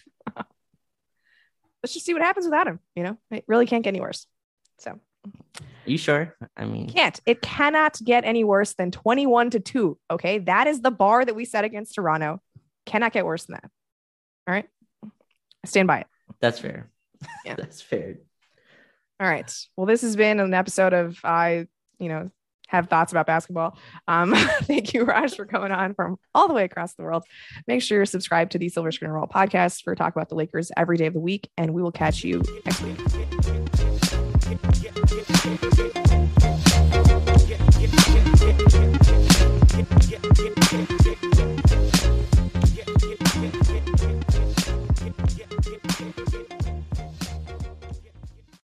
let's 1.82 1.94
just 1.94 2.06
see 2.06 2.12
what 2.12 2.22
happens 2.22 2.46
without 2.46 2.66
him. 2.66 2.80
You 2.94 3.04
know, 3.04 3.18
it 3.30 3.44
really 3.46 3.66
can't 3.66 3.82
get 3.84 3.90
any 3.90 4.00
worse. 4.00 4.26
So 4.78 4.92
Are 4.92 5.64
you 5.84 5.98
sure? 5.98 6.36
I 6.56 6.64
mean, 6.64 6.88
can't. 6.88 7.18
It 7.26 7.42
cannot 7.42 7.98
get 8.04 8.24
any 8.24 8.44
worse 8.44 8.74
than 8.74 8.90
21 8.90 9.50
to 9.50 9.60
2. 9.60 9.98
Okay. 10.10 10.38
That 10.38 10.66
is 10.66 10.80
the 10.80 10.90
bar 10.90 11.24
that 11.24 11.34
we 11.34 11.44
set 11.44 11.64
against 11.64 11.94
Toronto. 11.94 12.40
Cannot 12.86 13.12
get 13.12 13.26
worse 13.26 13.44
than 13.44 13.54
that. 13.54 13.70
All 14.46 14.54
right. 14.54 14.66
I 15.04 15.66
stand 15.66 15.88
by 15.88 16.00
it. 16.00 16.06
that's 16.40 16.58
fair. 16.58 16.90
Yeah. 17.44 17.54
that's 17.58 17.82
fair. 17.82 18.16
All 19.20 19.28
right. 19.28 19.52
Well, 19.76 19.86
this 19.86 20.02
has 20.02 20.14
been 20.16 20.38
an 20.40 20.54
episode 20.54 20.92
of 20.92 21.18
I, 21.24 21.66
you 21.98 22.08
know, 22.08 22.30
have 22.68 22.88
thoughts 22.88 23.12
about 23.12 23.26
basketball. 23.26 23.76
Um, 24.06 24.34
thank 24.62 24.94
you, 24.94 25.04
Raj, 25.04 25.34
for 25.34 25.44
coming 25.44 25.72
on 25.72 25.94
from 25.94 26.18
all 26.34 26.48
the 26.48 26.54
way 26.54 26.64
across 26.64 26.94
the 26.94 27.02
world. 27.02 27.24
Make 27.66 27.82
sure 27.82 27.98
you're 27.98 28.06
subscribed 28.06 28.52
to 28.52 28.58
the 28.58 28.68
Silver 28.68 28.92
Screen 28.92 29.10
Roll 29.10 29.26
podcast 29.26 29.82
for 29.82 29.94
talk 29.94 30.14
about 30.14 30.28
the 30.28 30.36
Lakers 30.36 30.70
every 30.76 30.96
day 30.96 31.06
of 31.06 31.14
the 31.14 31.20
week, 31.20 31.50
and 31.56 31.74
we 31.74 31.82
will 31.82 31.92
catch 31.92 32.22
you 32.24 32.42
next 32.64 32.82
week. 32.82 32.98